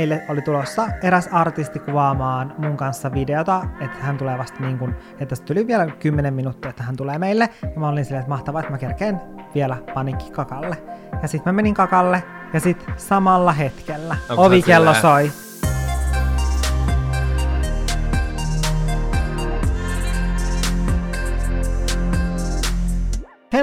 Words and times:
meille 0.00 0.22
oli 0.28 0.42
tulossa 0.42 0.88
eräs 1.02 1.28
artisti 1.32 1.78
kuvaamaan 1.78 2.54
mun 2.58 2.76
kanssa 2.76 3.12
videota, 3.12 3.62
että 3.80 3.98
hän 4.00 4.18
tulee 4.18 4.38
vasta 4.38 4.60
niin 4.60 4.78
kuin, 4.78 4.94
että 5.12 5.26
tästä 5.26 5.46
tuli 5.46 5.66
vielä 5.66 5.86
10 5.86 6.34
minuuttia, 6.34 6.70
että 6.70 6.82
hän 6.82 6.96
tulee 6.96 7.18
meille. 7.18 7.48
Ja 7.62 7.80
mä 7.80 7.88
olin 7.88 8.04
silleen, 8.04 8.20
että 8.20 8.28
mahtavaa, 8.30 8.60
että 8.60 8.72
mä 8.72 8.78
kerkeen 8.78 9.20
vielä 9.54 9.76
panikki 9.94 10.30
kakalle. 10.30 10.76
Ja 11.22 11.28
sitten 11.28 11.52
mä 11.52 11.56
menin 11.56 11.74
kakalle, 11.74 12.22
ja 12.52 12.60
sitten 12.60 12.94
samalla 12.96 13.52
hetkellä 13.52 14.16
Onko 14.30 14.44
ovikello 14.44 14.94
silleen- 14.94 15.30
soi. 15.30 15.49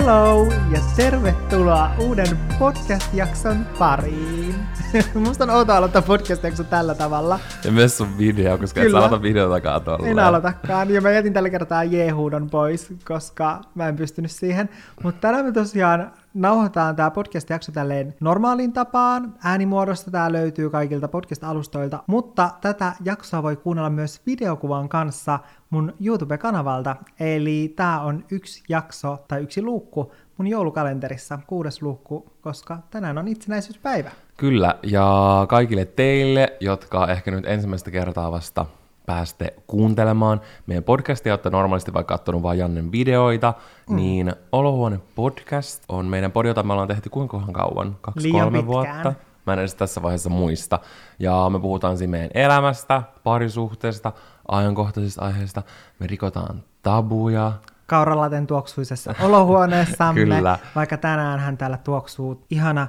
Hello 0.02 0.46
ja 0.46 0.80
tervetuloa 0.96 1.92
uuden 2.00 2.28
podcast-jakson 2.60 3.66
pariin. 3.80 4.56
Musta 5.26 5.44
on 5.44 5.50
outoa 5.50 5.78
aloittaa 5.78 6.02
podcast-jakso 6.02 6.64
tällä 6.64 6.96
tavalla. 6.96 7.40
Ja 7.64 7.72
myös 7.72 7.98
sun 7.98 8.18
video, 8.18 8.58
koska 8.58 8.82
et 8.82 8.88
Kyllä. 8.88 9.00
sä 9.00 9.06
aloita 9.06 9.22
videotakaan 9.22 9.82
tolleen. 9.82 10.12
En 10.12 10.20
aloitakaan. 10.20 10.90
Ja 10.90 11.02
mä 11.02 11.12
jätin 11.12 11.34
tällä 11.34 11.50
kertaa 11.50 11.84
Jehuudon 11.84 12.50
pois, 12.50 12.94
koska 13.06 13.62
mä 13.76 13.88
en 13.88 13.96
pystynyt 13.96 14.32
siihen. 14.32 14.70
Mutta 15.04 15.22
tänään 15.22 15.46
me 15.46 15.52
tosiaan 15.52 16.12
nauhoitetaan 16.38 16.96
tämä 16.96 17.12
podcast-jakso 17.12 17.72
tälleen 17.72 18.16
normaaliin 18.20 18.74
tapaan. 18.74 19.34
Äänimuodosta 19.44 20.12
tämä 20.12 20.32
löytyy 20.32 20.70
kaikilta 20.70 21.08
podcast-alustoilta, 21.08 22.04
mutta 22.08 22.50
tätä 22.62 22.94
jaksoa 23.04 23.44
voi 23.44 23.56
kuunnella 23.56 23.90
myös 23.90 24.22
videokuvan 24.26 24.90
kanssa 24.90 25.40
mun 25.70 25.94
YouTube-kanavalta. 26.00 26.96
Eli 27.20 27.74
tämä 27.76 28.02
on 28.02 28.26
yksi 28.32 28.64
jakso 28.70 29.18
tai 29.28 29.44
yksi 29.44 29.62
luukku 29.62 30.12
mun 30.38 30.48
joulukalenterissa, 30.48 31.40
kuudes 31.48 31.82
luukku, 31.82 32.26
koska 32.42 32.78
tänään 32.90 33.18
on 33.18 33.28
itsenäisyyspäivä. 33.28 34.12
Kyllä, 34.38 34.76
ja 34.84 35.46
kaikille 35.50 35.86
teille, 35.86 36.58
jotka 36.60 37.08
ehkä 37.08 37.32
nyt 37.32 37.46
ensimmäistä 37.46 37.92
kertaa 37.92 38.32
vasta 38.32 38.66
pääste 39.12 39.54
kuuntelemaan 39.68 40.42
meidän 40.66 40.84
podcastia, 40.84 41.34
olette 41.34 41.50
normaalisti 41.50 41.94
vaikka 41.94 42.18
katsonut 42.18 42.44
vain 42.44 42.60
Jannen 42.60 42.92
videoita, 42.92 43.54
mm. 43.90 43.96
niin 43.96 44.34
Olohuone 44.52 45.00
Podcast 45.16 45.84
on 45.90 46.06
meidän 46.06 46.32
pod, 46.32 46.46
jota 46.46 46.64
me 46.64 46.74
ollaan 46.74 46.88
tehty 46.88 47.10
kuinka 47.10 47.42
kauan? 47.52 47.98
Kaksi, 48.02 48.24
Liian 48.24 48.42
kolme 48.44 48.58
pitkään. 48.58 48.68
vuotta? 48.68 49.14
Mä 49.46 49.54
en 49.54 49.60
edes 49.60 49.76
tässä 49.76 50.02
vaiheessa 50.02 50.30
muista. 50.30 50.80
Ja 51.20 51.50
me 51.50 51.60
puhutaan 51.60 51.98
siinä 51.98 52.12
meidän 52.12 52.30
elämästä, 52.34 53.04
parisuhteesta, 53.24 54.12
ajankohtaisista 54.48 55.22
aiheista. 55.26 55.64
Me 56.00 56.08
rikotaan 56.08 56.64
tabuja. 56.84 57.52
kauralaten 57.86 58.48
tuoksuisessa 58.48 59.16
olohuoneessamme, 59.22 60.22
Kyllä. 60.26 60.60
vaikka 60.76 60.98
tänään 60.98 61.40
hän 61.40 61.58
täällä 61.58 61.78
tuoksuu 61.78 62.46
ihana 62.50 62.88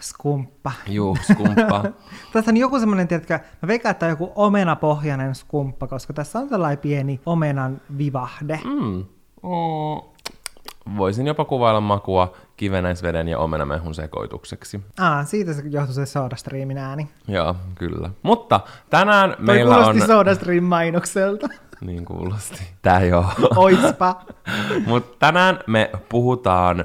skumppa. 0.00 0.72
Juu, 0.86 1.16
skumppa. 1.22 1.84
Tässä 2.32 2.50
on 2.50 2.56
joku 2.56 2.78
semmoinen, 2.78 3.08
tiedätkö, 3.08 3.38
mä 3.62 3.66
veikkaan, 3.66 3.90
että 3.90 4.06
on 4.06 4.10
joku 4.10 4.32
omenapohjainen 4.34 5.34
skumppa, 5.34 5.86
koska 5.86 6.12
tässä 6.12 6.38
on 6.38 6.48
tällainen 6.48 6.78
pieni 6.78 7.20
omenan 7.26 7.80
vivahde. 7.98 8.60
Mm. 8.64 9.04
Mm. 9.42 10.16
Voisin 10.96 11.26
jopa 11.26 11.44
kuvailla 11.44 11.80
makua 11.80 12.32
kivenäisveden 12.56 13.28
ja 13.28 13.38
omenamehun 13.38 13.94
sekoitukseksi. 13.94 14.80
Ah, 14.98 15.26
siitä 15.26 15.52
se 15.52 15.62
johtui 15.70 15.94
se 15.94 16.06
SodaStreamin 16.06 16.78
ääni. 16.78 17.08
Joo, 17.28 17.54
kyllä. 17.74 18.10
Mutta 18.22 18.60
tänään 18.90 19.30
Toi 19.30 19.46
meillä 19.46 19.74
kuulosti 19.74 20.02
on... 20.02 20.06
SodaStream 20.06 20.64
mainokselta. 20.64 21.48
Niin 21.80 22.04
kuulosti. 22.04 22.62
Tää 22.82 23.04
joo. 23.04 23.26
Oispa. 23.56 24.22
Mutta 24.86 25.16
tänään 25.18 25.58
me 25.66 25.90
puhutaan 26.08 26.80
ö, 26.80 26.84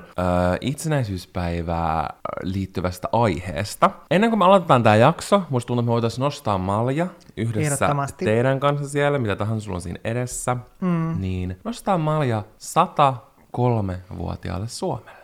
itsenäisyyspäivää 0.62 2.14
liittyvästä 2.44 3.10
aiheesta. 3.12 3.92
Ennen 4.12 4.30
kuin 4.30 4.40
me 4.40 4.46
aloitetaan 4.46 4.84
tämä 4.84 4.96
jakso, 4.96 5.44
musta 5.50 5.68
tuntuu, 5.68 5.82
että 5.82 5.90
me 5.90 5.94
voitaisiin 5.94 6.24
nostaa 6.24 6.58
malja 6.58 7.08
yhdessä 7.38 7.90
teidän 8.18 8.60
kanssa 8.60 8.90
siellä, 8.90 9.20
mitä 9.20 9.36
tahansa 9.36 9.66
sulla 9.66 9.76
on 9.76 9.82
siinä 9.82 10.00
edessä. 10.04 10.58
Mm. 10.82 11.16
Niin 11.20 11.60
nostaa 11.64 11.98
malja 11.98 12.44
103-vuotiaalle 12.60 14.68
Suomelle. 14.68 15.22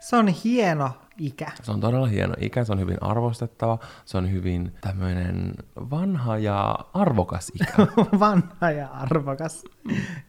Se 0.00 0.16
on 0.16 0.28
hieno 0.28 0.90
ikä. 1.18 1.52
Se 1.62 1.72
on 1.72 1.80
todella 1.80 2.06
hieno 2.06 2.34
ikä, 2.40 2.64
se 2.64 2.72
on 2.72 2.80
hyvin 2.80 3.02
arvostettava, 3.02 3.78
se 4.04 4.18
on 4.18 4.32
hyvin 4.32 4.72
tämmöinen 4.80 5.54
vanha 5.90 6.38
ja 6.38 6.78
arvokas 6.94 7.52
ikä. 7.54 7.86
Vanha 8.20 8.70
ja 8.70 8.88
arvokas. 8.88 9.64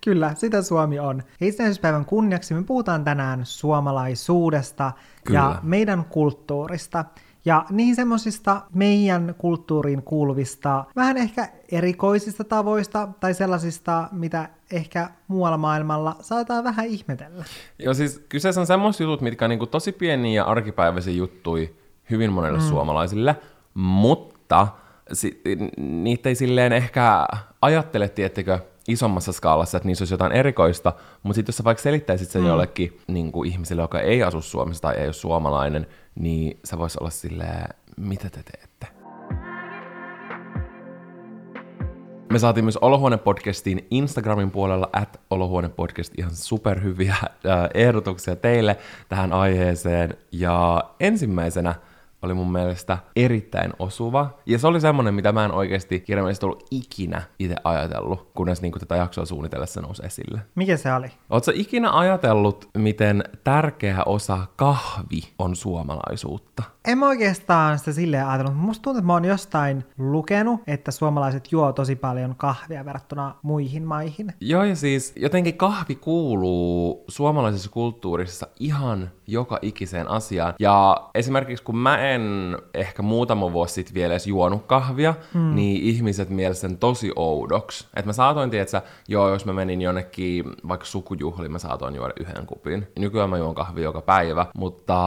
Kyllä, 0.04 0.36
sitä 0.36 0.62
Suomi 0.62 1.00
on. 1.00 1.24
Ja 1.40 1.48
itsenäisyyspäivän 1.48 2.06
kunniaksi 2.06 2.54
me 2.54 2.64
puhutaan 2.64 3.04
tänään 3.04 3.46
suomalaisuudesta 3.46 4.92
Kyllä. 5.24 5.40
ja 5.40 5.60
meidän 5.64 6.06
kulttuurista. 6.06 7.06
Ja 7.46 7.66
niihin 7.70 7.96
semmoisista 7.96 8.62
meidän 8.74 9.36
kulttuuriin 9.38 10.04
kuuluvista, 10.04 10.86
vähän 10.96 11.18
ehkä 11.18 11.50
erikoisista 11.72 12.44
tavoista 12.44 13.08
tai 13.20 13.34
sellaisista, 13.34 14.10
mitä 14.12 14.50
ehkä 14.72 15.10
muualla 15.28 15.58
maailmalla 15.58 16.16
saataan 16.22 16.64
vähän 16.64 16.86
ihmetellä. 16.86 17.46
Joo, 17.80 17.94
siis 17.94 18.26
kyseessä 18.30 18.62
on 18.62 18.68
semmoiset 18.68 19.02
jutut, 19.02 19.22
mitkä 19.22 19.46
on 19.46 19.50
niinku 19.50 19.68
tosi 19.68 19.92
pieniä 19.92 20.42
ja 20.42 20.46
arkipäiväisiä 20.46 21.14
juttui 21.14 21.76
hyvin 22.10 22.32
monelle 22.32 22.60
mm. 22.60 22.66
suomalaisille, 22.66 23.36
mutta 23.74 24.68
si- 25.14 25.42
niitä 25.78 26.30
ei 26.30 26.36
silleen 26.36 26.74
ehkä 26.74 27.26
ajattele, 27.62 28.10
tiettekö, 28.10 28.60
isommassa 28.88 29.32
skaalassa, 29.32 29.78
että 29.78 29.88
niissä 29.88 30.02
olisi 30.04 30.14
jotain 30.14 30.32
erikoista, 30.32 30.94
mutta 31.24 31.36
sitten 31.36 31.50
jos 31.50 31.58
sä 31.58 31.64
vaikka 31.64 31.84
selittäisit 31.84 32.30
sen 32.30 32.42
mm. 32.42 32.48
jollekin 32.48 32.98
niin 33.08 33.32
kuin 33.32 33.50
ihmiselle, 33.50 33.82
joka 33.82 34.00
ei 34.00 34.24
asu 34.24 34.42
Suomessa 34.42 34.82
tai 34.82 34.96
ei 34.96 35.06
ole 35.06 35.14
suomalainen, 35.14 35.88
niin 36.16 36.60
sä 36.64 36.78
vois 36.78 36.98
olla 36.98 37.10
silleen, 37.10 37.70
mitä 37.98 38.30
te 38.30 38.44
teette? 38.44 38.88
Me 42.32 42.40
saatiin 42.40 42.66
myös 42.66 42.78
Olohuone-podcastin 42.78 43.88
Instagramin 43.92 44.52
puolella, 44.52 44.90
at 44.94 45.20
Olohuone-podcast, 45.30 46.14
ihan 46.18 46.36
superhyviä 46.36 47.16
äh, 47.22 47.30
ehdotuksia 47.74 48.36
teille 48.36 48.78
tähän 49.10 49.34
aiheeseen. 49.34 50.18
Ja 50.32 50.84
ensimmäisenä 51.00 51.76
oli 52.22 52.34
mun 52.34 52.52
mielestä 52.52 52.98
erittäin 53.16 53.74
osuva. 53.80 54.38
Ja 54.46 54.60
se 54.60 54.68
oli 54.68 54.82
semmonen, 54.82 55.14
mitä 55.14 55.32
mä 55.32 55.46
en 55.46 55.52
oikeasti 55.52 56.00
kirjaimellisesti 56.00 56.46
ollut 56.46 56.68
ikinä 56.72 57.22
itse 57.40 57.56
ajatellut, 57.64 58.32
kunnes 58.36 58.62
niin 58.62 58.74
tätä 58.80 58.96
jaksoa 58.96 59.26
suunnitellessa 59.26 59.82
nousi 59.82 60.06
esille. 60.06 60.42
Mikä 60.56 60.78
se 60.78 60.94
oli? 60.94 61.08
Oletko 61.30 61.52
ikinä 61.56 61.92
ajatellut, 61.92 62.70
miten 62.78 63.24
tärkeä 63.44 64.04
osa 64.06 64.38
kahvi 64.56 65.22
on 65.40 65.56
suomalaisuutta? 65.56 66.64
En 66.90 66.98
mä 66.98 67.08
oikeastaan 67.08 67.80
sitä 67.80 67.92
silleen 67.92 68.28
ajatellut, 68.28 68.54
mutta 68.54 68.68
musta 68.68 68.82
tuntuu, 68.82 68.98
että 68.98 69.08
mä 69.08 69.14
oon 69.14 69.26
jostain 69.26 69.84
lukenut, 69.98 70.62
että 70.68 70.92
suomalaiset 70.92 71.52
juo 71.52 71.74
tosi 71.74 71.96
paljon 71.96 72.36
kahvia 72.36 72.86
verrattuna 72.86 73.36
muihin 73.42 73.84
maihin. 73.84 74.34
Joo, 74.42 74.64
ja 74.64 74.76
siis 74.76 75.14
jotenkin 75.16 75.58
kahvi 75.58 75.96
kuuluu 75.96 77.04
suomalaisessa 77.08 77.70
kulttuurissa 77.70 78.48
ihan 78.60 79.10
joka 79.28 79.60
ikiseen 79.62 80.08
asiaan. 80.08 80.54
Ja 80.60 81.10
esimerkiksi 81.16 81.64
kun 81.64 81.78
mä 81.78 81.98
en 81.98 82.22
ehkä 82.74 83.02
muutama 83.02 83.54
vuosi 83.54 83.74
sitten 83.74 83.94
vielä 83.94 84.14
edes 84.14 84.28
juonut 84.28 84.66
kahvia, 84.66 85.14
mm. 85.34 85.56
niin 85.56 85.84
ihmiset 85.84 86.30
mielessä 86.30 86.62
sen 86.62 86.78
tosi 86.78 87.12
oudoksi. 87.16 87.88
Että 87.96 88.06
mä 88.06 88.14
saatoin, 88.14 88.50
tiedätkö, 88.50 88.82
joo, 89.08 89.30
jos 89.30 89.46
mä 89.46 89.54
menin 89.54 89.82
jonnekin 89.82 90.46
vaikka 90.68 90.86
sukujuhliin, 90.86 91.52
mä 91.52 91.60
saatoin 91.60 91.96
juoda 91.96 92.14
yhden 92.20 92.46
kupin. 92.46 92.88
Nykyään 93.00 93.30
mä 93.30 93.38
juon 93.38 93.56
kahvia 93.56 93.84
joka 93.84 94.02
päivä, 94.02 94.46
mutta 94.56 94.98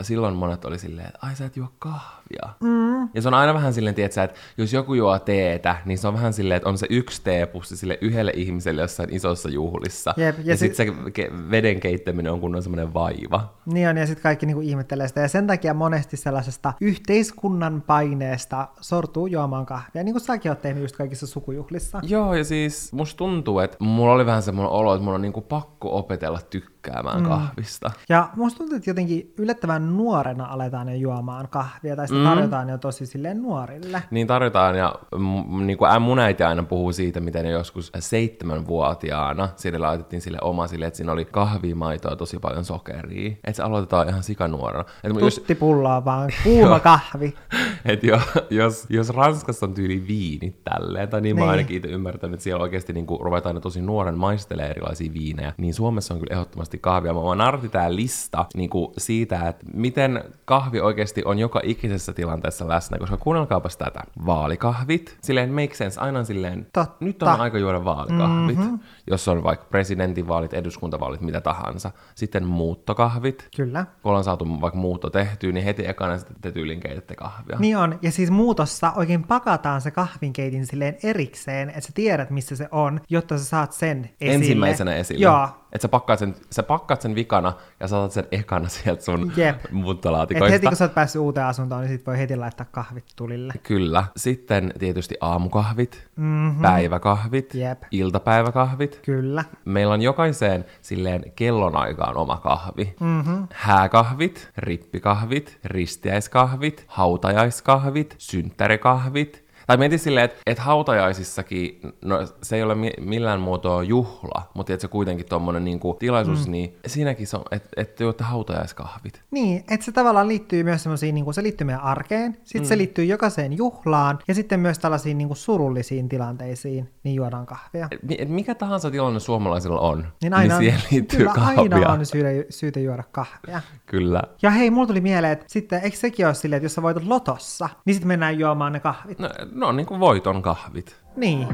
silloin 0.00 0.34
monet 0.34 0.64
oli 0.64 0.78
silleen, 0.78 1.12
ai 1.20 1.36
sä 1.36 1.44
et 1.44 1.56
juo 1.56 1.72
kahvia. 1.78 2.23
Mm. 2.60 3.08
Ja 3.14 3.22
se 3.22 3.28
on 3.28 3.34
aina 3.34 3.54
vähän 3.54 3.74
silleen, 3.74 3.94
tiedätkö, 3.94 4.22
että 4.22 4.36
jos 4.58 4.72
joku 4.72 4.94
juo 4.94 5.18
teetä, 5.18 5.76
niin 5.84 5.98
se 5.98 6.08
on 6.08 6.14
vähän 6.14 6.32
silleen, 6.32 6.56
että 6.56 6.68
on 6.68 6.78
se 6.78 6.86
yksi 6.90 7.22
teepussi 7.24 7.76
sille 7.76 7.98
yhdelle 8.00 8.32
ihmiselle 8.36 8.80
jossain 8.80 9.14
isossa 9.14 9.48
juhlissa. 9.48 10.14
Jep, 10.16 10.38
ja 10.38 10.44
ja, 10.44 10.56
sit- 10.56 10.74
sitten 10.74 10.94
se 10.94 11.22
ke- 11.22 11.50
veden 11.50 11.80
keittäminen 11.80 12.32
on 12.32 12.40
kunnon 12.40 12.62
semmoinen 12.62 12.94
vaiva. 12.94 13.54
Niin 13.66 13.88
on, 13.88 13.96
ja 13.96 14.06
sitten 14.06 14.22
kaikki 14.22 14.46
niinku 14.46 14.60
ihmettelee 14.60 15.08
sitä, 15.08 15.20
ja 15.20 15.28
sen 15.28 15.46
takia 15.46 15.74
monesti 15.74 16.16
sellaisesta 16.16 16.72
yhteiskunnan 16.80 17.82
paineesta 17.86 18.68
sortuu 18.80 19.26
juomaan 19.26 19.66
kahvia, 19.66 20.04
niin 20.04 20.14
kuin 20.14 20.22
säkin 20.22 20.50
oot 20.50 20.62
tehnyt 20.62 20.82
just 20.82 20.96
kaikissa 20.96 21.26
sukujuhlissa. 21.26 22.00
Joo, 22.02 22.34
ja 22.34 22.44
siis 22.44 22.92
musta 22.92 23.18
tuntuu, 23.18 23.58
että 23.58 23.76
mulla 23.80 24.12
oli 24.12 24.26
vähän 24.26 24.42
semmoinen 24.42 24.72
olo, 24.72 24.94
että 24.94 25.04
mun 25.04 25.14
on 25.14 25.22
niinku 25.22 25.40
pakko 25.40 25.98
opetella 25.98 26.40
tykkäämään 26.50 27.20
mm. 27.20 27.28
kahvista. 27.28 27.90
Ja 28.08 28.28
musta 28.36 28.58
tuntuu, 28.58 28.76
että 28.76 28.90
jotenkin 28.90 29.34
yllättävän 29.38 29.96
nuorena 29.96 30.46
aletaan 30.46 30.88
jo 30.88 30.94
juomaan 30.94 31.48
kahvia, 31.48 31.96
tai 31.96 32.08
sitä 32.14 32.28
Mm. 32.28 32.34
tarjotaan 32.34 32.68
jo 32.68 32.78
tosi 32.78 33.06
silleen 33.06 33.42
nuorille. 33.42 34.02
Niin 34.10 34.26
tarjotaan, 34.26 34.78
ja 34.78 34.94
m- 35.18 35.66
niin 35.66 35.78
kuin 35.78 36.02
mun 36.02 36.18
äiti 36.18 36.42
aina 36.42 36.62
puhuu 36.62 36.92
siitä, 36.92 37.20
miten 37.20 37.46
joskus 37.46 37.92
seitsemänvuotiaana 37.98 39.48
sille 39.56 39.78
laitettiin 39.78 40.20
sille 40.22 40.38
oma 40.42 40.66
sille, 40.66 40.86
että 40.86 40.96
siinä 40.96 41.12
oli 41.12 41.24
kahvia, 41.24 41.76
maitoa 41.76 42.12
ja 42.12 42.16
tosi 42.16 42.38
paljon 42.38 42.64
sokeria. 42.64 43.28
Että 43.30 43.52
se 43.52 43.62
aloitetaan 43.62 44.08
ihan 44.08 44.22
sikanuorena. 44.22 44.84
Että 45.04 45.20
jos, 45.20 45.34
Tuttipulloa 45.34 46.04
vaan, 46.04 46.30
kuuma 46.44 46.80
kahvi. 46.80 47.34
et 47.84 48.02
jo, 48.04 48.20
jos, 48.50 48.86
jos 48.88 49.10
Ranskassa 49.10 49.66
on 49.66 49.74
tyyli 49.74 50.04
viinit 50.08 50.64
tälleen, 50.64 51.08
tai 51.08 51.20
niin, 51.20 51.36
niin. 51.36 51.44
mä 51.46 51.50
ainakin 51.50 51.76
itse 51.76 51.88
ymmärtänyt, 51.88 52.34
että 52.34 52.44
siellä 52.44 52.62
oikeasti 52.62 52.92
niin 52.92 53.06
kuin, 53.06 53.20
ruvetaan 53.20 53.60
tosi 53.60 53.82
nuoren 53.82 54.18
maistelee 54.18 54.70
erilaisia 54.70 55.12
viinejä, 55.14 55.52
niin 55.56 55.74
Suomessa 55.74 56.14
on 56.14 56.20
kyllä 56.20 56.32
ehdottomasti 56.34 56.78
kahvia. 56.78 57.14
Mä 57.14 57.22
vaan 57.22 57.38
nartti 57.38 57.68
tää 57.68 57.94
lista 57.94 58.44
niin 58.54 58.70
kuin 58.70 58.92
siitä, 58.98 59.48
että 59.48 59.64
miten 59.74 60.24
kahvi 60.44 60.80
oikeasti 60.80 61.22
on 61.24 61.38
joka 61.38 61.60
ikisessä 61.62 62.03
tilanteessa 62.12 62.68
läsnä, 62.68 62.98
koska 62.98 63.16
kuunnelkaapas 63.16 63.76
tätä. 63.76 64.00
Vaalikahvit, 64.26 65.18
silleen 65.22 65.52
make 65.52 65.74
sense, 65.74 66.00
aina 66.00 66.24
silleen, 66.24 66.66
Totta. 66.72 66.96
nyt 67.00 67.22
on 67.22 67.40
aika 67.40 67.58
juoda 67.58 67.84
vaalikahvit, 67.84 68.58
mm-hmm. 68.58 68.78
jos 69.10 69.28
on 69.28 69.42
vaikka 69.42 69.66
presidentinvaalit, 69.70 70.54
eduskuntavaalit, 70.54 71.20
mitä 71.20 71.40
tahansa. 71.40 71.90
Sitten 72.14 72.46
muuttokahvit, 72.46 73.48
Kyllä. 73.56 73.86
kun 74.02 74.10
ollaan 74.10 74.24
saatu 74.24 74.60
vaikka 74.60 74.78
muutto 74.78 75.10
tehtyä, 75.10 75.52
niin 75.52 75.64
heti 75.64 75.86
ekana 75.86 76.18
sitten 76.18 76.36
te 76.40 76.52
tyyliin 76.52 76.80
keitätte 76.80 77.14
kahvia. 77.14 77.56
Niin 77.58 77.76
on. 77.76 77.98
Ja 78.02 78.12
siis 78.12 78.30
muutossa 78.30 78.92
oikein 78.96 79.24
pakataan 79.24 79.80
se 79.80 79.90
kahvinkeitin 79.90 80.66
silleen 80.66 80.96
erikseen, 81.02 81.68
että 81.68 81.80
sä 81.80 81.90
tiedät, 81.94 82.30
missä 82.30 82.56
se 82.56 82.68
on, 82.70 83.00
jotta 83.10 83.38
sä 83.38 83.44
saat 83.44 83.72
sen 83.72 84.10
esille. 84.20 84.34
Ensimmäisenä 84.34 84.94
esille. 84.94 85.22
Joo. 85.22 85.48
Että 85.72 85.82
sä 85.82 85.88
pakkaat 85.88 86.18
sen, 86.18 86.34
sä 86.50 86.62
pakkaat 86.62 87.00
sen 87.00 87.14
vikana 87.14 87.52
ja 87.80 87.88
saatat 87.88 88.12
sen 88.12 88.26
ekana 88.32 88.68
sieltä 88.68 89.04
sun 89.04 89.32
Jep. 89.36 89.64
Et 89.64 89.72
muuttolaatikoista. 89.72 90.52
heti 90.52 90.66
kun 90.66 90.76
sä 90.76 90.84
oot 90.84 90.94
päässyt 90.94 91.20
uuteen 91.20 91.46
asuntoon, 91.46 91.80
niin 91.80 91.93
sit 91.96 92.06
voi 92.06 92.18
heti 92.18 92.36
laittaa 92.36 92.66
kahvit 92.70 93.04
tulille. 93.16 93.52
Kyllä. 93.62 94.04
Sitten 94.16 94.72
tietysti 94.78 95.14
aamukahvit, 95.20 96.08
mm-hmm. 96.16 96.62
päiväkahvit, 96.62 97.54
Jep. 97.54 97.82
iltapäiväkahvit. 97.90 99.00
Kyllä. 99.04 99.44
Meillä 99.64 99.94
on 99.94 100.02
jokaiseen 100.02 100.64
silleen 100.82 101.32
kellonaikaan 101.36 102.16
oma 102.16 102.36
kahvi. 102.36 102.94
Mm-hmm. 103.00 103.48
Hääkahvit, 103.52 104.50
rippikahvit, 104.58 105.58
ristiäiskahvit, 105.64 106.84
hautajaiskahvit, 106.86 108.14
synttärikahvit. 108.18 109.43
Tai 109.66 109.76
mietin 109.76 109.98
silleen, 109.98 110.24
että 110.24 110.36
et 110.46 110.58
hautajaisissakin, 110.58 111.80
no 112.04 112.18
se 112.42 112.56
ei 112.56 112.62
ole 112.62 112.74
mi- 112.74 112.92
millään 113.00 113.40
muotoa 113.40 113.82
juhla, 113.82 114.50
mutta 114.54 114.72
että 114.72 114.82
se 114.82 114.88
kuitenkin 114.88 115.26
tommonen 115.26 115.64
niinku 115.64 115.96
tilaisuus, 115.98 116.46
mm. 116.46 116.52
niin 116.52 116.76
siinäkin 116.86 117.26
se 117.26 117.36
on, 117.36 117.44
että 117.50 117.68
et 117.76 117.94
te 117.94 118.04
hautajaiskahvit. 118.24 119.22
Niin, 119.30 119.64
että 119.70 119.86
se 119.86 119.92
tavallaan 119.92 120.28
liittyy 120.28 120.62
myös 120.62 120.82
semmoisiin, 120.82 121.14
niin 121.14 121.34
se 121.34 121.42
liittyy 121.42 121.64
meidän 121.64 121.82
arkeen, 121.82 122.36
sitten 122.44 122.62
mm. 122.62 122.68
se 122.68 122.78
liittyy 122.78 123.04
jokaiseen 123.04 123.52
juhlaan, 123.52 124.18
ja 124.28 124.34
sitten 124.34 124.60
myös 124.60 124.78
tällaisiin 124.78 125.18
niin 125.18 125.28
kuin 125.28 125.36
surullisiin 125.36 126.08
tilanteisiin, 126.08 126.90
niin 127.04 127.14
juodaan 127.14 127.46
kahvia. 127.46 127.88
Et 128.18 128.28
mikä 128.28 128.54
tahansa 128.54 128.90
tilanne 128.90 129.20
suomalaisilla 129.20 129.80
on, 129.80 130.06
Niin 130.22 130.34
aina, 130.34 130.58
niin 130.58 130.72
siihen 130.72 130.88
liittyy 130.90 131.18
kyllä, 131.18 131.32
kahvia. 131.32 131.76
aina 131.76 131.92
on 131.92 132.06
syytä, 132.06 132.28
syytä 132.50 132.80
juoda 132.80 133.04
kahvia. 133.12 133.60
Kyllä. 133.86 134.22
Ja 134.42 134.50
hei, 134.50 134.70
mulla 134.70 134.86
tuli 134.86 135.00
mieleen, 135.00 135.32
että 135.32 135.44
sitten 135.48 135.80
eikö 135.84 135.96
sekin 135.96 136.26
ole 136.26 136.34
silleen, 136.34 136.56
että 136.56 136.64
jos 136.64 136.74
sä 136.74 136.82
voitat 136.82 137.04
lotossa, 137.04 137.68
niin 137.84 137.94
sitten 137.94 138.08
mennään 138.08 138.38
juomaan 138.38 138.72
ne 138.72 138.80
kahvit. 138.80 139.18
No, 139.18 139.28
no 139.54 139.72
niin 139.72 139.86
kuin 139.86 140.00
voiton 140.00 140.42
kahvit. 140.42 141.02
Niin. 141.16 141.48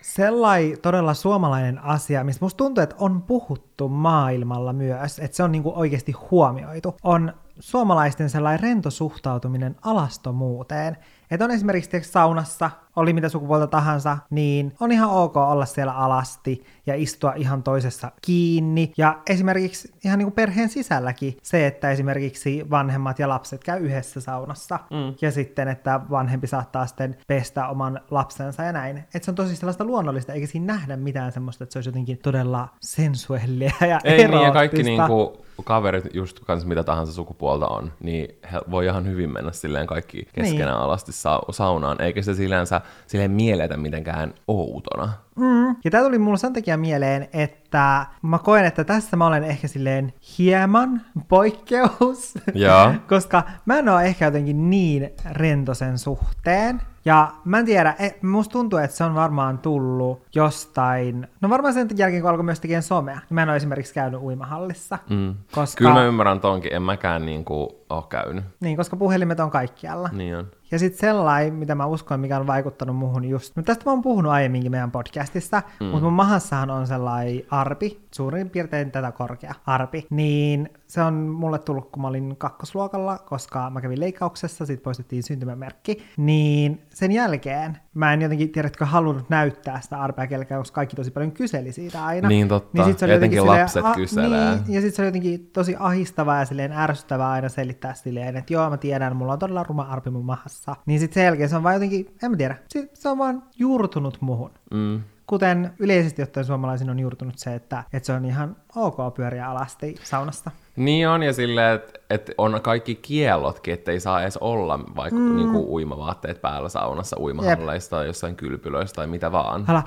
Sellainen 0.00 0.80
todella 0.82 1.14
suomalainen 1.14 1.78
asia, 1.84 2.24
mistä 2.24 2.44
musta 2.44 2.56
tuntuu, 2.56 2.82
että 2.82 2.96
on 2.98 3.22
puhuttu 3.22 3.88
maailmalla 3.88 4.72
myös, 4.72 5.18
että 5.18 5.36
se 5.36 5.42
on 5.42 5.52
niinku 5.52 5.72
oikeasti 5.76 6.12
huomioitu, 6.12 6.96
on 7.02 7.32
suomalaisten 7.58 8.30
sellainen 8.30 8.60
rento 8.60 8.90
suhtautuminen 8.90 9.76
alastomuuteen. 9.82 10.96
Että 11.30 11.44
on 11.44 11.50
esimerkiksi 11.50 12.02
saunassa, 12.02 12.70
oli 12.96 13.12
mitä 13.12 13.28
sukupuolta 13.28 13.66
tahansa, 13.66 14.18
niin 14.30 14.74
on 14.80 14.92
ihan 14.92 15.10
ok 15.10 15.36
olla 15.36 15.66
siellä 15.66 15.92
alasti 15.92 16.64
ja 16.86 16.94
istua 16.94 17.32
ihan 17.36 17.62
toisessa 17.62 18.12
kiinni. 18.22 18.92
Ja 18.96 19.18
esimerkiksi 19.30 19.94
ihan 20.04 20.18
niin 20.18 20.26
kuin 20.26 20.34
perheen 20.34 20.68
sisälläkin 20.68 21.36
se, 21.42 21.66
että 21.66 21.90
esimerkiksi 21.90 22.70
vanhemmat 22.70 23.18
ja 23.18 23.28
lapset 23.28 23.64
käy 23.64 23.80
yhdessä 23.80 24.20
saunassa. 24.20 24.78
Mm. 24.90 25.14
Ja 25.20 25.30
sitten, 25.30 25.68
että 25.68 26.00
vanhempi 26.10 26.46
saattaa 26.46 26.86
sitten 26.86 27.16
pestä 27.26 27.68
oman 27.68 28.00
lapsensa 28.10 28.62
ja 28.62 28.72
näin. 28.72 28.98
Että 28.98 29.24
se 29.24 29.30
on 29.30 29.34
tosi 29.34 29.56
sellaista 29.56 29.84
luonnollista, 29.84 30.32
eikä 30.32 30.46
siinä 30.46 30.66
nähdä 30.66 30.96
mitään 30.96 31.32
semmoista, 31.32 31.64
että 31.64 31.72
se 31.72 31.78
olisi 31.78 31.88
jotenkin 31.88 32.18
todella 32.18 32.68
sensuellia 32.80 33.72
ja 33.80 34.00
Ei 34.04 34.28
niin, 34.28 34.42
ja 34.42 34.52
kaikki 34.52 34.80
eroottista. 34.80 35.08
niinku 35.08 35.46
kaverit, 35.64 36.14
just 36.14 36.40
kans 36.40 36.66
mitä 36.66 36.84
tahansa 36.84 37.12
sukupuolta 37.12 37.66
on, 37.66 37.92
niin 38.00 38.38
he 38.52 38.60
voi 38.70 38.84
ihan 38.86 39.06
hyvin 39.06 39.32
mennä 39.32 39.52
silleen 39.52 39.86
kaikki 39.86 40.28
keskenään 40.32 40.76
niin. 40.76 40.84
alasti 40.84 41.12
sa- 41.12 41.42
saunaan, 41.50 42.00
eikä 42.00 42.22
se 42.22 42.34
sillänsä 42.34 42.80
silleen 43.06 43.30
mieletä 43.30 43.76
mitenkään 43.76 44.34
outona. 44.48 45.12
Mm. 45.36 45.76
Ja 45.84 45.90
tämä 45.90 46.04
tuli 46.04 46.18
mulle 46.18 46.38
sen 46.38 46.52
takia 46.52 46.76
mieleen, 46.76 47.28
että 47.32 48.06
mä 48.22 48.38
koen, 48.38 48.64
että 48.64 48.84
tässä 48.84 49.16
mä 49.16 49.26
olen 49.26 49.44
ehkä 49.44 49.68
silleen 49.68 50.12
hieman 50.38 51.02
poikkeus. 51.28 52.34
Joo. 52.54 52.94
Koska 53.08 53.42
mä 53.64 53.78
en 53.78 53.88
ole 53.88 54.04
ehkä 54.04 54.24
jotenkin 54.24 54.70
niin 54.70 55.10
rento 55.32 55.74
sen 55.74 55.98
suhteen. 55.98 56.82
Ja 57.04 57.32
mä 57.44 57.58
en 57.58 57.64
tiedä, 57.64 57.94
e, 57.98 58.10
musta 58.22 58.52
tuntuu, 58.52 58.78
että 58.78 58.96
se 58.96 59.04
on 59.04 59.14
varmaan 59.14 59.58
tullut 59.58 60.22
jostain, 60.34 61.28
no 61.40 61.50
varmaan 61.50 61.74
sen 61.74 61.88
jälkeen, 61.96 62.22
kun 62.22 62.30
alkoi 62.30 62.44
myös 62.44 62.60
tekemään 62.60 62.82
somea. 62.82 63.14
Niin 63.14 63.34
mä 63.34 63.42
en 63.42 63.48
ole 63.48 63.56
esimerkiksi 63.56 63.94
käynyt 63.94 64.20
uimahallissa. 64.20 64.98
Mm. 65.10 65.34
Koska, 65.52 65.78
Kyllä 65.78 65.92
mä 65.92 66.04
ymmärrän 66.04 66.40
tonkin, 66.40 66.72
en 66.72 66.82
mäkään 66.82 67.26
niinku 67.26 67.84
oo 67.90 68.02
käynyt. 68.02 68.44
Niin, 68.60 68.76
koska 68.76 68.96
puhelimet 68.96 69.40
on 69.40 69.50
kaikkialla. 69.50 70.08
Niin 70.12 70.36
on. 70.36 70.46
Ja 70.70 70.78
sitten 70.78 71.00
sellainen, 71.00 71.54
mitä 71.54 71.74
mä 71.74 71.86
uskon, 71.86 72.20
mikä 72.20 72.38
on 72.38 72.46
vaikuttanut 72.46 72.96
muuhun 72.96 73.24
just, 73.24 73.56
mutta 73.56 73.66
tästä 73.66 73.84
mä 73.86 73.92
oon 73.92 74.02
puhunut 74.02 74.32
aiemminkin 74.32 74.70
meidän 74.70 74.90
podcastissa, 74.90 75.62
mm. 75.80 75.86
mutta 75.86 76.04
mun 76.04 76.12
mahassahan 76.12 76.70
on 76.70 76.86
sellainen 76.86 77.42
arpi, 77.50 78.00
suurin 78.14 78.50
piirtein 78.50 78.90
tätä 78.90 79.12
korkea 79.12 79.54
arpi, 79.66 80.06
niin 80.10 80.68
se 80.86 81.02
on 81.02 81.14
mulle 81.14 81.58
tullut, 81.58 81.90
kun 81.90 82.02
mä 82.02 82.08
olin 82.08 82.36
kakkosluokalla, 82.38 83.18
koska 83.18 83.70
mä 83.70 83.80
kävin 83.80 84.00
leikkauksessa, 84.00 84.66
sit 84.66 84.82
poistettiin 84.82 85.22
syntymämerkki, 85.22 86.02
niin 86.16 86.82
sen 86.88 87.12
jälkeen 87.12 87.78
mä 87.96 88.12
en 88.12 88.22
jotenkin, 88.22 88.52
tiedätkö, 88.52 88.84
halunnut 88.84 89.30
näyttää 89.30 89.80
sitä 89.80 90.00
arpea 90.00 90.26
kellekään, 90.26 90.60
koska 90.60 90.74
kaikki 90.74 90.96
tosi 90.96 91.10
paljon 91.10 91.32
kyseli 91.32 91.72
siitä 91.72 92.04
aina. 92.04 92.28
Niin 92.28 92.48
totta. 92.48 92.84
sit 92.84 92.98
se 92.98 93.04
oli 93.04 93.14
Etenkin 93.14 93.36
jotenkin 93.36 93.60
lapset 93.60 93.72
silleen, 93.72 93.94
kyselee. 93.94 94.54
Niin, 94.54 94.74
ja 94.74 94.80
sitten 94.80 94.96
se 94.96 95.02
oli 95.02 95.08
jotenkin 95.08 95.50
tosi 95.52 95.76
ahistavaa 95.78 96.38
ja 96.38 96.44
silleen 96.44 96.72
ärsyttävää 96.72 97.30
aina 97.30 97.48
selittää 97.48 97.94
silleen, 97.94 98.36
että 98.36 98.52
joo 98.52 98.70
mä 98.70 98.76
tiedän, 98.76 99.16
mulla 99.16 99.32
on 99.32 99.38
todella 99.38 99.62
ruma 99.62 99.82
arpi 99.82 100.10
mun 100.10 100.24
mahassa. 100.24 100.76
Niin 100.86 101.00
sitten 101.00 101.14
sen 101.14 101.24
jälkeen 101.24 101.48
se 101.48 101.56
on 101.56 101.62
vaan 101.62 101.74
jotenkin, 101.74 102.16
en 102.22 102.30
mä 102.30 102.36
tiedä, 102.36 102.56
se, 102.68 102.90
se 102.94 103.08
on 103.08 103.18
vaan 103.18 103.42
juurtunut 103.58 104.18
muhun. 104.20 104.50
Mm. 104.70 105.02
Kuten 105.26 105.70
yleisesti 105.78 106.22
ottaen 106.22 106.46
suomalaisin 106.46 106.90
on 106.90 106.98
juurtunut 106.98 107.38
se, 107.38 107.54
että, 107.54 107.84
että 107.92 108.06
se 108.06 108.12
on 108.12 108.24
ihan 108.24 108.56
ok 108.76 109.14
pyöriä 109.14 109.50
alasti 109.50 109.94
saunasta. 110.02 110.50
Niin 110.76 111.08
on, 111.08 111.22
ja 111.22 111.32
silleen, 111.32 111.74
että 111.74 112.00
et 112.10 112.30
on 112.38 112.60
kaikki 112.62 112.94
kiellotkin, 112.94 113.74
että 113.74 113.92
ei 113.92 114.00
saa 114.00 114.22
edes 114.22 114.36
olla 114.36 114.80
vaikka 114.96 115.20
mm. 115.20 115.36
niinku 115.36 115.74
uimavaatteet 115.74 116.42
päällä 116.42 116.68
saunassa, 116.68 117.20
uimahalleista 117.20 117.96
tai 117.96 118.06
jossain 118.06 118.36
kylpylöissä 118.36 118.94
tai 118.94 119.06
mitä 119.06 119.32
vaan. 119.32 119.64
Hala, 119.64 119.82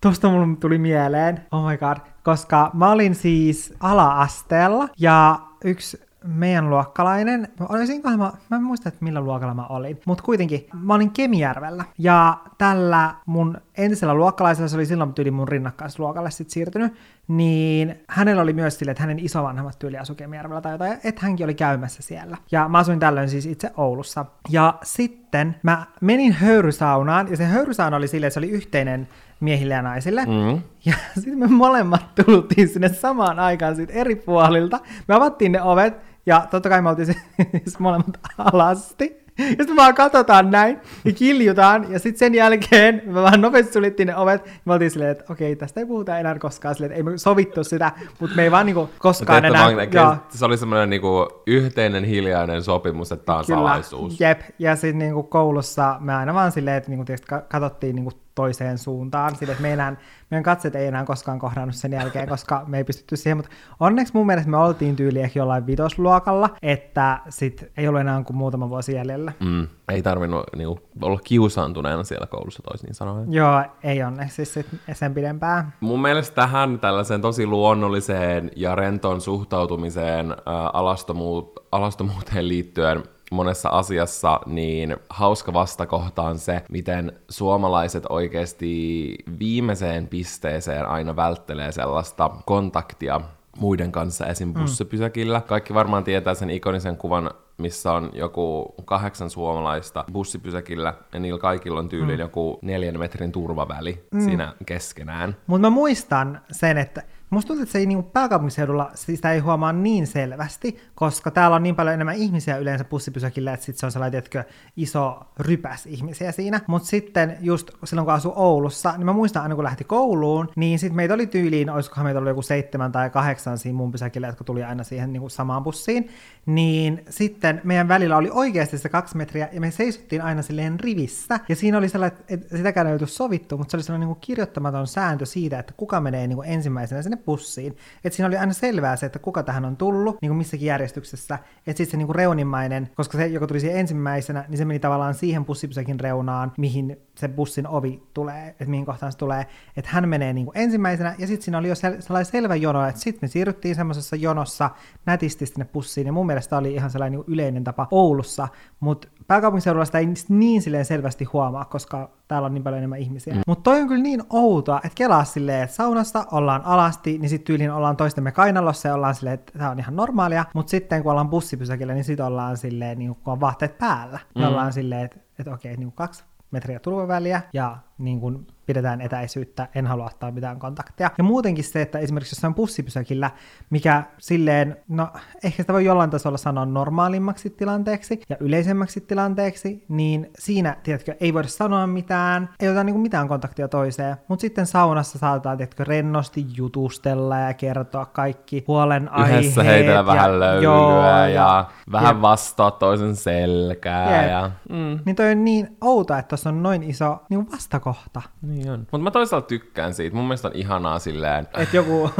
tosta 0.00 0.28
mulle 0.28 0.56
tuli 0.60 0.78
mieleen, 0.78 1.40
oh 1.52 1.70
my 1.70 1.76
god, 1.76 1.96
koska 2.22 2.70
mä 2.74 2.90
olin 2.90 3.14
siis 3.14 3.74
ala-asteella 3.80 4.88
ja 4.98 5.40
yksi 5.64 6.04
meidän 6.24 6.70
luokkalainen, 6.70 7.48
olisinkohan 7.68 8.18
mä, 8.18 8.32
mä 8.50 8.56
en 8.56 8.62
muista, 8.62 8.88
että 8.88 9.04
millä 9.04 9.20
luokalla 9.20 9.54
mä 9.54 9.66
olin, 9.66 10.00
mutta 10.06 10.24
kuitenkin 10.24 10.66
mä 10.82 10.94
olin 10.94 11.10
Kemijärvellä 11.10 11.84
ja 11.98 12.38
tällä 12.58 13.14
mun 13.26 13.56
entisellä 13.76 14.14
luokkalaisella, 14.14 14.68
se 14.68 14.76
oli 14.76 14.86
silloin 14.86 15.14
tyyli 15.14 15.30
mun 15.30 15.48
rinnakkaisluokalle 15.48 16.30
sit 16.30 16.50
siirtynyt, 16.50 16.92
niin 17.28 17.94
hänellä 18.08 18.42
oli 18.42 18.52
myös 18.52 18.78
sille, 18.78 18.90
että 18.90 19.02
hänen 19.02 19.18
isovanhemmat 19.18 19.78
tyyli 19.78 19.98
asui 19.98 20.16
Kemijärvellä 20.16 20.60
tai 20.60 20.72
jotain, 20.72 20.98
että 21.04 21.20
hänkin 21.22 21.44
oli 21.44 21.54
käymässä 21.54 22.02
siellä. 22.02 22.36
Ja 22.52 22.68
mä 22.68 22.78
asuin 22.78 23.00
tällöin 23.00 23.28
siis 23.28 23.46
itse 23.46 23.70
Oulussa. 23.76 24.26
Ja 24.48 24.74
sitten 24.82 25.56
mä 25.62 25.86
menin 26.00 26.32
höyrysaunaan, 26.32 27.30
ja 27.30 27.36
se 27.36 27.44
höyrysauna 27.44 27.96
oli 27.96 28.08
silleen, 28.08 28.28
että 28.28 28.34
se 28.34 28.40
oli 28.40 28.50
yhteinen 28.50 29.08
miehille 29.40 29.74
ja 29.74 29.82
naisille. 29.82 30.24
Mm. 30.24 30.62
Ja 30.84 30.94
sitten 31.20 31.38
me 31.38 31.46
molemmat 31.46 32.14
tultiin 32.24 32.68
sinne 32.68 32.88
samaan 32.88 33.38
aikaan 33.38 33.76
siitä 33.76 33.92
eri 33.92 34.16
puolilta. 34.16 34.80
Me 35.08 35.14
avattiin 35.14 35.52
ne 35.52 35.62
ovet, 35.62 35.94
ja 36.26 36.46
totta 36.50 36.68
kai 36.68 36.82
me 36.82 36.88
oltiin 36.88 37.06
siis 37.64 37.78
molemmat 37.78 38.18
alasti. 38.38 39.23
Ja 39.38 39.44
sitten 39.48 39.76
vaan 39.76 39.94
katsotaan 39.94 40.50
näin 40.50 40.78
ja 41.04 41.12
kiljutaan, 41.12 41.86
ja 41.92 41.98
sitten 41.98 42.18
sen 42.18 42.34
jälkeen 42.34 43.02
me 43.06 43.22
vähän 43.22 43.40
nopeasti 43.40 43.72
suljettiin 43.72 44.06
ne 44.06 44.16
ovet, 44.16 44.46
ja 44.46 44.52
me 44.64 44.72
oltiin 44.72 44.90
silleen, 44.90 45.10
että 45.10 45.24
okei, 45.32 45.56
tästä 45.56 45.80
ei 45.80 45.86
puhuta 45.86 46.18
enää 46.18 46.38
koskaan, 46.38 46.74
silleen, 46.74 46.92
että 46.92 46.96
ei 46.96 47.02
me 47.12 47.18
sovittu 47.18 47.64
sitä, 47.64 47.92
mutta 48.20 48.36
me 48.36 48.42
ei 48.42 48.50
vaan 48.50 48.66
niinku 48.66 48.90
koskaan 48.98 49.38
ette 49.44 49.48
enää... 49.48 49.62
vaan- 49.76 49.92
joo, 49.92 50.16
Se 50.28 50.44
oli 50.44 50.56
semmoinen 50.56 50.90
niinku 50.90 51.28
yhteinen 51.46 52.04
hiljainen 52.04 52.62
sopimus, 52.62 53.12
että 53.12 53.24
tämä 53.26 53.38
on 53.38 53.44
salaisuus. 53.44 54.20
Jep, 54.20 54.40
ja 54.58 54.76
sitten 54.76 54.98
niinku 54.98 55.22
koulussa 55.22 55.96
me 56.00 56.14
aina 56.14 56.34
vaan 56.34 56.52
silleen, 56.52 56.76
että 56.76 56.90
niinku, 56.90 57.04
tietysti 57.04 57.26
ka- 57.26 57.40
katsottiin 57.48 57.96
niinku 57.96 58.12
toiseen 58.34 58.78
suuntaan, 58.78 59.36
sille, 59.36 59.52
että 59.52 59.62
me 59.62 59.72
enää, 59.72 59.96
meidän 60.30 60.42
katseet 60.42 60.74
ei 60.74 60.86
enää 60.86 61.04
koskaan 61.04 61.38
kohdannut 61.38 61.74
sen 61.74 61.92
jälkeen, 61.92 62.28
koska 62.28 62.64
me 62.66 62.78
ei 62.78 62.84
pystytty 62.84 63.16
siihen, 63.16 63.36
mutta 63.36 63.50
onneksi 63.80 64.14
mun 64.14 64.26
mielestä 64.26 64.50
me 64.50 64.56
oltiin 64.56 64.96
tyyli 64.96 65.20
ehkä 65.20 65.40
jollain 65.40 65.66
vitosluokalla, 65.66 66.50
että 66.62 67.20
sit 67.28 67.64
ei 67.76 67.88
ollut 67.88 68.00
enää 68.00 68.22
kuin 68.22 68.36
muutama 68.36 68.68
vuosi 68.68 68.94
jäljellä. 68.94 69.32
Mm. 69.40 69.68
Ei 69.88 70.02
tarvinnut 70.02 70.44
niinku, 70.56 70.80
olla 71.02 71.20
kiusaantuneena 71.24 72.04
siellä 72.04 72.26
koulussa 72.26 72.62
toisin 72.62 72.86
niin 72.86 72.94
sanoen. 72.94 73.32
Joo, 73.32 73.62
ei 73.82 74.02
onneksi 74.02 74.34
siis 74.34 74.54
sit 74.54 74.66
sen 74.92 75.14
pidempään. 75.14 75.72
Mun 75.80 76.02
mielestä 76.02 76.34
tähän 76.34 76.80
tällaiseen 76.80 77.20
tosi 77.20 77.46
luonnolliseen 77.46 78.50
ja 78.56 78.74
rentoon 78.74 79.20
suhtautumiseen 79.20 80.30
ää, 80.30 80.68
alastomu- 80.68 81.62
alastomuuteen 81.72 82.48
liittyen 82.48 83.02
monessa 83.34 83.68
asiassa, 83.68 84.40
niin 84.46 84.96
hauska 85.10 85.52
vastakohta 85.52 86.22
on 86.22 86.38
se, 86.38 86.62
miten 86.70 87.12
suomalaiset 87.28 88.04
oikeasti 88.08 89.14
viimeiseen 89.38 90.08
pisteeseen 90.08 90.88
aina 90.88 91.16
välttelee 91.16 91.72
sellaista 91.72 92.30
kontaktia 92.46 93.20
muiden 93.58 93.92
kanssa 93.92 94.26
esim. 94.26 94.54
bussipysäkillä. 94.54 95.40
Kaikki 95.40 95.74
varmaan 95.74 96.04
tietää 96.04 96.34
sen 96.34 96.50
ikonisen 96.50 96.96
kuvan, 96.96 97.30
missä 97.58 97.92
on 97.92 98.10
joku 98.12 98.74
kahdeksan 98.84 99.30
suomalaista 99.30 100.04
bussipysäkillä, 100.12 100.94
ja 101.12 101.20
niillä 101.20 101.40
kaikilla 101.40 101.78
on 101.78 101.88
tyyliin 101.88 102.20
joku 102.20 102.58
neljän 102.62 102.98
metrin 102.98 103.32
turvaväli 103.32 104.04
siinä 104.24 104.54
keskenään. 104.66 105.36
Mutta 105.46 105.70
mä 105.70 105.70
muistan 105.70 106.40
sen, 106.50 106.78
että 106.78 107.02
musta 107.34 107.48
tuntuu, 107.48 107.62
että 107.62 107.72
se 107.72 107.78
ei 107.78 107.86
niinku 107.86 108.10
pääkaupunkiseudulla 108.10 108.90
sitä 108.94 109.32
ei 109.32 109.38
huomaa 109.38 109.72
niin 109.72 110.06
selvästi, 110.06 110.78
koska 110.94 111.30
täällä 111.30 111.56
on 111.56 111.62
niin 111.62 111.76
paljon 111.76 111.94
enemmän 111.94 112.14
ihmisiä 112.14 112.56
yleensä 112.56 112.84
bussipysäkillä, 112.84 113.52
että 113.52 113.66
sit 113.66 113.76
se 113.76 113.86
on 113.86 113.92
sellainen, 113.92 114.12
tiedätkö, 114.12 114.44
iso 114.76 115.20
rypäs 115.38 115.86
ihmisiä 115.86 116.32
siinä. 116.32 116.60
Mutta 116.66 116.88
sitten 116.88 117.36
just 117.40 117.70
silloin, 117.84 118.06
kun 118.06 118.14
asui 118.14 118.32
Oulussa, 118.36 118.92
niin 118.96 119.06
mä 119.06 119.12
muistan 119.12 119.42
aina, 119.42 119.54
kun 119.54 119.64
lähti 119.64 119.84
kouluun, 119.84 120.48
niin 120.56 120.78
sitten 120.78 120.96
meitä 120.96 121.14
oli 121.14 121.26
tyyliin, 121.26 121.70
olisikohan 121.70 122.04
meitä 122.04 122.18
ollut 122.18 122.30
joku 122.30 122.42
seitsemän 122.42 122.92
tai 122.92 123.10
kahdeksan 123.10 123.58
siinä 123.58 123.76
mun 123.76 123.92
pysäkillä, 123.92 124.26
jotka 124.26 124.44
tuli 124.44 124.64
aina 124.64 124.84
siihen 124.84 125.12
niinku 125.12 125.28
samaan 125.28 125.64
bussiin, 125.64 126.08
niin 126.46 127.04
sitten 127.10 127.60
meidän 127.64 127.88
välillä 127.88 128.16
oli 128.16 128.30
oikeasti 128.32 128.78
se 128.78 128.88
kaksi 128.88 129.16
metriä, 129.16 129.48
ja 129.52 129.60
me 129.60 129.70
seisottiin 129.70 130.22
aina 130.22 130.42
silleen 130.42 130.80
rivissä, 130.80 131.40
ja 131.48 131.56
siinä 131.56 131.78
oli 131.78 131.88
sellainen, 131.88 132.18
että 132.28 132.56
sitäkään 132.56 132.86
ei 132.86 132.92
oltu 132.92 133.06
sovittu, 133.06 133.58
mutta 133.58 133.70
se 133.70 133.76
oli 133.76 133.84
sellainen 133.84 134.08
niin 134.08 134.18
kirjoittamaton 134.20 134.86
sääntö 134.86 135.26
siitä, 135.26 135.58
että 135.58 135.74
kuka 135.76 136.00
menee 136.00 136.26
niin 136.26 136.38
ensimmäisenä 136.44 137.02
sinne 137.02 137.16
bussiin. 137.26 137.76
Että 138.04 138.16
siinä 138.16 138.26
oli 138.26 138.36
aina 138.36 138.52
selvää 138.52 138.96
se, 138.96 139.06
että 139.06 139.18
kuka 139.18 139.42
tähän 139.42 139.64
on 139.64 139.76
tullut, 139.76 140.16
niin 140.22 140.30
kuin 140.30 140.38
missäkin 140.38 140.66
järjestyksessä, 140.66 141.38
että 141.66 141.78
sitten 141.78 141.90
se 141.90 141.96
niin 141.96 142.06
kuin 142.06 142.16
reunimmainen, 142.16 142.90
koska 142.94 143.18
se, 143.18 143.26
joka 143.26 143.46
tuli 143.46 143.60
siihen 143.60 143.80
ensimmäisenä, 143.80 144.44
niin 144.48 144.58
se 144.58 144.64
meni 144.64 144.78
tavallaan 144.78 145.14
siihen 145.14 145.44
bussipysäkin 145.44 146.00
reunaan, 146.00 146.52
mihin 146.58 146.96
se 147.14 147.28
bussin 147.28 147.66
ovi 147.66 148.02
tulee, 148.14 148.48
että 148.48 148.64
mihin 148.66 148.86
kohtaan 148.86 149.12
se 149.12 149.18
tulee, 149.18 149.46
että 149.76 149.90
hän 149.92 150.08
menee 150.08 150.32
niin 150.32 150.46
kuin 150.46 150.58
ensimmäisenä, 150.58 151.14
ja 151.18 151.26
sitten 151.26 151.44
siinä 151.44 151.58
oli 151.58 151.68
jo 151.68 151.74
sel- 151.74 152.00
sellainen 152.02 152.32
selvä 152.32 152.56
jono, 152.56 152.86
että 152.86 153.00
sitten 153.00 153.18
me 153.22 153.28
siirryttiin 153.28 153.74
semmoisessa 153.74 154.16
jonossa 154.16 154.70
nätisti 155.06 155.46
sinne 155.46 155.64
bussiin, 155.64 156.06
ja 156.06 156.12
mun 156.12 156.26
mielestä 156.26 156.56
oli 156.56 156.74
ihan 156.74 156.90
sellainen 156.90 157.20
niin 157.20 157.24
yleinen 157.28 157.64
tapa 157.64 157.88
Oulussa, 157.90 158.48
mutta 158.80 159.08
pääkaupunkiseudulla 159.26 159.84
sitä 159.84 159.98
ei 159.98 160.08
niin 160.28 160.62
silleen 160.62 160.84
selvästi 160.84 161.24
huomaa, 161.24 161.64
koska 161.64 162.10
täällä 162.28 162.46
on 162.46 162.54
niin 162.54 162.64
paljon 162.64 162.78
enemmän 162.78 162.98
ihmisiä. 162.98 163.34
Mm. 163.34 163.40
Mutta 163.46 163.62
toi 163.62 163.80
on 163.80 163.88
kyllä 163.88 164.02
niin 164.02 164.22
outoa, 164.30 164.76
että 164.76 164.94
kelaa 164.94 165.24
silleen, 165.24 165.62
että 165.62 165.76
saunasta 165.76 166.26
ollaan 166.32 166.62
alasti, 166.64 167.13
niin 167.18 167.28
sitten 167.28 167.46
tyyliin 167.46 167.70
ollaan 167.70 167.96
toistemme 167.96 168.32
kainalossa 168.32 168.88
ja 168.88 168.94
ollaan 168.94 169.14
silleen, 169.14 169.34
että 169.34 169.58
tämä 169.58 169.70
on 169.70 169.78
ihan 169.78 169.96
normaalia, 169.96 170.44
mutta 170.54 170.70
sitten 170.70 171.02
kun 171.02 171.10
ollaan 171.10 171.30
bussipysäkillä, 171.30 171.94
niin 171.94 172.04
sitten 172.04 172.26
ollaan 172.26 172.56
silleen, 172.56 172.98
niin 172.98 173.14
kun 173.14 173.32
on 173.32 173.40
vaatteet 173.40 173.78
päällä, 173.78 174.18
niin 174.34 174.46
ollaan 174.46 174.72
silleen, 174.72 175.04
että, 175.04 175.16
että 175.38 175.54
okei, 175.54 175.76
niin 175.76 175.92
kaksi 175.92 176.24
metriä 176.50 176.78
turvaväliä 176.78 177.42
ja 177.52 177.78
niin 177.98 178.20
kuin 178.20 178.46
pidetään 178.66 179.00
etäisyyttä, 179.00 179.68
en 179.74 179.86
halua 179.86 180.06
ottaa 180.06 180.30
mitään 180.30 180.58
kontaktia. 180.58 181.10
Ja 181.18 181.24
muutenkin 181.24 181.64
se, 181.64 181.82
että 181.82 181.98
esimerkiksi 181.98 182.34
jossain 182.34 182.54
bussipysäkillä, 182.54 183.30
mikä 183.70 184.02
silleen, 184.18 184.76
no 184.88 185.08
ehkä 185.44 185.62
sitä 185.62 185.72
voi 185.72 185.84
jollain 185.84 186.10
tasolla 186.10 186.38
sanoa 186.38 186.66
normaalimmaksi 186.66 187.50
tilanteeksi 187.50 188.20
ja 188.28 188.36
yleisemmäksi 188.40 189.00
tilanteeksi, 189.00 189.84
niin 189.88 190.30
siinä, 190.38 190.76
tiedätkö, 190.82 191.14
ei 191.20 191.34
voida 191.34 191.48
sanoa 191.48 191.86
mitään, 191.86 192.48
ei 192.60 192.68
ota 192.68 192.84
niin 192.84 193.00
mitään 193.00 193.28
kontaktia 193.28 193.68
toiseen, 193.68 194.16
mutta 194.28 194.40
sitten 194.40 194.66
saunassa 194.66 195.18
saatetaan, 195.18 195.56
tiedätkö, 195.56 195.84
rennosti 195.84 196.46
jutustella 196.56 197.38
ja 197.38 197.54
kertoa 197.54 198.06
kaikki 198.06 198.64
huolenaiheet. 198.68 199.40
Yhdessä 199.42 199.62
heitellä 199.62 199.98
ja, 199.98 200.06
vähän 200.06 200.40
löylyä 200.40 200.62
joo, 200.62 201.06
ja, 201.06 201.28
ja 201.28 201.68
vähän 201.92 202.14
jep. 202.16 202.22
vastaa 202.22 202.70
toisen 202.70 203.16
selkää. 203.16 204.22
Jep. 204.22 204.30
Ja, 204.30 204.50
mm, 204.68 204.98
Niin 205.04 205.16
toi 205.16 205.32
on 205.32 205.44
niin 205.44 205.76
outo, 205.80 206.14
että 206.14 206.28
tuossa 206.28 206.48
on 206.48 206.62
noin 206.62 206.82
iso 206.82 207.18
niin 207.28 207.46
vastakohta. 207.84 208.22
niin 208.42 208.70
on. 208.70 208.78
Mutta 208.78 208.98
mä 208.98 209.10
toisaalta 209.10 209.46
tykkään 209.46 209.94
siitä. 209.94 210.16
Mun 210.16 210.24
mielestä 210.24 210.48
on 210.48 210.54
ihanaa 210.54 210.98
silleen, 210.98 211.48
Että 211.58 211.76
joku... 211.76 212.10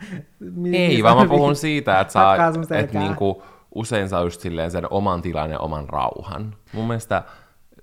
Ei, 0.72 1.02
vaan 1.02 1.16
mä 1.16 1.26
puhun 1.28 1.56
siitä, 1.56 2.00
että, 2.00 2.12
saa, 2.12 2.36
että 2.80 2.98
niinku, 2.98 3.42
usein 3.74 4.08
saa 4.08 4.22
just 4.22 4.40
silleen 4.40 4.70
sen 4.70 4.86
oman 4.92 5.22
tilan 5.22 5.50
ja 5.50 5.58
oman 5.58 5.88
rauhan. 5.88 6.54
Mun 6.72 6.86
mielestä 6.86 7.22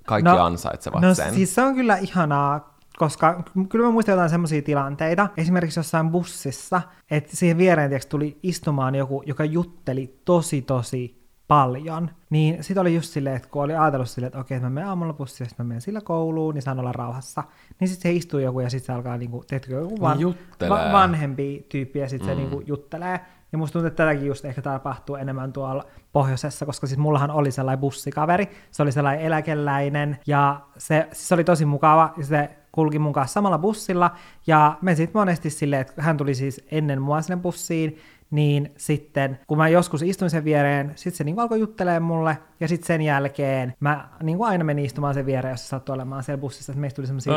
kaikki 0.06 0.30
No, 0.30 0.44
ansaitsevat 0.44 1.00
No 1.02 1.14
sen. 1.14 1.34
siis 1.34 1.54
se 1.54 1.62
on 1.62 1.74
kyllä 1.74 1.96
ihanaa, 1.96 2.76
koska 2.96 3.42
kyllä 3.68 3.84
mä 3.86 3.92
muistan 3.92 4.12
jotain 4.12 4.30
semmoisia 4.30 4.62
tilanteita, 4.62 5.28
esimerkiksi 5.36 5.78
jossain 5.78 6.10
bussissa, 6.10 6.82
että 7.10 7.36
siihen 7.36 7.58
viereen 7.58 8.00
tuli 8.08 8.38
istumaan 8.42 8.94
joku, 8.94 9.22
joka 9.26 9.44
jutteli 9.44 10.20
tosi 10.24 10.62
tosi 10.62 11.21
paljon, 11.52 12.10
niin 12.30 12.64
sit 12.64 12.78
oli 12.78 12.94
just 12.94 13.10
silleen, 13.10 13.36
että 13.36 13.48
kun 13.48 13.62
oli 13.62 13.74
ajatellut 13.74 14.10
silleen, 14.10 14.28
että 14.28 14.38
okei, 14.38 14.56
että 14.56 14.66
mä 14.66 14.74
menen 14.74 14.88
aamulla 14.88 15.12
bussiin, 15.12 15.48
sitten 15.48 15.66
mä 15.66 15.68
menen 15.68 15.80
sillä 15.80 16.00
kouluun, 16.00 16.54
niin 16.54 16.62
saan 16.62 16.80
olla 16.80 16.92
rauhassa, 16.92 17.44
niin 17.80 17.88
sitten 17.88 18.12
se 18.12 18.16
istuu 18.16 18.40
joku 18.40 18.60
ja 18.60 18.70
sitten 18.70 18.86
se 18.86 18.92
alkaa, 18.92 19.16
niinku, 19.16 19.44
teetkö, 19.46 19.74
joku 19.74 20.00
van, 20.00 20.20
juttelee. 20.20 20.92
vanhempi 20.92 21.66
tyyppi 21.68 21.98
ja 21.98 22.08
sitten 22.08 22.28
mm. 22.28 22.34
se 22.34 22.40
niinku 22.40 22.62
juttelee. 22.66 23.20
Ja 23.52 23.58
musta 23.58 23.72
tuntuu, 23.72 23.86
että 23.86 24.04
tätäkin 24.04 24.26
just 24.26 24.44
ehkä 24.44 24.62
tapahtuu 24.62 25.16
enemmän 25.16 25.52
tuolla 25.52 25.84
pohjoisessa, 26.12 26.66
koska 26.66 26.86
siis 26.86 26.98
mullahan 26.98 27.30
oli 27.30 27.50
sellainen 27.50 27.80
bussikaveri, 27.80 28.48
se 28.70 28.82
oli 28.82 28.92
sellainen 28.92 29.26
eläkeläinen, 29.26 30.18
ja 30.26 30.60
se, 30.78 31.08
siis 31.12 31.28
se 31.28 31.34
oli 31.34 31.44
tosi 31.44 31.64
mukava, 31.64 32.14
ja 32.16 32.24
se 32.24 32.50
kulki 32.72 32.98
mun 32.98 33.12
kanssa 33.12 33.34
samalla 33.34 33.58
bussilla, 33.58 34.10
ja 34.46 34.78
me 34.82 34.94
sitten 34.94 35.20
monesti 35.20 35.50
silleen, 35.50 35.80
että 35.80 36.02
hän 36.02 36.16
tuli 36.16 36.34
siis 36.34 36.66
ennen 36.70 37.02
mua 37.02 37.22
sinne 37.22 37.42
bussiin, 37.42 37.98
niin 38.32 38.72
sitten 38.76 39.38
kun 39.46 39.58
mä 39.58 39.68
joskus 39.68 40.02
istuin 40.02 40.30
sen 40.30 40.44
viereen, 40.44 40.92
sitten 40.94 41.16
se 41.18 41.24
niin 41.24 41.38
alkoi 41.38 41.60
juttelemaan 41.60 42.02
mulle, 42.02 42.38
ja 42.60 42.68
sitten 42.68 42.86
sen 42.86 43.02
jälkeen 43.02 43.74
mä 43.80 44.08
niin 44.22 44.38
kuin 44.38 44.48
aina 44.48 44.64
menin 44.64 44.84
istumaan 44.84 45.14
sen 45.14 45.26
viereen, 45.26 45.52
jos 45.52 45.60
se 45.60 45.68
sattui 45.68 45.94
olemaan 45.94 46.22
siellä 46.22 46.40
bussissa, 46.40 46.72
että 46.72 46.80
meistä 46.80 46.96
tuli 46.96 47.06
Se 47.06 47.08
semmoisia 47.08 47.32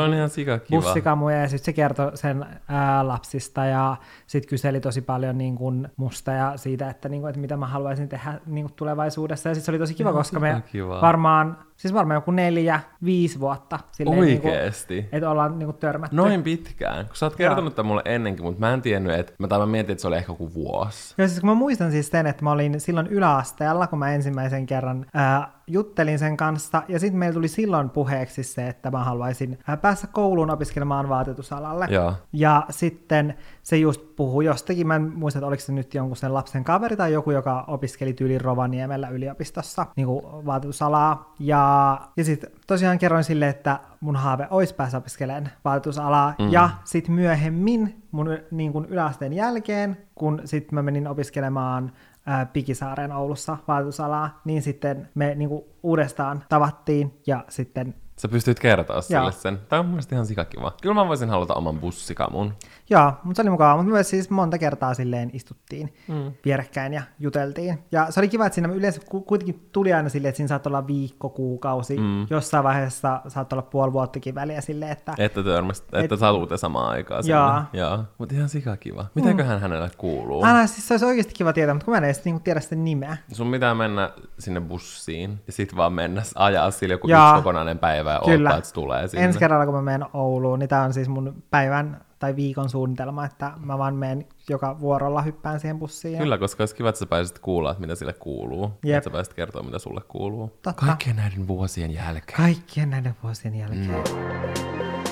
bussikamuja 0.70 1.40
ja 1.40 1.48
sitten 1.48 1.64
se 1.64 1.72
kertoi 1.72 2.16
sen 2.16 2.46
ää, 2.68 3.08
lapsista 3.08 3.64
ja 3.64 3.96
sitten 4.26 4.48
kyseli 4.48 4.80
tosi 4.80 5.00
paljon 5.00 5.38
niin 5.38 5.56
kuin 5.56 5.88
musta 5.96 6.32
ja 6.32 6.56
siitä, 6.56 6.90
että, 6.90 7.08
niin 7.08 7.20
kuin, 7.20 7.30
että 7.30 7.40
mitä 7.40 7.56
mä 7.56 7.66
haluaisin 7.66 8.08
tehdä 8.08 8.40
niin 8.46 8.64
kuin 8.64 8.74
tulevaisuudessa. 8.76 9.48
Ja 9.48 9.54
sitten 9.54 9.64
se 9.64 9.70
oli 9.70 9.78
tosi 9.78 9.94
kiva, 9.94 10.10
Ihan 10.10 10.20
koska 10.20 10.40
me 10.40 10.54
sikakivaa. 10.56 11.00
varmaan, 11.00 11.58
siis 11.76 11.94
varmaan 11.94 12.16
joku 12.16 12.30
neljä, 12.30 12.80
viisi 13.04 13.40
vuotta 13.40 13.78
silleen, 13.92 14.20
niin 14.20 14.40
kuin, 14.40 14.52
Oikeesti. 14.52 15.08
että 15.12 15.30
ollaan 15.30 15.58
niin 15.58 15.66
kuin 15.66 15.76
törmätty. 15.76 16.16
Noin 16.16 16.42
pitkään. 16.42 17.06
Kun 17.06 17.16
sä 17.16 17.26
oot 17.26 17.36
kertonut 17.36 17.74
tämän 17.74 17.86
mulle 17.86 18.02
ennenkin, 18.04 18.44
mutta 18.44 18.60
mä 18.60 18.72
en 18.72 18.82
tiennyt, 18.82 19.14
että 19.18 19.32
mä, 19.38 19.48
tai 19.48 19.58
mä 19.58 19.66
mietin, 19.66 19.92
että 19.92 20.02
se 20.02 20.08
oli 20.08 20.16
ehkä 20.16 20.32
joku 20.32 20.54
vuosi. 20.54 21.14
Joo, 21.18 21.28
siis 21.28 21.40
kun 21.40 21.48
mä 21.48 21.54
muistan 21.54 21.90
siis 21.90 22.08
sen, 22.08 22.26
että 22.26 22.44
mä 22.44 22.50
olin 22.52 22.80
silloin 22.80 23.06
yläasteella, 23.06 23.86
kun 23.86 23.98
mä 23.98 24.14
ensimmäisen 24.14 24.66
kerran 24.66 25.06
ää, 25.14 25.55
juttelin 25.66 26.18
sen 26.18 26.36
kanssa, 26.36 26.82
ja 26.88 26.98
sitten 26.98 27.18
meillä 27.18 27.34
tuli 27.34 27.48
silloin 27.48 27.90
puheeksi 27.90 28.42
se, 28.42 28.68
että 28.68 28.90
mä 28.90 29.04
haluaisin 29.04 29.58
ää, 29.66 29.76
päästä 29.76 30.06
kouluun 30.06 30.50
opiskelemaan 30.50 31.08
vaatetusalalle. 31.08 31.86
Joo. 31.90 32.12
Ja 32.32 32.66
sitten 32.70 33.34
se 33.62 33.76
just 33.76 34.16
puhui 34.16 34.44
jostakin, 34.44 34.86
mä 34.86 34.96
en 34.96 35.12
muista, 35.14 35.38
että 35.38 35.46
oliko 35.46 35.62
se 35.62 35.72
nyt 35.72 35.94
jonkun 35.94 36.16
sen 36.16 36.34
lapsen 36.34 36.64
kaveri 36.64 36.96
tai 36.96 37.12
joku, 37.12 37.30
joka 37.30 37.64
opiskeli 37.68 38.12
tyyli 38.12 38.38
Rovaniemellä 38.38 39.08
yliopistossa 39.08 39.86
niin 39.96 40.06
kuin 40.06 40.46
vaatetusalaa. 40.46 41.34
Ja, 41.38 42.00
ja 42.16 42.24
sitten 42.24 42.50
tosiaan 42.66 42.98
kerroin 42.98 43.24
sille, 43.24 43.48
että 43.48 43.80
mun 44.00 44.16
haave 44.16 44.46
olisi 44.50 44.74
päästä 44.74 44.98
opiskelemaan 44.98 45.50
vaatetusalaa. 45.64 46.34
Mm. 46.38 46.52
Ja 46.52 46.70
sitten 46.84 47.14
myöhemmin 47.14 48.02
mun 48.10 48.38
niin 48.50 48.72
kuin 48.72 48.84
yläasteen 48.84 49.32
jälkeen, 49.32 49.96
kun 50.14 50.40
sitten 50.44 50.74
mä 50.74 50.82
menin 50.82 51.08
opiskelemaan 51.08 51.92
ää, 52.26 52.46
Pikisaaren 52.46 53.12
Oulussa 53.12 53.56
vaatetusalaa, 53.68 54.40
niin 54.44 54.62
sitten 54.62 55.08
me 55.14 55.34
niin 55.34 55.48
kuin 55.48 55.64
uudestaan 55.82 56.44
tavattiin 56.48 57.20
ja 57.26 57.44
sitten 57.48 57.94
Sä 58.18 58.28
pystyt 58.28 58.60
kertoa 58.60 59.02
sille 59.02 59.20
Joo. 59.20 59.30
sen. 59.30 59.58
Tämä 59.68 59.80
on 59.80 59.86
mun 59.86 59.92
mielestä 59.92 60.14
ihan 60.14 60.26
sikakiva. 60.26 60.72
Kyllä 60.82 60.94
mä 60.94 61.08
voisin 61.08 61.30
haluta 61.30 61.54
oman 61.54 61.78
bussikamun. 61.80 62.54
Joo, 62.90 63.12
mutta 63.24 63.36
se 63.36 63.42
oli 63.42 63.50
mukava, 63.50 63.76
mutta 63.76 63.92
myös 63.92 64.10
siis 64.10 64.30
monta 64.30 64.58
kertaa 64.58 64.94
silleen 64.94 65.30
istuttiin 65.32 65.94
mm. 66.08 66.32
vierekkäin 66.44 66.92
ja 66.92 67.02
juteltiin. 67.18 67.78
Ja 67.92 68.10
se 68.10 68.20
oli 68.20 68.28
kiva, 68.28 68.46
että 68.46 68.54
siinä 68.54 68.68
yleensä 68.68 69.00
ku- 69.08 69.20
kuitenkin 69.20 69.68
tuli 69.72 69.92
aina 69.92 70.08
silleen, 70.08 70.28
että 70.28 70.36
siinä 70.36 70.48
saattoi 70.48 70.70
olla 70.70 70.86
viikko, 70.86 71.28
kuukausi, 71.28 71.96
mm. 71.98 72.26
jossain 72.30 72.64
vaiheessa 72.64 73.20
saattoi 73.28 73.58
olla 73.58 73.68
puoli 73.70 73.92
vuottakin 73.92 74.34
väliä 74.34 74.60
silleen, 74.60 74.92
että 74.92 75.14
Että 75.18 75.42
törmäst, 75.42 75.94
että 75.94 76.16
satutte 76.16 76.56
samaan 76.56 76.90
aikaan. 76.90 77.22
sinne. 77.22 77.36
Joo. 77.38 77.62
Joo. 77.72 78.04
Mutta 78.18 78.34
ihan 78.34 78.48
sikakiva. 78.48 79.06
Mitäköhän 79.14 79.60
hänelle 79.60 79.90
kuuluu? 79.98 80.42
aina 80.44 80.66
siis 80.66 80.88
se 80.88 80.94
olisi 80.94 81.06
oikeasti 81.06 81.34
kiva 81.34 81.52
tietää, 81.52 81.74
mutta 81.74 81.84
kun 81.84 81.92
mä 81.92 81.98
en 81.98 82.04
edes 82.04 82.24
niinku 82.24 82.40
tiedä 82.44 82.60
sen 82.60 82.84
nimeä. 82.84 83.16
Sun 83.32 83.50
pitää 83.50 83.74
mennä 83.74 84.10
sinne 84.38 84.60
bussiin 84.60 85.40
ja 85.46 85.52
sit 85.52 85.76
vaan 85.76 85.92
mennä 85.92 86.22
ajaa 86.34 86.70
sille 86.70 86.94
joku 86.94 87.08
yksi 87.08 87.22
kokonainen 87.36 87.78
päivä 87.78 88.12
ja 88.12 88.20
Kyllä. 88.24 88.34
odottaa, 88.34 88.58
että 88.58 88.68
se 88.68 88.74
tulee 88.74 89.08
sinne. 89.08 89.24
Ensi 89.24 89.38
kerralla, 89.38 89.64
kun 89.66 89.74
mä 89.74 89.82
menen 89.82 90.08
Ouluun, 90.12 90.58
niin 90.58 90.68
tämä 90.68 90.82
on 90.82 90.92
siis 90.92 91.08
mun 91.08 91.42
päivän 91.50 92.00
tai 92.18 92.36
viikon 92.36 92.68
suunnitelma, 92.70 93.24
että 93.24 93.52
mä 93.64 93.78
vaan 93.78 93.94
menen 93.94 94.26
joka 94.50 94.80
vuorolla 94.80 95.22
hyppään 95.22 95.60
siihen 95.60 95.78
bussiin. 95.78 96.14
ja- 96.14 96.20
Kyllä, 96.20 96.38
koska 96.38 96.62
olisi 96.62 96.74
kiva, 96.74 96.88
että 96.88 96.98
sä 96.98 97.06
pääsisit 97.06 97.38
kuulla, 97.38 97.70
että 97.70 97.80
mitä 97.80 97.94
sille 97.94 98.12
kuuluu. 98.12 98.72
Jep. 98.84 98.96
Että 98.96 99.10
sä 99.10 99.12
pääsit 99.12 99.34
kertoa, 99.34 99.62
mitä 99.62 99.78
sulle 99.78 100.00
kuuluu. 100.08 100.48
Totta. 100.62 100.86
Kaikkien 100.86 101.16
näiden 101.16 101.48
vuosien 101.48 101.90
jälkeen. 101.90 102.36
Kaikkien 102.36 102.90
näiden 102.90 103.16
vuosien 103.22 103.54
jälkeen. 103.54 103.88
Mm. 103.88 105.06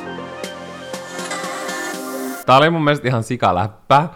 Tää 2.47 2.57
oli 2.57 2.71
mun 2.71 2.85
mielestä 2.85 3.09
ihan 3.09 3.23
sikaläppä. 3.23 4.09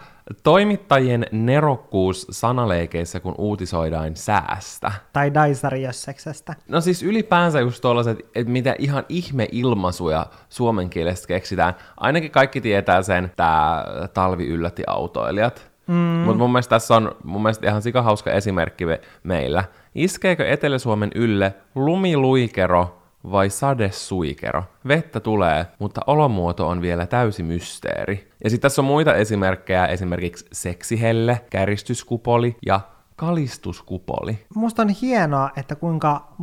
Toimittajien 0.43 1.25
nerokkuus 1.31 2.27
sanaleikeissä, 2.29 3.19
kun 3.19 3.35
uutisoidaan 3.37 4.15
säästä. 4.15 4.91
Tai 5.13 5.33
Daisari 5.33 5.81
Jösseksestä. 5.81 6.53
No 6.67 6.81
siis 6.81 7.03
ylipäänsä 7.03 7.59
just 7.59 7.81
tollaset, 7.81 8.19
että 8.35 8.51
mitä 8.51 8.75
ihan 8.79 9.03
ihme 9.09 9.47
ilmaisuja 9.51 10.25
suomen 10.49 10.89
kielestä 10.89 11.27
keksitään. 11.27 11.73
Ainakin 11.97 12.31
kaikki 12.31 12.61
tietää 12.61 13.01
sen, 13.01 13.31
tää 13.35 13.85
talvi 14.13 14.47
yllätti 14.47 14.83
autoilijat. 14.87 15.69
Mm. 15.87 15.95
Mutta 15.95 16.37
mun 16.37 16.51
mielestä 16.51 16.69
tässä 16.69 16.95
on 16.95 17.15
mun 17.23 17.41
mielestä 17.41 17.67
ihan 17.67 17.81
sikahauska 17.81 18.31
esimerkki 18.31 18.85
me- 18.85 19.01
meillä. 19.23 19.63
Iskeekö 19.95 20.47
Etelä-Suomen 20.47 21.11
ylle 21.15 21.53
lumiluikero 21.75 22.98
vai 23.31 23.49
sadesuikero? 23.49 24.63
Vettä 24.87 25.19
tulee, 25.19 25.65
mutta 25.79 26.01
olomuoto 26.07 26.67
on 26.67 26.81
vielä 26.81 27.07
täysi 27.07 27.43
mysteeri. 27.43 28.29
Ja 28.43 28.49
sitten 28.49 28.61
tässä 28.69 28.81
on 28.81 28.85
muita 28.85 29.15
esimerkkejä, 29.15 29.85
esimerkiksi 29.85 30.45
seksihelle, 30.51 31.41
käristyskupoli 31.49 32.55
ja 32.65 32.79
kalistuskupoli. 33.15 34.39
Musta 34.55 34.81
on 34.81 34.89
hienoa, 34.89 35.49
että 35.55 35.75
kuinka 35.75 36.33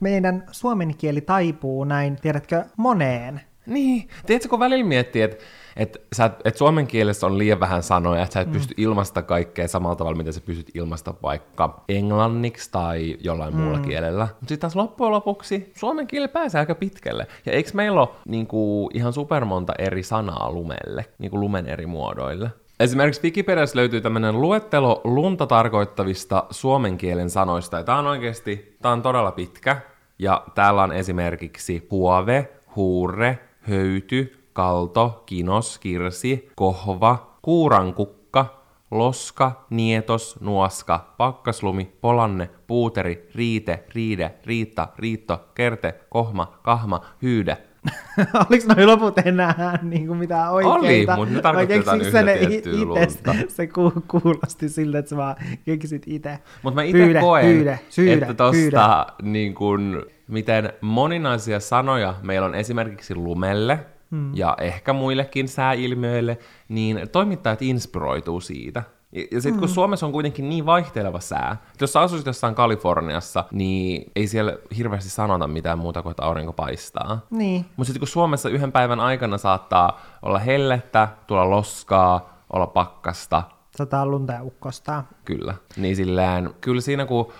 meidän 0.00 0.44
suomen 0.50 0.94
kieli 0.96 1.20
taipuu 1.20 1.84
näin, 1.84 2.16
tiedätkö, 2.16 2.64
moneen. 2.76 3.40
Niin, 3.68 4.08
tiedätkö, 4.26 4.48
kun 4.48 4.58
välillä 4.58 4.84
miettii, 4.84 5.22
että 5.22 5.44
et, 5.76 6.02
sä, 6.12 6.30
et 6.44 6.56
suomen 6.56 6.86
kielessä 6.86 7.26
on 7.26 7.38
liian 7.38 7.60
vähän 7.60 7.82
sanoja, 7.82 8.22
että 8.22 8.34
sä 8.34 8.40
et 8.40 8.48
mm. 8.48 8.52
pysty 8.52 8.74
ilmaista 8.76 9.22
kaikkea 9.22 9.68
samalla 9.68 9.96
tavalla, 9.96 10.16
miten 10.16 10.32
sä 10.32 10.40
pystyt 10.40 10.70
ilmaista 10.74 11.14
vaikka 11.22 11.84
englanniksi 11.88 12.72
tai 12.72 13.16
jollain 13.20 13.54
mm. 13.54 13.60
muulla 13.60 13.78
kielellä. 13.78 14.22
Mutta 14.24 14.38
sitten 14.40 14.60
taas 14.60 14.76
loppujen 14.76 15.12
lopuksi 15.12 15.72
suomen 15.76 16.06
kieli 16.06 16.28
pääsee 16.28 16.58
aika 16.58 16.74
pitkälle. 16.74 17.26
Ja 17.46 17.52
eikö 17.52 17.70
meillä 17.74 18.00
ole 18.00 18.08
niinku, 18.28 18.90
ihan 18.94 19.12
supermonta 19.12 19.72
eri 19.78 20.02
sanaa 20.02 20.52
lumelle, 20.52 21.04
niinku 21.18 21.40
lumen 21.40 21.66
eri 21.66 21.86
muodoille? 21.86 22.50
Esimerkiksi 22.80 23.22
Wikipediassa 23.22 23.76
löytyy 23.76 24.00
tämmöinen 24.00 24.40
luettelo 24.40 25.00
lunta 25.04 25.46
tarkoittavista 25.46 26.44
suomen 26.50 26.98
kielen 26.98 27.30
sanoista, 27.30 27.76
ja 27.76 27.84
tämä 27.84 27.98
on 27.98 28.06
oikeasti, 28.06 28.76
tämä 28.82 28.92
on 28.92 29.02
todella 29.02 29.32
pitkä, 29.32 29.76
ja 30.18 30.44
täällä 30.54 30.82
on 30.82 30.92
esimerkiksi 30.92 31.86
huove, 31.90 32.48
huure, 32.76 33.38
höyty, 33.68 34.38
kalto, 34.52 35.22
kinos, 35.26 35.78
kirsi, 35.78 36.48
kohva, 36.56 37.36
kuurankukka, 37.42 38.62
loska, 38.90 39.66
nietos, 39.70 40.40
nuoska, 40.40 41.14
pakkaslumi, 41.18 41.92
polanne, 42.00 42.50
puuteri, 42.66 43.28
riite, 43.34 43.84
riide, 43.94 44.34
riitta, 44.46 44.88
riitto, 44.98 45.48
kerte, 45.54 45.94
kohma, 46.08 46.58
kahma, 46.62 47.00
hyydä. 47.22 47.56
Oliko 48.50 48.74
noin 48.74 48.86
loput 48.86 49.18
enää 49.18 49.78
niin 49.82 50.06
kuin 50.06 50.18
mitään 50.18 50.52
oikeita? 50.52 51.14
Oli, 51.14 51.18
mutta 51.18 51.34
ne 51.34 51.40
tarkoitetaan 51.40 52.00
yhtä 52.00 52.22
ne. 52.22 52.38
Se 53.48 53.66
ku, 53.66 53.92
kuulosti 54.08 54.68
siltä, 54.68 54.98
että 54.98 55.08
sä 55.08 55.16
vaan 55.16 55.36
keksit 55.64 56.02
itse. 56.06 56.38
Mutta 56.62 56.74
mä 56.74 56.82
itse 56.82 57.20
koen, 57.20 57.44
pyydä, 57.46 57.78
syydä, 57.88 58.12
että 58.12 58.34
tosta 58.34 58.52
pyydä. 58.52 59.06
niin 59.22 59.54
kun, 59.54 60.06
miten 60.28 60.72
moninaisia 60.80 61.60
sanoja 61.60 62.14
meillä 62.22 62.46
on 62.46 62.54
esimerkiksi 62.54 63.14
lumelle 63.14 63.86
hmm. 64.10 64.34
ja 64.34 64.56
ehkä 64.60 64.92
muillekin 64.92 65.48
sääilmiöille, 65.48 66.38
niin 66.68 67.00
toimittajat 67.12 67.62
inspiroituu 67.62 68.40
siitä. 68.40 68.82
Ja, 69.12 69.40
sitten 69.40 69.60
kun 69.60 69.68
Suomessa 69.68 70.06
on 70.06 70.12
kuitenkin 70.12 70.48
niin 70.48 70.66
vaihteleva 70.66 71.20
sää, 71.20 71.56
että 71.72 71.82
jos 71.82 71.92
sä 71.92 72.00
asuisit 72.00 72.26
jossain 72.26 72.54
Kaliforniassa, 72.54 73.44
niin 73.52 74.12
ei 74.16 74.26
siellä 74.26 74.56
hirveästi 74.76 75.10
sanota 75.10 75.46
mitään 75.46 75.78
muuta 75.78 76.02
kuin, 76.02 76.10
että 76.10 76.22
aurinko 76.22 76.52
paistaa. 76.52 77.26
Niin. 77.30 77.64
Mutta 77.76 77.84
sitten 77.84 78.00
kun 78.00 78.08
Suomessa 78.08 78.48
yhden 78.48 78.72
päivän 78.72 79.00
aikana 79.00 79.38
saattaa 79.38 80.00
olla 80.22 80.38
hellettä, 80.38 81.08
tulla 81.26 81.50
loskaa, 81.50 82.38
olla 82.52 82.66
pakkasta, 82.66 83.42
Sataa 83.78 84.06
lunta 84.06 84.32
ja 84.32 84.42
ukkostaa. 84.42 85.08
Kyllä. 85.24 85.54
Niin 85.76 85.96
silleen, 85.96 86.50
kyllä 86.60 86.80
siinä 86.80 87.06
kun 87.06 87.32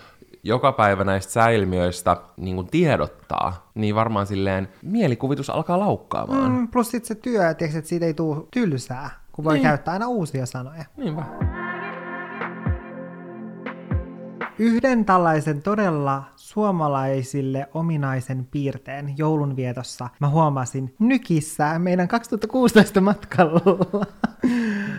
joka 0.42 0.72
päivä 0.72 1.04
näistä 1.04 1.32
sääilmiöistä 1.32 2.16
niin 2.36 2.56
kun 2.56 2.66
tiedottaa, 2.66 3.70
niin 3.74 3.94
varmaan 3.94 4.26
silleen 4.26 4.68
mielikuvitus 4.82 5.50
alkaa 5.50 5.78
laukkaamaan. 5.78 6.52
Mm. 6.52 6.68
Plus 6.68 6.90
sit 6.90 7.04
se 7.04 7.14
työ, 7.14 7.54
tiedätkö, 7.54 7.78
että 7.78 7.88
siitä 7.88 8.06
ei 8.06 8.14
tule 8.14 8.44
tylsää, 8.50 9.10
kun 9.32 9.44
voi 9.44 9.54
Niin. 9.54 9.62
käyttää 9.62 9.92
aina 9.92 10.08
uusia 10.08 10.46
sanoja. 10.46 10.84
Niinpä. 10.96 11.22
Yhden 14.60 15.04
tällaisen 15.04 15.62
todella 15.62 16.22
suomalaisille 16.36 17.68
ominaisen 17.74 18.48
piirteen 18.50 19.14
joulunvietossa 19.18 20.08
mä 20.20 20.28
huomasin 20.28 20.94
Nykissä 20.98 21.78
meidän 21.78 22.08
2016 22.08 23.00
matkalla. 23.00 23.60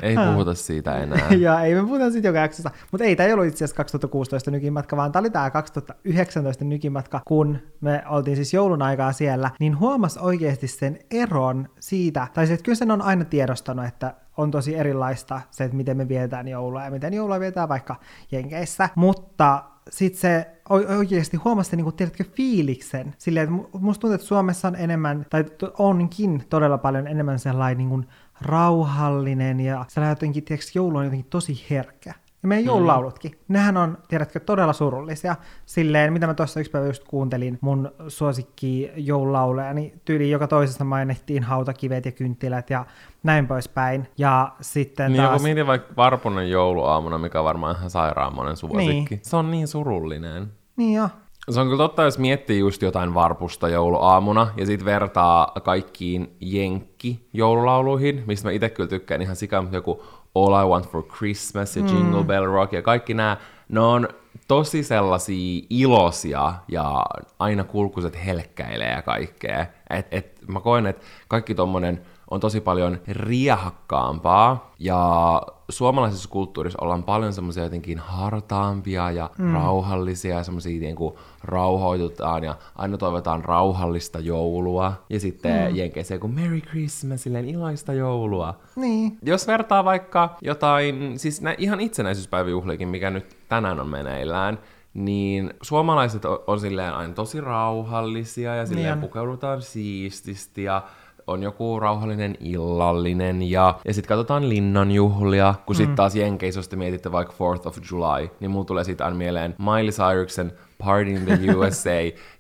Ei 0.01 0.15
puhuta 0.31 0.53
siitä 0.53 0.95
enää. 0.95 1.27
ja 1.39 1.62
ei 1.62 1.75
me 1.75 1.81
puhuta 1.81 2.12
siitä 2.12 2.27
joka 2.27 2.39
jaksossa. 2.39 2.71
Mutta 2.91 3.05
ei, 3.05 3.15
tämä 3.15 3.27
ei 3.27 3.33
ollut 3.33 3.47
itse 3.47 3.57
asiassa 3.57 3.75
2016 3.75 4.51
nykimatka, 4.51 4.97
vaan 4.97 5.12
tämä 5.12 5.21
oli 5.21 5.29
tämä 5.29 5.49
2019 5.49 6.65
nykimatka, 6.65 7.21
kun 7.27 7.57
me 7.81 8.03
oltiin 8.09 8.35
siis 8.35 8.53
joulun 8.53 8.81
aikaa 8.81 9.12
siellä, 9.13 9.51
niin 9.59 9.79
huomas 9.79 10.17
oikeasti 10.17 10.67
sen 10.67 10.99
eron 11.12 11.69
siitä, 11.79 12.27
tai 12.33 12.47
se, 12.47 12.53
että 12.53 12.63
kyllä 12.63 12.75
sen 12.75 12.91
on 12.91 13.01
aina 13.01 13.25
tiedostanut, 13.25 13.85
että 13.85 14.13
on 14.38 14.51
tosi 14.51 14.75
erilaista 14.75 15.41
se, 15.51 15.63
että 15.63 15.77
miten 15.77 15.97
me 15.97 16.07
vietetään 16.07 16.47
joulua 16.47 16.83
ja 16.83 16.91
miten 16.91 17.13
joulua 17.13 17.39
vietetään 17.39 17.69
vaikka 17.69 17.95
Jenkeissä, 18.31 18.89
mutta 18.95 19.63
sitten 19.89 20.21
se 20.21 20.47
oikeasti 20.69 21.38
huomasi, 21.38 21.75
niin 21.75 21.83
kuin, 21.83 21.95
tiedätkö, 21.95 22.23
fiiliksen. 22.23 23.15
Silleen, 23.17 23.43
että 23.43 23.55
mu- 23.55 23.79
musta 23.79 24.01
tuntuu, 24.01 24.15
että 24.15 24.27
Suomessa 24.27 24.67
on 24.67 24.75
enemmän, 24.75 25.25
tai 25.29 25.45
onkin 25.77 26.43
todella 26.49 26.77
paljon 26.77 27.07
enemmän 27.07 27.39
sellainen 27.39 27.77
niin 27.77 27.89
kuin, 27.89 28.07
rauhallinen 28.41 29.60
ja 29.60 29.86
sellainen 29.88 30.12
jotenkin, 30.12 30.43
tiedätkö, 30.43 30.71
joulu 30.75 30.97
on 30.97 31.04
jotenkin 31.04 31.30
tosi 31.30 31.65
herkkä. 31.69 32.13
Ja 32.43 32.47
meidän 32.47 32.65
joululaulutkin, 32.65 33.39
nehän 33.47 33.78
on, 33.78 33.97
tiedätkö, 34.08 34.39
todella 34.39 34.73
surullisia. 34.73 35.36
Silleen, 35.65 36.13
mitä 36.13 36.28
mä 36.28 36.34
tuossa 36.34 36.60
yksi 36.60 36.71
päivä 36.71 36.88
just 36.88 37.04
kuuntelin 37.04 37.58
mun 37.62 37.91
suosikki 38.08 38.91
joululauleja, 38.95 39.73
niin 39.73 40.02
tyyli 40.06 40.30
joka 40.30 40.47
toisessa 40.47 40.84
mainittiin 40.84 41.43
hautakivet 41.43 42.06
ja 42.06 42.12
kynttilät 42.12 42.69
ja 42.69 42.86
näin 43.23 43.47
poispäin. 43.47 44.08
Ja 44.17 44.52
sitten 44.62 45.12
Niin 45.12 45.21
taas... 45.21 45.34
joku 45.34 45.43
mietin 45.43 45.67
vaikka 45.67 45.95
Varpunen 45.97 46.49
jouluaamuna, 46.49 47.17
mikä 47.17 47.39
on 47.39 47.45
varmaan 47.45 47.75
ihan 47.75 47.89
sairaan 47.89 48.36
monen 48.36 48.58
suosikki. 48.58 49.15
Niin. 49.15 49.19
Se 49.23 49.36
on 49.36 49.52
niin 49.52 49.67
surullinen. 49.67 50.47
Niin 50.78 50.93
joo. 50.93 51.10
Se 51.49 51.60
on 51.60 51.67
kyllä 51.67 51.78
totta, 51.78 52.04
jos 52.04 52.19
miettii 52.19 52.60
just 52.60 52.82
jotain 52.82 53.13
varpusta 53.13 53.69
jouluaamuna 53.69 54.47
ja 54.58 54.65
sitten 54.65 54.86
vertaa 54.86 55.52
kaikkiin 55.63 56.36
jenkki-joululauluihin, 56.39 58.23
mistä 58.28 58.47
mä 58.47 58.52
itse 58.52 58.69
kyllä 58.69 58.89
tykkään 58.89 59.21
ihan 59.21 59.36
mutta 59.62 59.78
joku 59.78 60.04
All 60.36 60.63
I 60.63 60.69
Want 60.69 60.89
for 60.89 61.04
Christmas 61.04 61.78
ja 61.78 61.86
Jingle 61.86 62.23
Bell 62.23 62.45
Rock 62.45 62.73
ja 62.73 62.82
kaikki 62.82 63.13
nämä, 63.13 63.38
ne 63.69 63.80
on 63.80 64.08
tosi 64.47 64.84
sellaisia 64.84 65.65
iloisia 65.69 66.54
ja 66.67 67.06
aina 67.39 67.63
kulkuset 67.63 68.25
helkkäilee 68.25 68.91
ja 68.91 69.02
kaikkea. 69.02 69.65
Et, 69.89 70.08
et, 70.12 70.39
mä 70.47 70.60
koen, 70.60 70.86
että 70.86 71.06
kaikki 71.28 71.56
tommonen 71.56 72.02
on 72.31 72.39
tosi 72.39 72.61
paljon 72.61 72.97
riehakkaampaa 73.07 74.73
ja 74.79 75.41
suomalaisessa 75.69 76.29
kulttuurissa 76.29 76.79
ollaan 76.81 77.03
paljon 77.03 77.33
semmoisia 77.33 77.63
jotenkin 77.63 77.97
hartaampia 77.97 79.11
ja 79.11 79.29
mm. 79.37 79.53
rauhallisia 79.53 80.35
ja 80.35 80.43
semmoisia 80.43 80.79
niin 80.79 80.95
kuin 80.95 81.15
rauhoitutaan 81.43 82.43
ja 82.43 82.55
aina 82.75 82.97
toivotaan 82.97 83.45
rauhallista 83.45 84.19
joulua 84.19 84.93
ja 85.09 85.19
sitten 85.19 85.71
mm. 85.71 85.75
jenkeissä 85.75 86.13
joku 86.13 86.27
Merry 86.27 86.61
Christmas, 86.61 87.23
silleen 87.23 87.49
iloista 87.49 87.93
joulua. 87.93 88.59
Niin. 88.75 89.17
Jos 89.25 89.47
vertaa 89.47 89.85
vaikka 89.85 90.37
jotain, 90.41 91.19
siis 91.19 91.41
nä, 91.41 91.55
ihan 91.57 91.79
itsenäisyyspäiväjuhliikin, 91.79 92.87
mikä 92.87 93.09
nyt 93.09 93.37
tänään 93.49 93.79
on 93.79 93.87
meneillään, 93.87 94.59
niin 94.93 95.53
suomalaiset 95.61 96.25
on, 96.25 96.39
on 96.47 96.59
silleen 96.59 96.93
aina 96.93 97.13
tosi 97.13 97.41
rauhallisia 97.41 98.55
ja 98.55 98.65
silleen 98.65 98.99
Niin 98.99 99.07
pukeudutaan 99.07 99.61
siististi 99.61 100.63
ja 100.63 100.83
on 101.29 101.43
joku 101.43 101.79
rauhallinen 101.79 102.37
illallinen 102.39 103.41
ja, 103.41 103.79
ja 103.85 103.93
sitten 103.93 104.07
katsotaan 104.07 104.49
linnanjuhlia, 104.49 105.55
kun 105.65 105.75
sitten 105.75 105.95
taas 105.95 106.15
Jenkeissä, 106.15 106.59
jos 106.59 106.67
te 106.67 106.75
mietitte 106.75 107.11
vaikka 107.11 107.33
4th 107.33 107.67
of 107.67 107.77
July, 107.91 108.29
niin 108.39 108.51
mulla 108.51 108.65
tulee 108.65 108.83
siitä 108.83 109.05
aina 109.05 109.17
mieleen 109.17 109.55
Miley 109.57 109.91
Cyruksen 109.91 110.53
Party 110.77 111.11
in 111.11 111.25
the 111.25 111.37
USA 111.55 111.89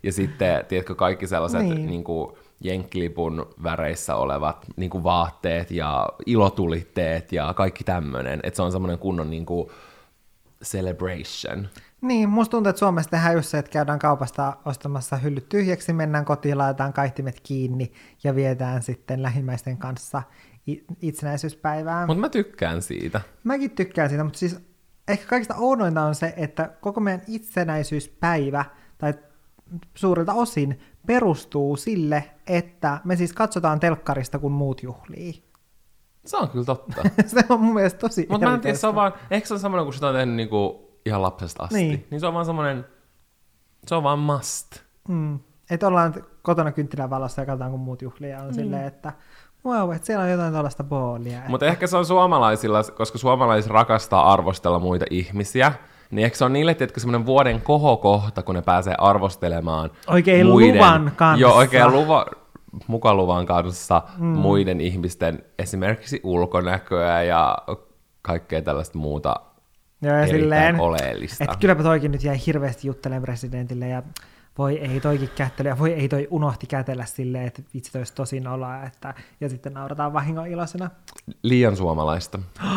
ja 0.03 0.13
sitten, 0.13 0.65
tiedätkö, 0.65 0.95
kaikki 0.95 1.27
sellaiset 1.27 1.61
Niin. 1.61 1.75
niin. 1.75 1.87
Niin 1.87 2.03
kuin, 2.03 2.31
jenkkilipun 2.61 3.47
väreissä 3.63 4.15
olevat 4.15 4.65
niin 4.75 4.89
kuin 4.89 5.03
vaatteet 5.03 5.71
ja 5.71 6.07
ilotulitteet 6.25 7.31
ja 7.31 7.53
kaikki 7.53 7.83
tämmöinen. 7.83 8.39
Että 8.43 8.55
se 8.55 8.61
on 8.61 8.71
semmoinen 8.71 8.99
kunnon 8.99 9.29
niin 9.29 9.45
kuin, 9.45 9.69
celebration. 10.63 11.67
Niin, 12.01 12.29
musta 12.29 12.51
tuntuu, 12.51 12.69
että 12.69 12.79
Suomessa 12.79 13.11
tehdään 13.11 13.33
just 13.33 13.49
se, 13.49 13.57
että 13.57 13.71
käydään 13.71 13.99
kaupasta 13.99 14.57
ostamassa 14.65 15.17
hyllyt 15.17 15.49
tyhjäksi, 15.49 15.93
mennään 15.93 16.25
kotiin, 16.25 16.57
laitetaan 16.57 16.93
kaihtimet 16.93 17.39
kiinni 17.39 17.91
ja 18.23 18.35
vietään 18.35 18.83
sitten 18.83 19.23
lähimmäisten 19.23 19.77
kanssa 19.77 20.23
itsenäisyyspäivää. 21.01 22.07
Mutta 22.07 22.21
mä 22.21 22.29
tykkään 22.29 22.81
siitä. 22.81 23.21
Mäkin 23.43 23.71
tykkään 23.71 24.09
siitä, 24.09 24.23
mutta 24.23 24.39
siis 24.39 24.59
ehkä 25.07 25.25
kaikista 25.25 25.55
oudointa 25.57 26.01
on 26.01 26.15
se, 26.15 26.33
että 26.37 26.71
koko 26.81 26.99
meidän 26.99 27.21
itsenäisyyspäivä, 27.27 28.65
tai 28.97 29.13
suurilta 29.95 30.33
osin, 30.33 30.79
perustuu 31.07 31.75
sille, 31.75 32.29
että 32.47 33.01
me 33.03 33.15
siis 33.15 33.33
katsotaan 33.33 33.79
telkkarista, 33.79 34.39
kun 34.39 34.51
muut 34.51 34.83
juhlii. 34.83 35.43
Se 36.25 36.37
on 36.37 36.49
kyllä 36.49 36.65
totta. 36.65 37.01
se 37.25 37.43
on 37.49 37.61
mun 37.61 37.73
mielestä 37.73 37.99
tosi 37.99 38.27
Mutta 38.29 38.47
mä 38.47 38.53
en 38.53 38.61
tiedä, 38.61 38.77
se 38.77 38.87
on 38.87 38.95
vaan, 38.95 39.13
ehkä 39.31 39.47
se 39.47 39.53
on 39.53 39.59
semmoinen, 39.59 39.85
kun 39.85 39.93
sitä 39.93 40.07
on 40.07 40.15
tehnyt 40.15 40.35
niinku 40.35 40.88
ihan 41.05 41.21
lapsesta 41.21 41.63
asti. 41.63 41.75
Niin. 41.75 42.07
Niin. 42.11 42.19
se 42.19 42.27
on 42.27 42.33
vaan 42.33 42.45
semmoinen, 42.45 42.85
se 43.87 43.95
on 43.95 44.03
vaan 44.03 44.19
must. 44.19 44.79
Mm. 45.07 45.39
Että 45.69 45.87
ollaan 45.87 46.13
kotona 46.41 46.71
kynttilän 46.71 47.09
valossa 47.09 47.41
ja 47.41 47.45
katsotaan, 47.45 47.71
kun 47.71 47.79
muut 47.79 48.01
juhlia 48.01 48.41
on 48.41 48.47
mm. 48.47 48.53
silleen, 48.53 48.85
että 48.85 49.13
wow, 49.65 49.93
että 49.95 50.05
siellä 50.05 50.23
on 50.23 50.31
jotain 50.31 50.53
tällaista 50.53 50.83
boolia. 50.83 51.39
Mutta 51.47 51.65
ehkä 51.65 51.87
se 51.87 51.97
on 51.97 52.05
suomalaisilla, 52.05 52.83
koska 52.83 53.17
suomalaiset 53.17 53.71
rakastaa 53.71 54.33
arvostella 54.33 54.79
muita 54.79 55.05
ihmisiä, 55.09 55.73
niin 56.11 56.25
ehkä 56.25 56.37
se 56.37 56.45
on 56.45 56.53
niille, 56.53 56.73
tietenkin 56.73 57.01
semmoinen 57.01 57.25
vuoden 57.25 57.61
kohokohta, 57.61 58.43
kun 58.43 58.55
ne 58.55 58.61
pääsee 58.61 58.95
arvostelemaan 58.97 59.91
Oikein 60.07 60.47
muiden, 60.47 60.75
luvan 60.75 61.11
kanssa. 61.15 61.41
Joo, 61.41 61.55
oikein 61.55 61.91
luva, 61.91 62.25
mukaluvan 62.87 63.45
kanssa 63.45 64.01
mm. 64.17 64.25
muiden 64.25 64.81
ihmisten 64.81 65.43
esimerkiksi 65.59 66.21
ulkonäköä 66.23 67.23
ja 67.23 67.57
kaikkea 68.21 68.61
tällaista 68.61 68.97
muuta 68.97 69.35
Joo, 70.01 70.15
ja 70.15 70.27
silleen, 70.27 70.79
oleellista. 70.79 71.43
että 71.43 71.57
kylläpä 71.57 71.83
toikin 71.83 72.11
nyt 72.11 72.23
jäi 72.23 72.37
hirveästi 72.45 72.87
juttelemaan 72.87 73.23
presidentille 73.23 73.87
ja 73.87 74.03
voi 74.57 74.77
ei 74.77 74.99
toikin 74.99 75.29
kättely 75.35 75.69
ja 75.69 75.79
voi 75.79 75.93
ei 75.93 76.09
toi 76.09 76.27
unohti 76.31 76.67
kätellä 76.67 77.05
silleen, 77.05 77.47
että 77.47 77.61
vitsi 77.73 77.91
toisi 77.91 78.13
tosi 78.13 78.39
noloa, 78.39 78.83
että, 78.83 79.13
ja 79.41 79.49
sitten 79.49 79.73
naurataan 79.73 80.13
vahingon 80.13 80.47
iloisena. 80.47 80.89
Liian 81.43 81.75
suomalaista. 81.75 82.39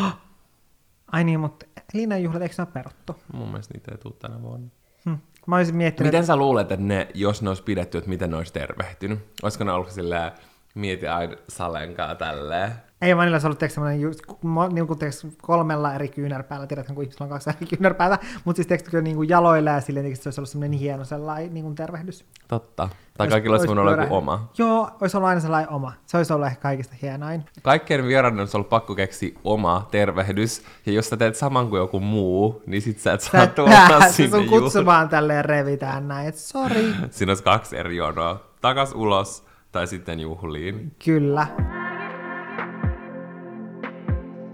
Ai 1.12 1.24
niin, 1.24 1.40
mutta 1.40 1.66
linnanjuhlat, 1.94 2.42
eikö 2.42 2.54
ne 2.58 2.62
ole 2.62 2.72
peruttu? 2.72 3.16
Mun 3.32 3.48
mielestä 3.48 3.74
niitä 3.74 3.92
ei 3.92 3.98
tule 3.98 4.14
tänä 4.18 4.42
vuonna. 4.42 4.68
Hm. 5.04 5.14
Mä 5.46 5.56
olisin 5.56 5.76
miettinyt, 5.76 6.12
Miten 6.12 6.26
sä 6.26 6.36
luulet, 6.36 6.72
että 6.72 6.86
ne, 6.86 7.08
jos 7.14 7.42
ne 7.42 7.48
olisi 7.48 7.62
pidetty, 7.62 7.98
että 7.98 8.10
miten 8.10 8.30
ne 8.30 8.36
olisi 8.36 8.52
tervehtynyt? 8.52 9.18
Olisiko 9.42 9.64
ne 9.64 9.72
ollut 9.72 9.90
silleen, 9.90 10.32
mieti 10.74 11.08
aina 11.08 11.36
salenkaa 11.48 12.14
tälleen? 12.14 12.72
Ei 13.02 13.14
niillä 13.14 13.34
olisi 13.34 13.46
ollut 13.46 13.58
tiedätkö, 13.58 13.74
semmoinen 13.74 14.00
just, 14.00 14.20
mo- 14.28 14.72
niin 14.72 14.86
kuin, 14.86 14.98
tiedätkö, 14.98 15.28
kolmella 15.42 15.94
eri 15.94 16.08
kyynärpäällä, 16.08 16.66
tiedätkö, 16.66 16.94
kun 16.94 17.04
ihmisillä 17.04 17.24
on 17.24 17.30
kaksi 17.30 17.50
eri 17.50 17.66
kyynärpäätä, 17.66 18.18
mutta 18.44 18.56
siis 18.56 18.66
tiedätkö, 18.66 19.02
niin 19.02 19.16
kuin 19.16 19.28
jaloilla 19.28 19.70
ja 19.70 19.80
silleen, 19.80 20.04
tiedätkö, 20.04 20.22
se 20.22 20.28
olisi 20.28 20.40
ollut 20.40 20.48
semmoinen 20.48 20.78
hieno 20.78 21.04
sellainen 21.04 21.54
niin 21.54 21.64
kuin 21.64 21.74
tervehdys. 21.74 22.24
Totta. 22.48 22.88
Tai 23.18 23.24
Ois- 23.26 23.30
kaikilla 23.30 23.54
olisi 23.54 23.66
voinut 23.66 23.82
olla 23.82 24.02
joku 24.02 24.14
oma. 24.14 24.50
Joo, 24.58 24.90
olisi 25.00 25.16
ollut 25.16 25.28
aina 25.28 25.40
sellainen 25.40 25.70
oma. 25.70 25.92
Se 26.06 26.16
olisi 26.16 26.32
ollut 26.32 26.46
ehkä 26.46 26.60
kaikista 26.60 26.94
hienoin. 27.02 27.44
Kaikkien 27.62 28.06
vieraiden 28.06 28.40
olisi 28.40 28.56
ollut 28.56 28.68
pakko 28.68 28.94
keksiä 28.94 29.38
oma 29.44 29.88
tervehdys, 29.90 30.62
ja 30.86 30.92
jos 30.92 31.08
sä 31.08 31.16
teet 31.16 31.36
saman 31.36 31.68
kuin 31.68 31.78
joku 31.80 32.00
muu, 32.00 32.62
niin 32.66 32.82
sit 32.82 32.98
sä 32.98 33.12
et 33.12 33.20
saa 33.20 33.46
pääset 33.88 34.14
sinne 34.14 34.30
sun 34.30 34.44
juhlaan. 34.44 34.62
kutsu 34.62 34.86
vaan 34.86 35.08
tälleen 35.08 35.44
revitään 35.44 36.08
näin, 36.08 36.28
että 36.28 36.40
sori. 36.40 36.94
Siinä 37.10 37.30
olisi 37.30 37.44
kaksi 37.44 37.76
eri 37.76 37.96
jonoa. 37.96 38.40
Takas 38.60 38.92
ulos, 38.94 39.44
tai 39.72 39.86
sitten 39.86 40.20
juhliin. 40.20 40.92
Kyllä. 41.04 41.46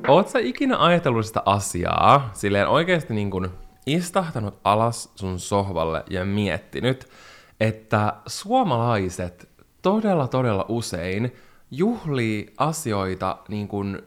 Oot 0.09 0.29
sä 0.29 0.39
ikinä 0.39 0.85
ajatellut 0.85 1.27
sitä 1.27 1.43
asiaa, 1.47 2.31
silleen 2.33 2.69
oikeasti 2.69 3.15
niin 3.15 3.31
kuin 3.31 3.49
istahtanut 3.87 4.61
alas 4.65 5.13
sun 5.15 5.39
sohvalle 5.39 6.05
ja 6.11 6.25
miettinyt, 6.25 7.09
että 7.61 8.15
suomalaiset 8.27 9.49
todella 9.83 10.29
todella 10.29 10.65
usein 10.69 11.33
juhlii 11.71 12.55
asioita 12.59 13.39
niin 13.49 13.69
kuin 13.69 14.03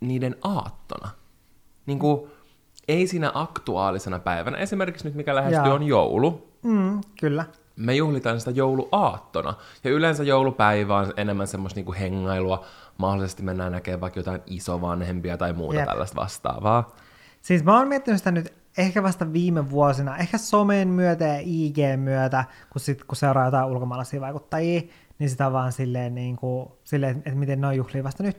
niiden 0.00 0.36
aattona. 0.42 1.08
Niin 1.86 1.98
kuin, 1.98 2.30
ei 2.88 3.06
siinä 3.06 3.30
aktuaalisena 3.34 4.18
päivänä. 4.18 4.58
Esimerkiksi 4.58 5.04
nyt 5.04 5.14
mikä 5.14 5.34
lähestyy 5.34 5.64
Jaa. 5.64 5.74
on 5.74 5.82
joulu. 5.82 6.52
Mm, 6.62 7.00
kyllä. 7.20 7.44
Me 7.76 7.94
juhlitaan 7.94 8.38
sitä 8.38 8.50
jouluaattona. 8.50 9.54
Ja 9.84 9.90
yleensä 9.90 10.22
joulupäivä 10.22 10.96
on 10.96 11.12
enemmän 11.16 11.46
semmoista 11.46 11.78
niinku 11.78 11.92
hengailua. 11.92 12.64
Mahdollisesti 12.98 13.42
mennään 13.42 13.72
näkemään 13.72 14.00
vaikka 14.00 14.20
jotain 14.20 14.40
isovanhempia 14.46 15.36
tai 15.36 15.52
muuta 15.52 15.78
Jep. 15.78 15.88
tällaista 15.88 16.20
vastaavaa. 16.20 16.96
Siis 17.42 17.64
mä 17.64 17.78
oon 17.78 17.88
miettinyt 17.88 18.18
sitä 18.20 18.30
nyt 18.30 18.54
ehkä 18.78 19.02
vasta 19.02 19.32
viime 19.32 19.70
vuosina, 19.70 20.16
ehkä 20.16 20.38
somen 20.38 20.88
myötä 20.88 21.24
ja 21.24 21.38
IG 21.44 21.76
myötä, 21.96 22.44
kun, 22.70 22.80
sit, 22.80 23.04
kun 23.04 23.16
seuraa 23.16 23.44
jotain 23.44 23.66
ulkomaalaisia 23.66 24.20
vaikuttajia, 24.20 24.82
niin 25.18 25.30
sitä 25.30 25.46
on 25.46 25.52
vaan 25.52 25.72
silleen, 25.72 26.14
niin 26.14 26.36
kuin, 26.36 26.68
silleen 26.84 27.16
että 27.16 27.34
miten 27.34 27.60
ne 27.60 27.66
on 27.66 27.76
juhlii 27.76 28.04
vasta 28.04 28.22
nyt. 28.22 28.36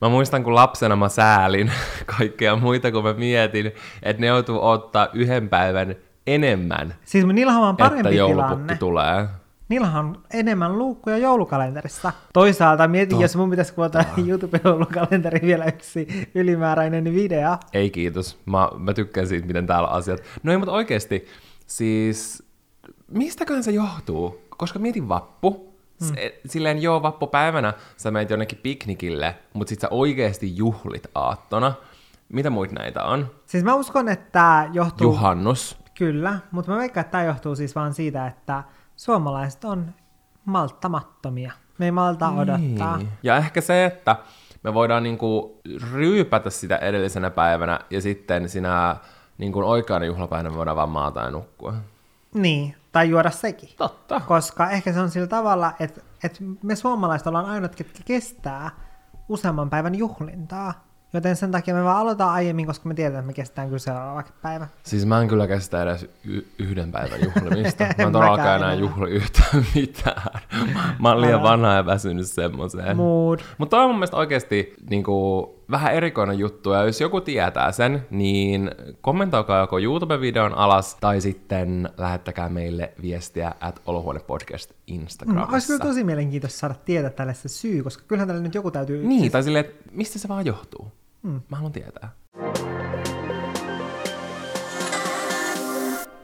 Mä 0.00 0.08
muistan, 0.08 0.44
kun 0.44 0.54
lapsena 0.54 0.96
mä 0.96 1.08
säälin 1.08 1.72
kaikkea 2.18 2.56
muita, 2.56 2.92
kun 2.92 3.04
mä 3.04 3.12
mietin, 3.12 3.72
että 4.02 4.20
ne 4.20 4.26
joutuu 4.26 4.64
ottaa 4.66 5.08
yhden 5.12 5.48
päivän 5.48 5.94
enemmän, 6.26 6.94
Siis 7.04 7.26
niillähän 7.26 7.62
on 7.62 7.70
että 7.70 7.84
parempi 7.88 8.16
joulupukki 8.16 8.54
tilanne. 8.54 8.76
tulee. 8.76 9.28
Niillähän 9.68 10.04
on 10.04 10.22
enemmän 10.32 10.78
luukkuja 10.78 11.18
joulukalenterissa. 11.18 12.12
Toisaalta 12.32 12.88
mietin, 12.88 13.20
jos 13.20 13.36
mun 13.36 13.50
pitäisi 13.50 13.74
kuvata 13.74 14.04
YouTube-joulukalenteri 14.26 15.40
vielä 15.42 15.64
yksi 15.64 16.30
ylimääräinen 16.34 17.04
video. 17.04 17.56
Ei 17.72 17.90
kiitos. 17.90 18.38
Mä, 18.46 18.68
mä 18.78 18.94
tykkään 18.94 19.26
siitä, 19.26 19.46
miten 19.46 19.66
täällä 19.66 19.88
on 19.88 19.94
asiat. 19.94 20.20
No 20.42 20.52
ei, 20.52 20.58
mutta 20.58 20.72
oikeesti, 20.72 21.26
siis 21.66 22.42
mistäkään 23.08 23.64
se 23.64 23.70
johtuu? 23.70 24.42
Koska 24.56 24.78
mietin 24.78 25.08
vappu. 25.08 25.76
Hmm. 26.06 26.16
Silleen 26.46 26.82
joo, 26.82 27.02
vappupäivänä 27.02 27.74
sä 27.96 28.10
menet 28.10 28.30
jonnekin 28.30 28.58
piknikille, 28.62 29.36
mutta 29.52 29.68
sit 29.68 29.80
sä 29.80 29.88
oikeesti 29.90 30.56
juhlit 30.56 31.06
aattona. 31.14 31.74
Mitä 32.28 32.50
muita 32.50 32.74
näitä 32.74 33.04
on? 33.04 33.30
Siis 33.46 33.64
mä 33.64 33.74
uskon, 33.74 34.08
että 34.08 34.30
tämä 34.32 34.70
johtuu... 34.72 35.06
Juhannus. 35.06 35.78
Kyllä, 35.94 36.38
mutta 36.50 36.72
mä 36.72 36.78
veikkaan, 36.78 37.02
että 37.02 37.10
tämä 37.12 37.24
johtuu 37.24 37.56
siis 37.56 37.74
vaan 37.74 37.94
siitä, 37.94 38.26
että 38.26 38.64
suomalaiset 38.96 39.64
on 39.64 39.94
malttamattomia. 40.44 41.52
Me 41.78 41.84
ei 41.84 41.90
malta 41.90 42.28
odottaa. 42.28 42.96
Niin. 42.96 43.08
Ja 43.22 43.36
ehkä 43.36 43.60
se, 43.60 43.84
että 43.84 44.16
me 44.62 44.74
voidaan 44.74 45.02
niinku 45.02 45.60
ryypätä 45.92 46.50
sitä 46.50 46.76
edellisenä 46.76 47.30
päivänä 47.30 47.80
ja 47.90 48.00
sitten 48.00 48.48
sinä 48.48 48.96
niinku 49.38 49.58
oikeana 49.58 50.06
juhlapäivänä 50.06 50.50
me 50.50 50.56
voidaan 50.56 50.76
vaan 50.76 50.88
maata 50.88 51.20
ja 51.20 51.30
nukkua. 51.30 51.74
Niin, 52.34 52.76
tai 52.92 53.08
juoda 53.08 53.30
sekin. 53.30 53.68
Totta. 53.76 54.20
Koska 54.20 54.70
ehkä 54.70 54.92
se 54.92 55.00
on 55.00 55.10
sillä 55.10 55.26
tavalla, 55.26 55.72
että, 55.80 56.00
että 56.24 56.38
me 56.62 56.76
suomalaiset 56.76 57.26
ollaan 57.26 57.46
ainoat, 57.46 57.74
ketkä 57.76 57.98
kestää 58.04 58.70
useamman 59.28 59.70
päivän 59.70 59.94
juhlintaa. 59.94 60.85
Joten 61.16 61.36
sen 61.36 61.50
takia 61.52 61.74
me 61.74 61.84
vaan 61.84 61.96
aloitetaan 61.96 62.30
aiemmin, 62.32 62.66
koska 62.66 62.88
me 62.88 62.94
tiedetään, 62.94 63.20
että 63.20 63.26
me 63.26 63.32
kestään 63.32 63.68
kyllä 63.68 63.78
seuraava 63.78 64.22
päivä. 64.42 64.68
Siis 64.82 65.06
mä 65.06 65.20
en 65.20 65.28
kyllä 65.28 65.46
kestä 65.46 65.82
edes 65.82 66.06
y- 66.24 66.42
yhden 66.58 66.92
päivän 66.92 67.18
juhlimista. 67.24 67.84
Mä 67.98 68.04
En 68.06 68.12
todellakaan 68.12 68.56
enää 68.56 68.74
juhli 68.74 69.10
yhtään 69.10 69.64
mitään. 69.74 70.22
Mä 70.98 71.08
oon 71.08 71.20
liian 71.20 71.42
vanha 71.42 71.72
ja 71.74 71.86
väsynyt 71.86 72.26
semmoiseen. 72.26 72.96
Mood. 72.96 73.38
Mutta 73.58 73.80
on 73.80 73.88
mun 73.88 73.96
mielestä 73.96 74.16
oikeasti 74.16 74.72
niin 74.90 75.04
kuin, 75.04 75.46
vähän 75.70 75.94
erikoinen 75.94 76.38
juttu, 76.38 76.72
ja 76.72 76.84
jos 76.84 77.00
joku 77.00 77.20
tietää 77.20 77.72
sen, 77.72 78.06
niin 78.10 78.70
kommentoikaa 79.00 79.60
joko 79.60 79.78
YouTube-videon 79.78 80.54
alas, 80.54 80.94
tai 81.00 81.20
sitten 81.20 81.88
lähettäkää 81.96 82.48
meille 82.48 82.92
viestiä 83.02 83.52
at 83.60 83.80
Olohuone-podcast 83.86 84.70
Mm, 84.70 84.76
Instagramissa. 84.94 85.52
olisi 85.52 85.66
kyllä 85.66 85.84
tosi 85.84 86.04
mielenkiintoista 86.04 86.58
saada 86.58 86.74
tietää 86.84 87.10
tälle 87.10 87.34
se 87.34 87.48
syy, 87.48 87.82
koska 87.82 88.04
kyllähän 88.08 88.28
tälle 88.28 88.42
nyt 88.42 88.54
joku 88.54 88.70
täytyy... 88.70 89.06
Niin, 89.06 89.20
siis- 89.20 89.32
tai 89.32 89.42
silleen, 89.42 89.64
että 89.64 89.82
mistä 89.92 90.18
se 90.18 90.28
vaan 90.28 90.46
johtuu. 90.46 90.92
Mm. 91.22 91.40
Mä 91.48 91.56
haluan 91.56 91.72
tietää. 91.72 92.08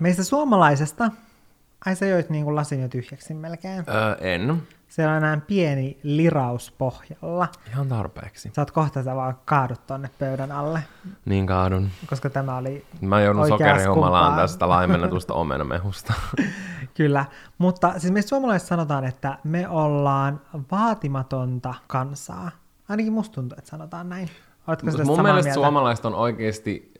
Meistä 0.01 0.25
suomalaisesta, 0.25 1.11
ai 1.87 1.97
sä 1.97 2.07
joit 2.07 2.31
niin 2.31 2.45
kuin 2.45 2.57
lasin 2.57 2.83
jo 2.83 2.89
tyhjäksi 2.89 3.35
melkein. 3.35 3.85
Öö, 3.89 4.17
en. 4.21 4.63
Siellä 4.89 5.13
on 5.13 5.17
enää 5.19 5.41
pieni 5.47 5.99
liraus 6.03 6.71
pohjalla. 6.79 7.49
Ihan 7.69 7.89
tarpeeksi. 7.89 8.51
Sä 8.57 8.61
oot 8.63 8.71
kohta 8.71 9.03
sä 9.03 9.17
vaan 9.17 9.39
kaadut 9.45 9.87
tonne 9.87 10.11
pöydän 10.19 10.53
alle, 10.53 10.83
Niin 11.25 11.47
kaadun. 11.47 11.91
koska 12.07 12.31
tämä 12.31 12.57
oli 12.57 12.87
Mä 13.01 13.21
joudun 13.21 13.49
sokerihumalaan 13.49 14.37
tästä 14.37 14.69
laimennetusta 14.69 15.35
omenamehusta. 15.35 16.13
Kyllä, 16.97 17.25
mutta 17.59 17.99
siis 17.99 18.13
meistä 18.13 18.29
suomalaiset 18.29 18.69
sanotaan, 18.69 19.05
että 19.05 19.39
me 19.45 19.69
ollaan 19.69 20.41
vaatimatonta 20.71 21.75
kansaa. 21.87 22.51
Ainakin 22.89 23.13
musta 23.13 23.35
tuntuu, 23.35 23.59
että 23.59 23.71
sanotaan 23.71 24.09
näin. 24.09 24.29
Oletko 24.67 24.87
Mut 24.87 25.05
mun 25.05 25.23
mielestä 25.23 25.49
mieltä? 25.49 25.55
suomalaiset 25.55 26.05
on 26.05 26.15
oikeasti 26.15 26.93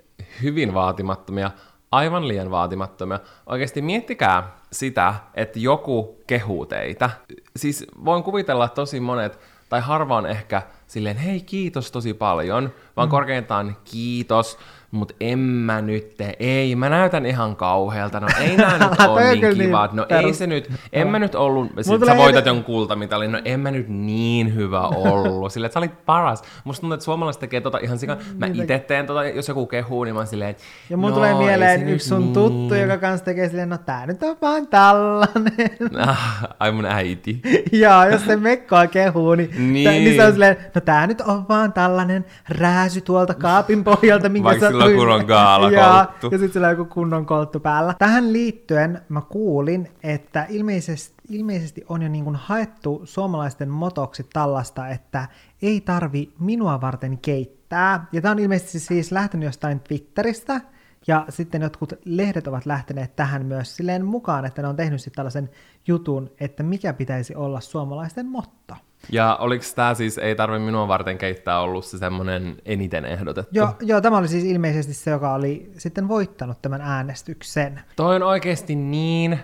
hyvin 0.43 0.75
vaatimattomia, 0.75 1.51
aivan 1.93 2.29
liian 2.29 2.51
vaatimattomia. 2.51 3.21
Oikeasti 3.47 3.83
miettikää 3.83 4.57
sitä, 4.73 5.15
että 5.35 5.59
joku 5.59 6.19
kehuu 6.27 6.67
teitä. 6.67 7.11
Siis 7.57 7.87
voin 8.05 8.23
kuvitella, 8.23 8.65
että 8.65 8.75
tosi 8.75 9.01
monet, 9.01 9.39
tai 9.69 9.81
harvaan 9.81 10.27
ehkä 10.27 10.63
silleen, 10.87 11.17
hei 11.17 11.41
kiitos 11.41 11.91
tosi 11.93 12.15
paljon, 12.15 12.71
vaan 12.97 13.09
mm. 13.09 13.11
korkeintaan 13.11 13.77
kiitos, 13.85 14.59
mutta 14.93 15.15
en 15.21 15.39
mä 15.39 15.81
nyt 15.83 16.15
ei, 16.41 16.77
mä 16.77 16.89
näytän 16.89 17.27
ihan 17.27 17.57
kauhealta, 17.57 18.21
no 18.21 18.29
ei 18.41 18.57
nää 18.57 18.79
nyt 18.91 19.01
ole 19.09 19.31
niin 19.31 19.41
niin 19.43 19.57
kivat, 19.57 19.93
no 19.93 20.07
ei 20.09 20.23
perus- 20.23 20.39
se 20.39 20.47
nyt, 20.47 20.71
en 20.93 21.09
mä 21.09 21.19
nyt 21.19 21.35
ollut, 21.35 21.71
sit 21.81 22.05
sä 22.07 22.17
voitat 22.17 22.47
jonkun 22.47 22.65
kultamitalin, 22.65 23.33
no 23.33 23.41
en 23.45 23.61
mä 23.61 23.71
nyt 23.71 23.89
niin 23.89 24.55
hyvä 24.55 24.81
ollut, 24.89 25.53
silleen, 25.53 25.67
että 25.67 25.75
sä 25.75 25.79
olit 25.81 26.05
paras. 26.07 26.43
Musta 26.65 26.81
tuntuu, 26.81 26.95
että 26.95 27.05
suomalaiset 27.05 27.41
tekee 27.41 27.61
tota 27.61 27.79
ihan 27.83 27.99
sikan, 27.99 28.17
mä 28.39 28.47
itse 28.47 28.79
teen 28.79 29.07
tota, 29.07 29.25
jos 29.25 29.49
joku 29.49 29.67
kehuu, 29.67 30.05
niin 30.05 30.15
mä 30.15 30.21
oon 30.21 30.27
silleen, 30.27 30.57
Ja 30.91 30.97
mun 30.97 31.11
no, 31.11 31.17
tulee 31.17 31.31
ei 31.31 31.37
mieleen 31.39 31.89
yksi 31.89 32.09
sun 32.09 32.21
niin. 32.23 32.33
tuttu, 32.33 32.75
joka 32.75 32.99
kanssa 32.99 33.25
tekee 33.25 33.49
silleen, 33.49 33.69
no 33.69 33.79
tää 33.79 34.07
nyt 34.07 34.23
on 34.23 34.37
vaan 34.43 34.67
tällainen. 34.67 35.71
Ah, 36.07 36.45
Ai 36.61 36.73
mun 36.73 36.85
äiti. 36.87 37.41
ja 37.73 38.07
jos 38.07 38.25
se 38.25 38.37
mekkoa 38.37 38.87
kehuu, 38.87 39.35
niin, 39.35 39.51
Niin. 39.51 39.73
niin. 39.73 40.05
niin 40.05 40.17
se 40.17 40.25
on 40.25 40.33
silleen, 40.33 40.57
no 40.75 40.81
tämä 40.81 41.07
nyt 41.07 41.21
on 41.21 41.45
vaan 41.49 41.73
tällainen 41.73 42.25
rääsy 42.49 43.01
tuolta 43.01 43.35
kaapin 43.35 43.85
pohjalta, 43.85 44.29
minkä 44.29 44.45
Vaikka 44.49 44.67
sillä 44.69 44.82
on 44.83 44.89
sattuin- 44.89 44.99
kunnon 44.99 45.27
kaala 45.27 45.71
ja, 45.71 46.09
ja 46.23 46.39
sitten 46.39 46.53
sillä 46.53 46.67
on 46.69 46.77
joku 46.77 46.95
kunnon 46.95 47.27
kolttu 47.27 47.61
päällä. 47.61 47.95
Tähän 47.99 48.33
liittyen 48.33 49.01
mä 49.09 49.21
kuulin, 49.21 49.89
että 50.03 50.47
ilmeisesti, 50.49 51.15
ilmeisesti 51.29 51.85
on 51.89 52.03
jo 52.03 52.09
niin 52.09 52.25
kuin 52.25 52.37
haettu 52.37 53.01
suomalaisten 53.05 53.69
motoksi 53.69 54.27
tällaista, 54.33 54.89
että 54.89 55.29
ei 55.63 55.81
tarvi 55.81 56.33
minua 56.39 56.81
varten 56.81 57.19
keittää. 57.19 58.07
Ja 58.13 58.21
tämä 58.21 58.33
on 58.33 58.39
ilmeisesti 58.39 58.79
siis 58.81 59.13
lähtenyt 59.13 59.47
jostain 59.47 59.81
Twitteristä, 59.81 60.61
ja 61.07 61.25
sitten 61.29 61.63
jotkut 61.63 61.93
lehdet 62.05 62.47
ovat 62.47 62.67
lähteneet 62.67 63.17
tähän 63.17 63.47
myös 63.47 63.77
silleen 63.77 64.05
mukaan, 64.05 64.45
että 64.45 64.63
ne 64.63 64.69
on 64.69 64.77
tehnyt 64.77 65.01
sitten 65.01 65.17
tällaisen 65.17 65.51
jutun, 65.87 66.31
että 66.41 66.63
mikä 66.63 66.93
pitäisi 66.93 67.35
olla 67.35 67.61
suomalaisten 67.61 68.27
motto. 68.27 68.75
Ja 69.11 69.37
oliko 69.41 69.65
tämä 69.75 69.95
siis, 69.95 70.19
ei 70.19 70.35
tarvi 70.35 70.59
minua 70.59 70.89
varten 70.89 71.19
keittää 71.19 71.61
ollut 71.61 71.85
se 71.85 71.99
semmoinen 71.99 72.57
eniten 72.65 73.05
ehdotettu? 73.05 73.51
Joo, 73.55 73.69
joo, 73.81 74.01
tämä 74.01 74.17
oli 74.17 74.29
siis 74.29 74.45
ilmeisesti 74.45 74.95
se, 74.95 75.11
joka 75.11 75.35
oli 75.35 75.73
sitten 75.79 76.09
voittanut 76.09 76.63
tämän 76.63 76.81
äänestyksen. 76.81 77.81
Toi 77.97 78.17
on 78.17 78.23
oikeasti 78.23 78.75
niin 78.75 79.39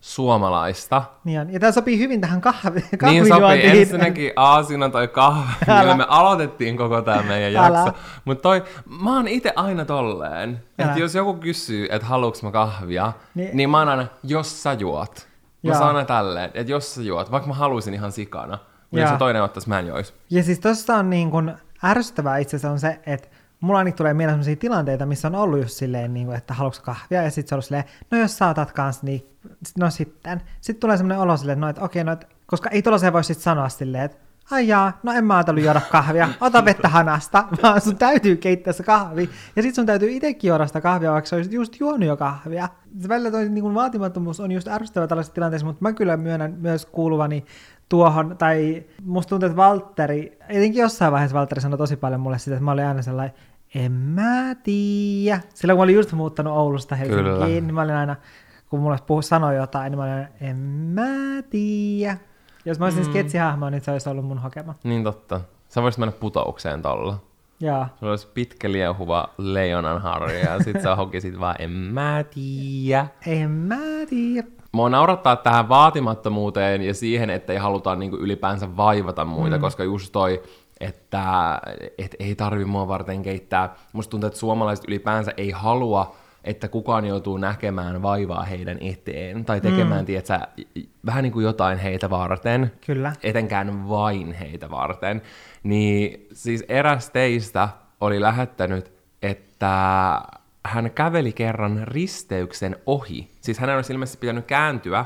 suomalaista. 0.00 1.02
Niin 1.24 1.40
on. 1.40 1.52
Ja 1.52 1.60
tämä 1.60 1.72
sopii 1.72 1.98
hyvin 1.98 2.20
tähän 2.20 2.40
kahvi, 2.40 2.84
Niin 3.02 3.28
sopii. 3.28 3.80
Ensinnäkin 3.80 4.32
A, 4.36 4.62
siinä 4.62 4.84
on 4.84 4.92
toi 4.92 5.08
kahvi, 5.08 5.52
millä 5.80 5.96
me 5.96 6.04
aloitettiin 6.08 6.76
koko 6.76 7.02
tämä 7.02 7.22
meidän 7.22 7.52
jakso. 7.52 7.92
Mutta 8.24 8.42
toi, 8.42 8.64
mä 9.02 9.16
oon 9.16 9.28
itse 9.28 9.52
aina 9.56 9.84
tolleen, 9.84 10.62
että 10.78 10.98
jos 10.98 11.14
joku 11.14 11.34
kysyy, 11.34 11.86
että 11.90 12.06
haluuks 12.06 12.42
mä 12.42 12.50
kahvia, 12.50 13.12
Niin- 13.34 13.46
niin, 13.46 13.56
niin 13.56 13.70
mä 13.70 13.78
oon 13.78 13.88
aina, 13.88 14.06
jos 14.22 14.62
sä 14.62 14.72
juot. 14.72 15.28
Mä 15.62 15.70
Jaa. 15.70 15.78
sanon 15.78 15.96
aina 15.96 16.06
tälleen, 16.06 16.50
että 16.54 16.72
jos 16.72 16.94
sä 16.94 17.02
juot, 17.02 17.30
vaikka 17.30 17.48
mä 17.48 17.54
haluaisin 17.54 17.94
ihan 17.94 18.12
sikana, 18.12 18.58
Jaa. 18.92 19.12
se 19.12 19.18
toinen 19.18 19.42
ottais, 19.42 19.66
mä 19.66 19.78
en 19.78 19.86
jois. 19.86 20.14
Ja 20.30 20.42
siis 20.42 20.60
tossa 20.60 20.96
on 20.96 21.10
niin 21.10 21.30
kuin 21.30 21.54
ärsyttävää 21.84 22.38
itse 22.38 22.56
asiassa 22.56 22.70
on 22.70 22.80
se, 22.80 23.00
että 23.06 23.28
mulla 23.60 23.78
ainakin 23.78 23.96
tulee 23.96 24.14
mieleen 24.14 24.34
sellaisia 24.34 24.56
tilanteita, 24.56 25.06
missä 25.06 25.28
on 25.28 25.34
ollut 25.34 25.60
just 25.60 25.76
silleen, 25.76 26.14
niin 26.14 26.26
kuin, 26.26 26.38
että 26.38 26.54
haluatko 26.54 26.84
kahvia, 26.84 27.22
ja 27.22 27.30
sitten 27.30 27.48
se 27.48 27.54
on 27.54 27.56
ollut 27.56 27.64
silleen, 27.64 27.84
no 28.10 28.18
jos 28.18 28.38
sä 28.38 28.48
otat 28.48 28.72
kans, 28.72 29.02
niin 29.02 29.26
sit- 29.66 29.78
no 29.78 29.90
sitten. 29.90 30.42
Sitten 30.60 30.80
tulee 30.80 30.96
semmoinen 30.96 31.18
olo 31.18 31.36
silleen, 31.36 31.60
no, 31.60 31.68
että 31.68 31.82
okei, 31.82 32.04
no, 32.04 32.12
että, 32.12 32.26
koska 32.46 32.70
ei 32.70 32.82
tuollaiseen 32.82 33.12
voi 33.12 33.24
sitten 33.24 33.42
sanoa 33.42 33.68
silleen, 33.68 34.04
että 34.04 34.16
ai 34.50 34.68
jaa, 34.68 34.98
no 35.02 35.12
en 35.12 35.24
mä 35.24 35.36
ajatellut 35.36 35.64
juoda 35.64 35.80
kahvia, 35.90 36.28
ota 36.40 36.64
vettä 36.70 36.88
hanasta, 36.88 37.44
vaan 37.62 37.80
sun 37.80 37.96
täytyy 37.96 38.36
keittää 38.36 38.72
se 38.72 38.82
kahvi, 38.82 39.30
ja 39.56 39.62
sitten 39.62 39.74
sun 39.74 39.86
täytyy 39.86 40.10
itsekin 40.10 40.48
juoda 40.48 40.66
sitä 40.66 40.80
kahvia, 40.80 41.12
vaikka 41.12 41.28
sä 41.28 41.36
olisit 41.36 41.52
just 41.52 41.80
juonut 41.80 42.08
jo 42.08 42.16
kahvia. 42.16 42.68
Se 43.00 43.08
välillä 43.08 43.30
toi 43.30 43.48
niin 43.48 43.62
kuin 43.62 43.74
vaatimattomuus 43.74 44.40
on 44.40 44.52
just 44.52 44.68
ärsyttävä 44.68 45.06
tällaisessa 45.06 45.34
tilanteessa, 45.34 45.66
mutta 45.66 45.82
mä 45.82 45.92
kyllä 45.92 46.16
myönnän 46.16 46.54
myös 46.58 46.86
kuuluvani 46.86 47.44
tuohon, 47.90 48.36
tai 48.38 48.82
musta 49.04 49.30
tuntuu, 49.30 49.46
että 49.46 49.56
Valtteri, 49.56 50.38
etenkin 50.48 50.80
jossain 50.80 51.12
vaiheessa 51.12 51.38
Valtteri 51.38 51.60
sanoi 51.60 51.78
tosi 51.78 51.96
paljon 51.96 52.20
mulle 52.20 52.38
sitä, 52.38 52.56
että 52.56 52.64
mä 52.64 52.72
olin 52.72 52.84
aina 52.84 53.02
sellainen, 53.02 53.34
en 53.74 53.92
mä 53.92 54.54
tiedä. 54.62 55.40
Silloin 55.54 55.76
kun 55.76 55.80
mä 55.80 55.84
olin 55.84 55.94
just 55.94 56.12
muuttanut 56.12 56.56
Oulusta 56.56 56.94
Helsinkiin, 56.94 57.24
Kyllä. 57.24 57.46
niin 57.46 57.74
mä 57.74 57.82
olin 57.82 57.94
aina, 57.94 58.16
kun 58.70 58.80
mulle 58.80 58.98
puhu 59.06 59.22
sanoi 59.22 59.56
jotain, 59.56 59.90
niin 59.90 59.98
mä 59.98 60.04
olin 60.04 60.14
aina, 60.14 60.28
en 60.40 60.56
mä 60.56 61.42
tiedä. 61.50 62.18
Jos 62.64 62.78
mä 62.78 62.84
olisin 62.84 63.02
mm. 63.02 63.10
sketsihahmo, 63.10 63.70
niin 63.70 63.80
se 63.80 63.90
olisi 63.90 64.08
ollut 64.08 64.24
mun 64.24 64.38
hokema. 64.38 64.74
Niin 64.84 65.04
totta. 65.04 65.40
Sä 65.68 65.82
voisit 65.82 65.98
mennä 65.98 66.12
putoukseen 66.12 66.82
tolla. 66.82 67.18
Joo. 67.60 67.86
Sulla 67.98 68.12
olisi 68.12 68.28
pitkä 68.34 68.72
liehuva 68.72 69.28
leijonanharja 69.38 70.38
ja 70.38 70.62
sit 70.62 70.82
sä 70.82 70.96
hokisit 70.96 71.40
vaan, 71.40 71.56
en 71.58 71.70
mä 71.70 72.24
tiedä. 72.34 73.06
En 73.26 73.50
mä 73.50 73.76
tiedä. 74.08 74.48
Mua 74.72 74.88
naurattaa 74.88 75.36
tähän 75.36 75.68
vaatimattomuuteen 75.68 76.82
ja 76.82 76.94
siihen, 76.94 77.30
että 77.30 77.52
ei 77.52 77.58
haluta 77.58 77.96
niinku 77.96 78.16
ylipäänsä 78.16 78.76
vaivata 78.76 79.24
muita, 79.24 79.56
mm. 79.56 79.60
koska 79.60 79.84
just 79.84 80.12
toi, 80.12 80.42
että 80.80 81.60
et 81.98 82.16
ei 82.18 82.34
tarvi 82.34 82.64
mua 82.64 82.88
varten 82.88 83.22
keittää. 83.22 83.74
Musta 83.92 84.10
tuntuu, 84.10 84.26
että 84.26 84.38
suomalaiset 84.38 84.84
ylipäänsä 84.88 85.32
ei 85.36 85.50
halua, 85.50 86.16
että 86.44 86.68
kukaan 86.68 87.04
joutuu 87.04 87.36
näkemään 87.36 88.02
vaivaa 88.02 88.42
heidän 88.42 88.78
eteen 88.80 89.44
tai 89.44 89.60
tekemään, 89.60 90.00
mm. 90.00 90.06
tiedätkö, 90.06 90.38
vähän 91.06 91.22
niin 91.22 91.32
kuin 91.32 91.44
jotain 91.44 91.78
heitä 91.78 92.10
varten. 92.10 92.72
Kyllä. 92.86 93.12
Etenkään 93.22 93.88
vain 93.88 94.32
heitä 94.32 94.70
varten. 94.70 95.22
Niin 95.62 96.26
siis 96.32 96.64
eräs 96.68 97.10
teistä 97.10 97.68
oli 98.00 98.20
lähettänyt, 98.20 98.92
että 99.22 100.22
hän 100.64 100.90
käveli 100.90 101.32
kerran 101.32 101.80
risteyksen 101.84 102.76
ohi. 102.86 103.30
Siis 103.40 103.58
hänen 103.58 103.76
olisi 103.76 103.92
ilmeisesti 103.92 104.18
pitänyt 104.20 104.46
kääntyä 104.46 105.04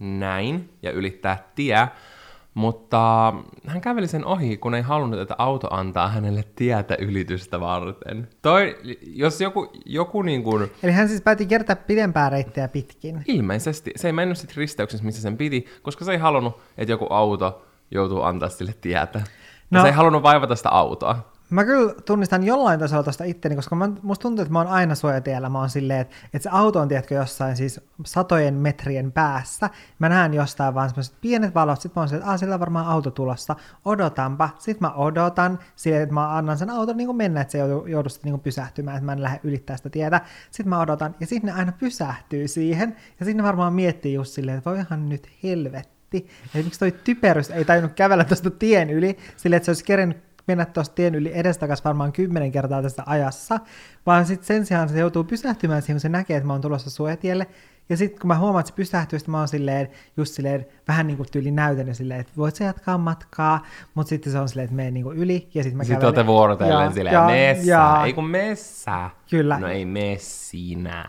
näin 0.00 0.70
ja 0.82 0.90
ylittää 0.90 1.48
tie, 1.54 1.88
mutta 2.54 3.34
hän 3.66 3.80
käveli 3.80 4.08
sen 4.08 4.24
ohi, 4.24 4.56
kun 4.56 4.74
ei 4.74 4.82
halunnut, 4.82 5.20
että 5.20 5.34
auto 5.38 5.68
antaa 5.70 6.08
hänelle 6.08 6.44
tietä 6.56 6.96
ylitystä 6.98 7.60
varten. 7.60 8.28
Toi, 8.42 8.78
jos 9.06 9.40
joku, 9.40 9.72
joku 9.84 10.22
niin 10.22 10.42
kuin, 10.42 10.70
Eli 10.82 10.92
hän 10.92 11.08
siis 11.08 11.20
päätti 11.20 11.46
kiertää 11.46 11.76
pidempää 11.76 12.30
reittiä 12.30 12.68
pitkin. 12.68 13.24
ilmeisesti, 13.28 13.90
se 13.96 14.08
ei 14.08 14.12
mennyt 14.12 14.38
sitten 14.38 14.56
risteyksessä, 14.56 15.04
missä 15.04 15.22
sen 15.22 15.36
piti, 15.36 15.66
koska 15.82 16.04
se 16.04 16.12
ei 16.12 16.18
halunnut, 16.18 16.60
että 16.78 16.92
joku 16.92 17.06
auto 17.10 17.66
joutuu 17.90 18.22
antaa 18.22 18.48
sille 18.48 18.74
tietä. 18.80 19.22
No. 19.70 19.80
Se 19.80 19.86
ei 19.86 19.92
halunnut 19.92 20.22
vaivata 20.22 20.56
sitä 20.56 20.68
autoa. 20.68 21.33
Mä 21.50 21.64
kyllä 21.64 21.94
tunnistan 22.04 22.44
jollain 22.44 22.80
tasolla 22.80 23.02
tuosta 23.02 23.24
itteni, 23.24 23.56
koska 23.56 23.76
mä, 23.76 23.88
musta 24.02 24.22
tuntuu, 24.22 24.42
että 24.42 24.52
mä 24.52 24.58
oon 24.58 24.68
aina 24.68 24.94
suojatiellä. 24.94 25.48
Mä 25.48 25.58
oon 25.58 25.70
silleen, 25.70 26.00
että, 26.00 26.16
että 26.24 26.42
se 26.42 26.50
auto 26.52 26.80
on, 26.80 26.88
tiedätkö, 26.88 27.14
jossain 27.14 27.56
siis 27.56 27.80
satojen 28.06 28.54
metrien 28.54 29.12
päässä. 29.12 29.70
Mä 29.98 30.08
näen 30.08 30.34
jostain 30.34 30.74
vaan 30.74 30.88
semmoiset 30.88 31.14
pienet 31.20 31.54
valot, 31.54 31.80
sit 31.80 31.94
mä 31.96 32.02
oon 32.02 32.08
silleen, 32.08 32.28
että 32.28 32.36
sillä 32.36 32.54
on 32.54 32.60
varmaan 32.60 32.86
auto 32.86 33.10
tulossa. 33.10 33.56
Odotanpa. 33.84 34.50
Sit 34.58 34.80
mä 34.80 34.92
odotan 34.92 35.58
silleen, 35.76 36.02
että 36.02 36.14
mä 36.14 36.36
annan 36.36 36.58
sen 36.58 36.70
auton 36.70 36.96
niin 36.96 37.16
mennä, 37.16 37.40
että 37.40 37.52
se 37.52 37.58
joudu, 37.58 37.86
joudu 37.86 38.08
sitten 38.08 38.32
niin 38.32 38.40
pysähtymään, 38.40 38.96
että 38.96 39.06
mä 39.06 39.12
en 39.12 39.22
lähde 39.22 39.40
ylittää 39.42 39.76
sitä 39.76 39.90
tietä. 39.90 40.20
Sitten 40.50 40.70
mä 40.70 40.80
odotan, 40.80 41.14
ja 41.20 41.26
sitten 41.26 41.48
ne 41.48 41.58
aina 41.58 41.72
pysähtyy 41.72 42.48
siihen. 42.48 42.96
Ja 43.20 43.24
sitten 43.24 43.36
ne 43.36 43.42
varmaan 43.42 43.72
miettii 43.72 44.14
just 44.14 44.32
silleen, 44.32 44.58
että 44.58 44.70
voihan 44.70 45.08
nyt 45.08 45.28
helvetti. 45.42 46.28
Ja 46.54 46.62
miksi 46.62 46.80
toi 46.80 46.92
typerys 46.92 47.50
ei 47.50 47.64
tajunnut 47.64 47.92
kävellä 47.92 48.24
tuosta 48.24 48.50
tien 48.50 48.90
yli, 48.90 49.18
silleen, 49.36 49.56
että 49.56 49.64
se 49.64 49.70
olisi 49.70 49.84
kerennyt 49.84 50.33
mennä 50.46 50.64
tuosta 50.64 50.94
tien 50.94 51.14
yli 51.14 51.30
edestakas 51.34 51.84
varmaan 51.84 52.12
kymmenen 52.12 52.52
kertaa 52.52 52.82
tässä 52.82 53.02
ajassa, 53.06 53.60
vaan 54.06 54.26
sitten 54.26 54.46
sen 54.46 54.66
sijaan 54.66 54.88
se 54.88 54.98
joutuu 54.98 55.24
pysähtymään 55.24 55.82
siihen, 55.82 55.94
kun 55.94 56.00
se 56.00 56.08
näkee, 56.08 56.36
että 56.36 56.46
mä 56.46 56.52
oon 56.52 56.62
tulossa 56.62 56.90
suojatielle. 56.90 57.46
Ja 57.88 57.96
sitten 57.96 58.20
kun 58.20 58.28
mä 58.28 58.38
huomaan, 58.38 58.60
että 58.60 58.68
se 58.70 58.74
pysähtyy, 58.76 59.18
sitten 59.18 59.32
mä 59.32 59.38
oon 59.38 59.48
silleen, 59.48 59.88
just 60.16 60.34
silleen, 60.34 60.66
vähän 60.88 61.06
niin 61.06 61.16
kuin 61.16 61.28
tyyli 61.32 61.50
näytän 61.50 61.94
silleen, 61.94 62.20
että 62.20 62.32
voit 62.36 62.54
sä 62.56 62.64
jatkaa 62.64 62.98
matkaa, 62.98 63.60
mutta 63.94 64.08
sitten 64.08 64.32
se 64.32 64.38
on 64.38 64.48
silleen, 64.48 64.64
että 64.64 64.76
mene 64.76 64.90
niin 64.90 65.04
kuin 65.04 65.18
yli, 65.18 65.48
ja 65.54 65.62
sitten 65.62 65.76
mä 65.76 65.84
Sitten 65.84 65.96
kävelen. 66.00 66.06
olette 66.18 66.26
vuorotellen 66.26 66.92
silleen, 66.92 67.14
ja- 67.14 67.26
messää, 67.26 67.64
ja- 67.98 68.02
ei 68.06 68.12
kun 68.12 68.26
messää. 68.26 69.10
Kyllä. 69.30 69.58
No 69.58 69.68
ei 69.68 69.84
mene 69.84 70.16
sinä. 70.18 71.04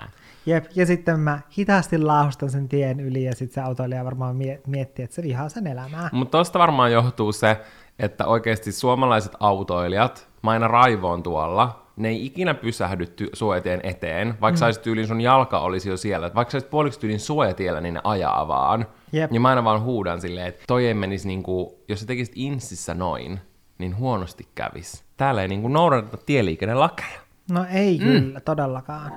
Jep, 0.45 0.65
ja 0.76 0.86
sitten 0.86 1.19
mä 1.19 1.39
hitaasti 1.58 1.98
laahustan 1.98 2.50
sen 2.50 2.69
tien 2.69 3.00
yli, 3.00 3.24
ja 3.24 3.36
sitten 3.36 3.54
se 3.56 3.62
autoilija 3.62 4.06
varmaan 4.06 4.36
mie- 4.36 4.62
miettii, 4.67 5.04
että 5.04 5.15
se 5.15 5.24
vihaa 5.24 5.50
sen 5.50 5.67
elämää. 5.67 6.10
Mutta 6.12 6.38
tosta 6.38 6.60
varmaan 6.60 6.91
johtuu 6.91 7.32
se, 7.32 7.58
että 7.99 8.25
oikeasti 8.25 8.71
suomalaiset 8.71 9.34
autoilijat, 9.39 10.27
mä 10.43 10.51
aina 10.51 10.67
raivoon 10.67 11.23
tuolla, 11.23 11.86
ne 11.95 12.08
ei 12.08 12.25
ikinä 12.25 12.53
pysähdy 12.53 13.03
ty- 13.03 13.29
suojatien 13.34 13.79
eteen, 13.84 14.27
vaikka 14.41 14.58
mm. 14.58 14.60
saisit 14.60 14.84
tyylin 14.84 15.08
sun 15.08 15.21
jalka 15.21 15.60
olisi 15.60 15.89
jo 15.89 15.97
siellä. 15.97 16.31
Vaikka 16.36 16.51
saisit 16.51 16.69
puoliksi 16.69 16.99
tyylin 16.99 17.19
suojatiellä, 17.19 17.81
niin 17.81 17.93
ne 17.93 18.01
ajaa 18.03 18.47
vaan. 18.47 18.86
Jep. 19.12 19.31
Ja 19.34 19.39
mä 19.39 19.49
aina 19.49 19.63
vaan 19.63 19.81
huudan 19.81 20.21
silleen, 20.21 20.47
että 20.47 20.63
toi 20.67 20.88
ei 20.88 20.93
menisi 20.93 21.27
niinku, 21.27 21.84
jos 21.88 21.99
sä 21.99 22.05
tekisit 22.05 22.34
insissä 22.38 22.93
noin, 22.93 23.39
niin 23.77 23.97
huonosti 23.97 24.47
kävis. 24.55 25.03
Täällä 25.17 25.41
ei 25.41 25.47
niinku 25.47 25.67
noudateta 25.67 26.17
tieliikennelakeja. 26.25 27.19
No 27.51 27.65
ei 27.73 27.97
mm. 27.97 28.03
kyllä, 28.03 28.39
todellakaan. 28.39 29.12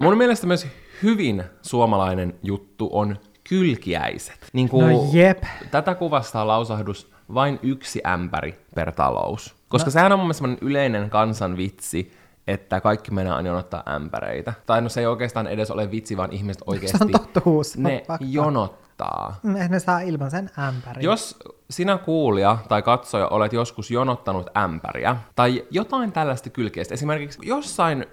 Mun 0.00 0.16
mielestä 0.16 0.46
myös 0.46 0.66
hyvin 1.02 1.44
suomalainen 1.62 2.34
juttu 2.42 2.88
on 2.92 3.16
kylkiäiset. 3.48 4.46
Niin 4.52 4.68
kuin 4.68 4.88
No 4.92 5.10
jep. 5.12 5.42
Tätä 5.70 5.94
kuvastaa 5.94 6.46
lausahdus 6.46 7.12
vain 7.34 7.58
yksi 7.62 8.00
ämpäri 8.06 8.54
per 8.74 8.92
talous. 8.92 9.54
Koska 9.68 9.86
no. 9.88 9.92
sehän 9.92 10.12
on 10.12 10.18
mun 10.18 10.26
mielestä 10.26 10.64
yleinen 10.66 11.10
kansanvitsi, 11.10 12.12
että 12.46 12.80
kaikki 12.80 13.10
mennään 13.10 13.36
aina 13.36 13.48
jonottaa 13.48 13.82
ämpäreitä. 13.94 14.52
Tai 14.66 14.82
no 14.82 14.88
se 14.88 15.00
ei 15.00 15.06
oikeastaan 15.06 15.46
edes 15.46 15.70
ole 15.70 15.90
vitsi, 15.90 16.16
vaan 16.16 16.32
ihmiset 16.32 16.62
oikeasti 16.66 16.98
Se 16.98 17.04
on 17.04 17.10
totuus. 17.34 17.76
ne 17.76 18.04
fakta. 18.06 18.26
jonottaa. 18.28 19.40
Mm, 19.42 19.54
Ne 19.68 19.78
saa 19.80 20.00
ilman 20.00 20.30
sen 20.30 20.50
ämpärin. 20.58 21.04
Jos 21.04 21.38
sinä 21.70 21.98
kuulija 21.98 22.58
tai 22.68 22.82
katsoja 22.82 23.28
olet 23.28 23.52
joskus 23.52 23.90
jonottanut 23.90 24.50
ämpäriä 24.56 25.16
tai 25.36 25.64
jotain 25.70 26.12
tällaista 26.12 26.50
kylkeistä, 26.50 26.94
esimerkiksi 26.94 27.38
jossain 27.42 28.06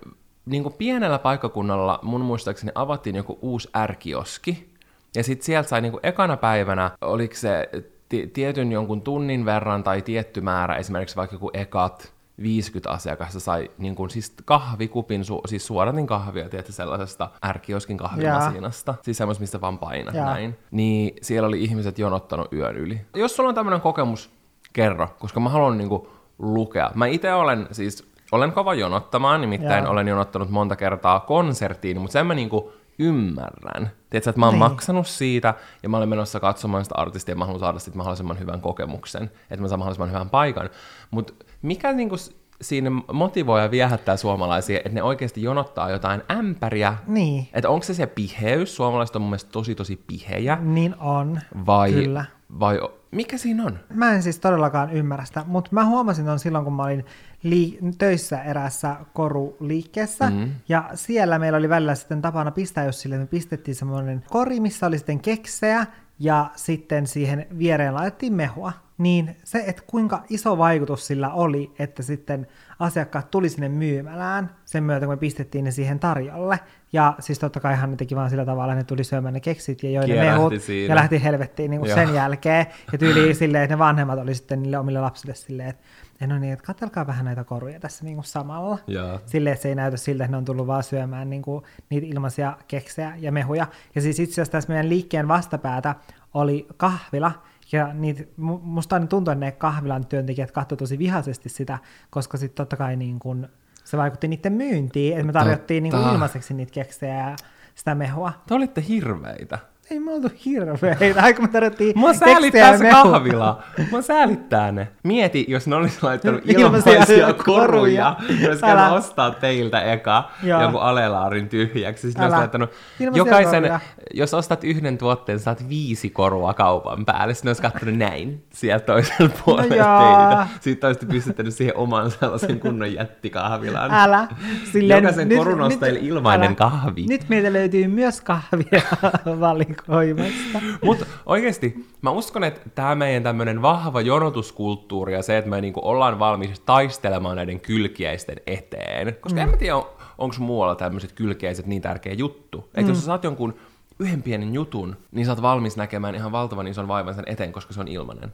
niin 0.46 0.64
kuin 0.64 0.74
pienellä 0.78 1.20
paikkakunnalla 1.20 2.00
mun 2.02 2.22
muistaakseni 2.22 2.72
avattiin 2.76 3.16
joku 3.16 3.40
uusi 3.42 3.70
ärkioski, 3.78 4.69
ja 5.16 5.24
sitten 5.24 5.46
sieltä 5.46 5.70
sai 5.70 5.82
niin 5.82 5.92
kuin 5.92 6.06
ekana 6.06 6.38
päivänä, 6.38 6.92
oliko 7.02 7.36
se 7.36 7.70
ti- 8.10 8.28
tietyn 8.28 8.72
jonkun 8.72 9.02
tunnin 9.02 9.46
verran 9.46 9.84
tai 9.84 10.02
tietty 10.02 10.42
määrä, 10.42 10.76
esimerkiksi 10.76 11.16
vaikka 11.16 11.36
joku 11.36 11.50
ekat 11.54 12.14
50 12.44 12.90
asiakasta 12.90 13.40
sai 13.40 13.72
niin 13.78 13.96
kuin, 13.96 14.10
siis 14.10 14.34
kahvikupin, 14.46 15.22
su- 15.22 15.42
siis 15.48 15.68
suoratin 15.68 16.08
kahvia, 16.08 16.50
tiedätkö, 16.50 16.72
sellaisesta 16.72 17.30
ärkioskin 17.46 17.98
kahvimasiinasta, 17.98 18.96
siis 19.02 19.18
semmoista, 19.18 19.42
mistä 19.42 19.62
vaan 19.62 19.78
painat 19.80 20.16
Jaa. 20.16 20.26
näin. 20.34 20.58
Niin 20.72 21.16
siellä 21.22 21.48
oli 21.48 21.64
ihmiset 21.64 22.00
jonottanut 22.00 22.54
yön 22.54 22.78
yli. 22.78 23.02
Jos 23.16 23.36
sulla 23.36 23.50
on 23.50 23.56
tämmöinen 23.56 23.82
kokemus, 23.82 24.32
kerro, 24.74 25.08
koska 25.20 25.40
mä 25.40 25.50
haluan 25.50 25.78
niin 25.78 25.90
kuin, 25.90 26.08
lukea. 26.40 26.92
Mä 26.96 27.08
itse 27.08 27.34
olen 27.34 27.68
siis, 27.72 28.10
olen 28.32 28.52
kova 28.52 28.74
jonottamaan, 28.74 29.42
nimittäin 29.42 29.84
Jaa. 29.84 29.92
olen 29.92 30.08
jonottanut 30.08 30.50
monta 30.50 30.76
kertaa 30.76 31.20
konserttiin, 31.20 32.02
mutta 32.02 32.14
sen 32.14 32.26
mä 32.26 32.34
niinku 32.34 32.74
ymmärrän. 33.00 33.92
Tiedätkö, 34.10 34.30
että 34.30 34.40
mä 34.40 34.46
oon 34.46 34.54
Niin. 34.54 34.60
maksanut 34.60 35.08
siitä 35.08 35.54
ja 35.84 35.90
mä 35.90 35.98
olen 35.98 36.10
menossa 36.10 36.40
katsomaan 36.40 36.84
sitä 36.84 36.96
artistia 36.98 37.32
ja 37.34 37.38
mä 37.38 37.46
haluan 37.46 37.60
saada 37.60 37.80
sitten 37.80 37.98
mahdollisimman 37.98 38.40
hyvän 38.40 38.62
kokemuksen, 38.62 39.24
että 39.24 39.62
mä 39.62 39.68
saan 39.68 39.80
mahdollisimman 39.80 40.10
hyvän 40.12 40.30
paikan. 40.30 40.70
Mutta 41.12 41.34
mikä 41.62 41.94
niinku 41.94 42.16
siinä 42.62 42.92
motivoi 43.14 43.62
ja 43.62 43.72
viehättää 43.72 44.18
suomalaisia, 44.18 44.78
että 44.78 44.90
ne 44.90 45.04
oikeasti 45.04 45.42
jonottaa 45.44 45.90
jotain 45.90 46.22
ämpäriä? 46.32 46.96
Niin. 47.08 47.48
Että 47.54 47.70
onko 47.70 47.84
se 47.84 47.94
se 47.94 48.08
piheys? 48.08 48.76
Suomalaiset 48.76 49.16
on 49.16 49.22
mun 49.22 49.30
mielestä 49.30 49.52
tosi 49.52 49.76
tosi 49.76 50.04
pihejä. 50.08 50.58
Niin 50.62 50.96
on. 51.00 51.40
Vai, 51.66 51.92
Kyllä. 51.92 52.26
vai 52.60 52.80
mikä 53.12 53.38
siinä 53.38 53.64
on? 53.64 53.80
Mä 53.94 54.14
en 54.14 54.24
siis 54.24 54.40
todellakaan 54.40 54.92
ymmärrä 54.94 55.26
sitä, 55.26 55.44
mutta 55.48 55.70
mä 55.74 55.86
huomasin 55.86 56.26
ton 56.26 56.40
silloin, 56.40 56.64
kun 56.64 56.74
mä 56.74 56.84
olin 56.84 57.06
lii- 57.44 57.80
töissä 57.98 58.44
eräässä 58.44 58.96
koruliikkeessä, 59.14 60.30
mm. 60.30 60.52
ja 60.70 60.90
siellä 60.94 61.40
meillä 61.40 61.58
oli 61.58 61.70
välillä 61.70 61.96
sitten 61.96 62.22
tapana 62.22 62.52
pistää, 62.52 62.86
jos 62.86 63.02
sille 63.02 63.18
me 63.18 63.26
pistettiin 63.26 63.76
semmoinen 63.76 64.24
kori, 64.30 64.60
missä 64.60 64.88
oli 64.88 64.98
sitten 64.98 65.20
keksejä, 65.20 65.86
ja 66.20 66.52
sitten 66.56 67.08
siihen 67.08 67.48
viereen 67.58 67.94
laitettiin 67.94 68.34
mehua. 68.34 68.74
Niin 68.98 69.38
se, 69.44 69.64
että 69.68 69.82
kuinka 69.88 70.24
iso 70.30 70.58
vaikutus 70.58 71.08
sillä 71.08 71.34
oli, 71.34 71.72
että 71.80 72.04
sitten 72.04 72.48
asiakkaat 72.80 73.32
tuli 73.32 73.50
sinne 73.50 73.70
myymälään 73.70 74.56
sen 74.66 74.84
myötä, 74.84 75.06
kun 75.06 75.14
me 75.14 75.18
pistettiin 75.18 75.66
ne 75.66 75.72
siihen 75.72 76.00
tarjolle. 76.00 76.60
Ja 76.94 77.14
siis 77.20 77.40
totta 77.40 77.60
kai 77.60 77.88
ne 77.88 77.96
teki 77.96 78.16
vaan 78.16 78.30
sillä 78.30 78.46
tavalla, 78.46 78.74
että 78.74 78.84
ne 78.84 78.88
tuli 78.88 79.04
syömään 79.04 79.34
ne 79.34 79.40
keksit 79.40 79.84
ja 79.84 79.90
joi 79.92 80.02
ne 80.08 80.14
Kierähti 80.14 80.38
mehut 80.38 80.54
siinä. 80.64 80.92
ja 80.94 80.96
lähti 80.96 81.24
helvettiin 81.24 81.72
niin 81.72 81.82
kuin 81.82 81.94
sen 81.94 82.14
jälkeen. 82.14 82.66
Ja 82.92 82.98
tyyli 82.98 83.34
silleen, 83.36 83.64
että 83.64 83.76
ne 83.76 83.80
vanhemmat 83.80 84.20
oli 84.20 84.36
sitten 84.36 84.62
niille 84.64 84.78
omille 84.78 85.00
lapsille 85.02 85.36
silleen, 85.36 85.70
että 85.70 85.84
"Ja 86.22 86.28
no 86.28 86.40
niin, 86.40 86.54
että 86.54 86.66
katselkaa 86.66 87.08
vähän 87.08 87.26
näitä 87.26 87.44
koruja 87.44 87.80
tässä 87.80 88.06
niin 88.06 88.16
kuin 88.16 88.26
samalla. 88.26 88.78
Jaa. 88.88 89.20
Silleen, 89.26 89.54
että 89.54 89.64
se 89.64 89.70
ei 89.70 89.76
näytä 89.76 89.98
siltä, 89.98 90.24
että 90.24 90.32
ne 90.32 90.38
on 90.38 90.46
tullut 90.46 90.68
vaan 90.68 90.84
syömään 90.84 91.30
niin 91.30 91.42
kuin 91.42 91.64
niitä 91.90 92.08
ilmaisia 92.08 92.58
keksejä 92.68 93.14
ja 93.18 93.32
mehuja. 93.32 93.68
Ja 93.96 94.02
siis 94.02 94.20
itse 94.20 94.34
asiassa 94.34 94.52
tässä 94.52 94.70
meidän 94.70 94.90
liikkeen 94.90 95.28
vastapäätä 95.28 95.96
oli 96.34 96.68
kahvila, 96.78 97.32
ja 97.72 97.94
niitä, 97.94 98.22
mu- 98.24 98.60
musta 98.62 98.96
aina 98.96 99.08
tuntuu, 99.08 99.32
että 99.32 99.46
ne 99.46 99.52
kahvilan 99.52 100.06
työntekijät 100.06 100.52
katsoivat 100.52 100.80
tosi 100.80 100.98
vihaisesti 101.00 101.50
sitä, 101.50 101.78
koska 102.10 102.38
sitten 102.38 102.56
totta 102.56 102.78
kai 102.78 102.96
niin 102.96 103.20
kun, 103.20 103.50
se 103.90 103.98
vaikutti 103.98 104.28
niiden 104.28 104.54
myyntiin, 104.54 105.14
että 105.14 105.26
me 105.26 105.34
tarjottiin 105.34 105.84
niin 105.84 105.92
kuin 105.92 106.00
Totta. 106.02 106.14
ilmaiseksi 106.14 106.54
niitä 106.54 106.72
keksejä 106.72 107.30
ja 107.30 107.36
sitä 107.76 107.96
mehua. 107.96 108.34
Te 108.48 108.54
olitte 108.54 108.84
hirveitä. 108.88 109.60
Ei 109.92 110.00
me 110.00 110.12
oltu 110.12 110.28
hirveitä, 110.46 111.22
aika 111.22 111.42
me 111.42 111.48
tarjottiin 111.48 112.00
Mua 112.00 112.14
säälittää 112.14 112.78
se 112.78 112.90
kahvila. 112.90 113.64
Mua 113.92 114.02
säälittää 114.02 114.72
ne. 114.72 114.88
Mieti, 115.04 115.46
jos 115.48 115.68
ne 115.68 115.76
olisi 115.76 115.98
laittanut 116.02 116.42
Ilmaisia 116.46 116.94
ilmaisia 116.94 117.34
koruja. 117.34 118.16
koruja. 118.16 118.16
Jos 118.50 118.64
Älä. 118.64 118.92
ostaa 118.94 119.32
teiltä 119.32 119.82
eka 119.82 120.32
Joo. 120.44 120.62
jonkun 120.62 120.82
alelaarin 120.82 121.50
tyhjäksi. 121.50 122.08
Sitten 122.08 122.24
olisi 122.24 122.38
laittanut 122.38 122.70
Ilmaisia 123.00 123.18
jokaisen, 123.20 123.64
koruja. 123.64 123.80
jos 124.14 124.34
ostat 124.34 124.64
yhden 124.64 124.98
tuotteen, 124.98 125.40
saat 125.40 125.70
viisi 125.70 126.10
korua 126.10 126.54
kaupan 126.54 127.06
päälle. 127.06 127.34
Sitten 127.34 127.50
olisi 127.50 127.62
katsonut 127.62 127.96
näin 127.98 128.44
sieltä 128.54 128.86
toisella 128.86 129.32
puolella 129.46 129.76
joo. 129.76 130.28
teitä. 130.28 130.48
Sitten 130.62 130.88
olisitte 130.88 131.06
pystyttänyt 131.06 131.54
siihen 131.54 131.78
oman 131.78 132.12
sellaisen 132.12 132.60
kunnon 132.60 132.94
jättikahvilan. 132.94 133.92
Älä. 133.94 134.28
Jokaisen 134.74 135.30
korun 135.38 135.62
ostajille 135.62 136.00
ilmainen 136.02 136.48
älä. 136.48 136.56
kahvi. 136.56 137.06
Nyt 137.10 137.30
meiltä 137.30 137.54
löytyy 137.54 137.88
myös 137.88 138.22
kahvia 138.22 138.82
valikoimasta. 139.88 140.62
Mutta 140.84 141.06
oikeasti, 141.26 141.86
mä 142.02 142.12
uskon, 142.12 142.44
että 142.44 142.70
tämä 142.76 142.96
meidän 142.96 143.24
tämmöinen 143.24 143.62
vahva 143.62 144.02
jonotuskulttuuri 144.02 145.14
ja 145.14 145.22
se, 145.22 145.38
että 145.38 145.50
me 145.50 145.62
niinku 145.62 145.80
ollaan 145.84 146.20
valmis 146.20 146.60
taistelemaan 146.60 147.36
näiden 147.36 147.60
kylkiäisten 147.60 148.38
eteen. 148.48 149.18
Koska 149.22 149.40
mm. 149.40 149.44
en 149.44 149.50
mä 149.50 149.58
tiedä, 149.58 149.76
on, 149.76 149.88
onko 150.18 150.36
muualla 150.40 150.76
tämmöiset 150.76 151.12
kylkiäiset 151.12 151.66
niin 151.66 151.82
tärkeä 151.82 152.14
juttu. 152.14 152.60
Että 152.60 152.82
mm. 152.82 152.88
jos 152.88 153.00
sä 153.00 153.06
saat 153.06 153.24
jonkun 153.24 153.54
yhden 154.00 154.24
pienen 154.24 154.54
jutun, 154.54 154.96
niin 155.12 155.26
sä 155.26 155.32
oot 155.32 155.42
valmis 155.42 155.78
näkemään 155.78 156.16
ihan 156.16 156.32
valtavan 156.32 156.68
ison 156.68 156.88
vaivan 156.88 157.14
sen 157.14 157.24
eteen, 157.28 157.52
koska 157.52 157.74
se 157.74 157.80
on 157.80 157.88
ilmainen. 157.88 158.34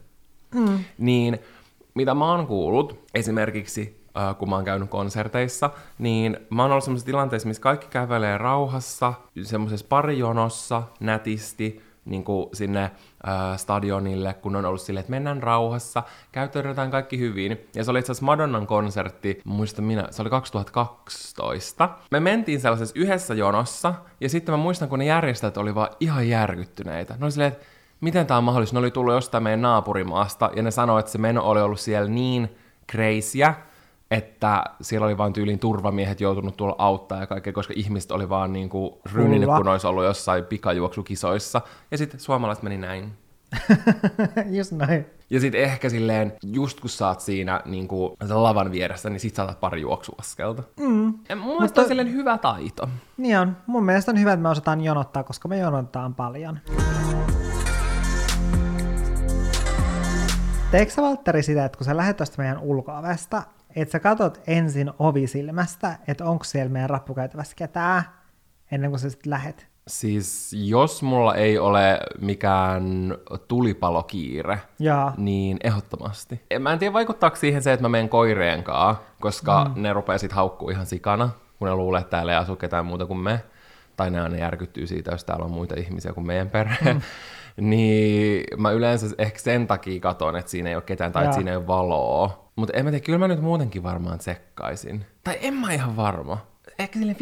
Mm. 0.55 0.79
Niin 0.97 1.39
mitä 1.93 2.13
mä 2.13 2.31
oon 2.31 2.47
kuullut, 2.47 2.99
esimerkiksi 3.13 4.04
äh, 4.17 4.37
kun 4.37 4.49
mä 4.49 4.55
oon 4.55 4.65
käynyt 4.65 4.89
konserteissa, 4.89 5.69
niin 5.99 6.37
mä 6.49 6.61
oon 6.61 6.71
ollut 6.71 6.83
semmoisessa 6.83 7.05
tilanteessa, 7.05 7.47
missä 7.47 7.61
kaikki 7.61 7.87
kävelee 7.89 8.37
rauhassa, 8.37 9.13
semmoisessa 9.43 9.85
parijonossa, 9.89 10.83
nätisti, 10.99 11.85
niin 12.05 12.23
kuin 12.23 12.49
sinne 12.53 12.83
äh, 12.83 13.57
stadionille, 13.57 14.33
kun 14.33 14.55
on 14.55 14.65
ollut 14.65 14.81
silleen, 14.81 15.01
että 15.01 15.11
mennään 15.11 15.43
rauhassa, 15.43 16.03
käyttäydytään 16.31 16.91
kaikki 16.91 17.19
hyvin. 17.19 17.57
Ja 17.75 17.83
se 17.83 17.91
oli 17.91 17.99
itse 17.99 18.11
asiassa 18.11 18.25
Madonnan 18.25 18.67
konsertti, 18.67 19.41
muistan 19.45 19.85
minä, 19.85 20.07
se 20.11 20.21
oli 20.21 20.29
2012. 20.29 21.89
Me 22.11 22.19
mentiin 22.19 22.61
sellaisessa 22.61 22.99
yhdessä 22.99 23.33
jonossa, 23.33 23.93
ja 24.21 24.29
sitten 24.29 24.53
mä 24.53 24.57
muistan, 24.57 24.89
kun 24.89 24.99
ne 24.99 25.05
järjestäjät 25.05 25.57
oli 25.57 25.75
vaan 25.75 25.89
ihan 25.99 26.29
järkyttyneitä. 26.29 27.15
Ne 27.19 27.25
oli 27.25 27.31
silleen, 27.31 27.51
että 27.51 27.65
miten 28.01 28.27
tämä 28.27 28.37
on 28.37 28.43
mahdollista? 28.43 28.75
Ne 28.75 28.79
oli 28.79 28.91
tullut 28.91 29.13
jostain 29.13 29.43
meidän 29.43 29.61
naapurimaasta, 29.61 30.51
ja 30.55 30.63
ne 30.63 30.71
sanoi, 30.71 30.99
että 30.99 31.11
se 31.11 31.17
meno 31.17 31.43
oli 31.43 31.61
ollut 31.61 31.79
siellä 31.79 32.09
niin 32.09 32.55
crazyä, 32.91 33.53
että 34.11 34.63
siellä 34.81 35.05
oli 35.05 35.17
vaan 35.17 35.33
tyyliin 35.33 35.59
turvamiehet 35.59 36.21
joutunut 36.21 36.57
tuolla 36.57 36.75
auttaa 36.77 37.19
ja 37.19 37.27
kaikkea, 37.27 37.53
koska 37.53 37.73
ihmiset 37.77 38.11
oli 38.11 38.29
vaan 38.29 38.53
niin 38.53 38.69
kuin 38.69 38.93
ryninyt, 39.13 39.49
kun 39.57 39.67
olisi 39.67 39.87
ollut 39.87 40.03
jossain 40.03 40.45
pikajuoksukisoissa. 40.45 41.61
Ja 41.91 41.97
sitten 41.97 42.19
suomalaiset 42.19 42.63
meni 42.63 42.77
näin. 42.77 43.11
Just 44.57 44.71
näin. 44.71 45.05
Ja 45.29 45.39
sitten 45.39 45.61
ehkä 45.61 45.89
silleen, 45.89 46.33
just 46.43 46.79
kun 46.79 46.89
sä 46.89 47.07
oot 47.07 47.19
siinä 47.19 47.61
niin 47.65 47.87
kuin, 47.87 48.13
lavan 48.29 48.71
vieressä, 48.71 49.09
niin 49.09 49.19
sit 49.19 49.35
saatat 49.35 49.59
pari 49.59 49.81
juoksuaskelta. 49.81 50.63
Mm. 50.79 51.13
Ja 51.29 51.35
mun 51.35 51.55
mielestä 51.55 51.81
on 51.81 51.87
silleen 51.87 52.13
hyvä 52.13 52.37
taito. 52.37 52.89
Niin 53.17 53.39
on. 53.39 53.57
Mun 53.67 53.85
mielestä 53.85 54.11
on 54.11 54.19
hyvä, 54.19 54.33
että 54.33 54.43
me 54.43 54.49
osataan 54.49 54.81
jonottaa, 54.81 55.23
koska 55.23 55.47
me 55.47 55.57
jonotetaan 55.57 56.15
paljon. 56.15 56.59
Teekö 60.71 60.91
sä, 60.91 61.01
Valtteri 61.01 61.43
sitä, 61.43 61.65
että 61.65 61.77
kun 61.77 61.85
sä 61.85 61.97
lähdet 61.97 62.17
tuosta 62.17 62.37
meidän 62.37 62.59
ulkoavesta, 62.59 63.43
että 63.75 63.91
sä 63.91 63.99
katot 63.99 64.41
ensin 64.47 64.91
ovisilmästä, 64.99 65.97
että 66.07 66.25
onko 66.25 66.43
siellä 66.43 66.69
meidän 66.69 66.89
rappukäytävässä 66.89 67.55
ketään, 67.55 68.03
ennen 68.71 68.89
kuin 68.89 68.99
sä 68.99 69.09
sitten 69.09 69.29
lähet? 69.29 69.67
Siis 69.87 70.53
jos 70.53 71.03
mulla 71.03 71.35
ei 71.35 71.57
ole 71.59 71.99
mikään 72.21 73.15
tulipalokiire, 73.47 74.59
Jaa. 74.79 75.13
niin 75.17 75.57
ehdottomasti. 75.63 76.41
Mä 76.59 76.73
en 76.73 76.79
tiedä 76.79 76.93
vaikuttaako 76.93 77.35
siihen 77.35 77.63
se, 77.63 77.73
että 77.73 77.83
mä 77.83 77.89
menen 77.89 78.09
koireen 78.09 78.63
kanssa, 78.63 79.03
koska 79.19 79.71
mm. 79.75 79.81
ne 79.81 79.93
rupeaa 79.93 80.17
sit 80.17 80.31
haukkuu 80.31 80.69
ihan 80.69 80.85
sikana, 80.85 81.29
kun 81.59 81.67
ne 81.67 81.75
luulee, 81.75 82.01
että 82.01 82.11
täällä 82.11 82.31
ei 82.31 82.37
asu 82.37 82.55
ketään 82.55 82.85
muuta 82.85 83.05
kuin 83.05 83.19
me. 83.19 83.43
Tai 83.97 84.11
ne 84.11 84.21
aina 84.21 84.37
järkyttyy 84.37 84.87
siitä, 84.87 85.11
jos 85.11 85.25
täällä 85.25 85.45
on 85.45 85.51
muita 85.51 85.75
ihmisiä 85.77 86.13
kuin 86.13 86.27
meidän 86.27 86.49
perhe. 86.49 86.93
Mm. 86.93 87.01
niin 87.69 88.43
mä 88.57 88.71
yleensä 88.71 89.07
ehkä 89.17 89.39
sen 89.39 89.67
takia 89.67 89.99
katon, 89.99 90.35
että 90.35 90.51
siinä 90.51 90.69
ei 90.69 90.75
ole 90.75 90.83
ketään 90.83 91.11
tai 91.11 91.23
Jaa. 91.23 91.29
että 91.29 91.35
siinä 91.35 91.51
ei 91.51 91.57
ole 91.57 91.67
valoa. 91.67 92.44
Mutta 92.55 92.73
en 92.77 92.85
mä 92.85 92.91
tiedä, 92.91 93.05
kyllä 93.05 93.19
mä 93.19 93.27
nyt 93.27 93.41
muutenkin 93.41 93.83
varmaan 93.83 94.19
tsekkaisin. 94.19 95.05
Tai 95.23 95.37
en 95.41 95.53
mä 95.53 95.73
ihan 95.73 95.95
varma. 95.95 96.37
Ehkä 96.79 96.99
silleen 96.99 97.17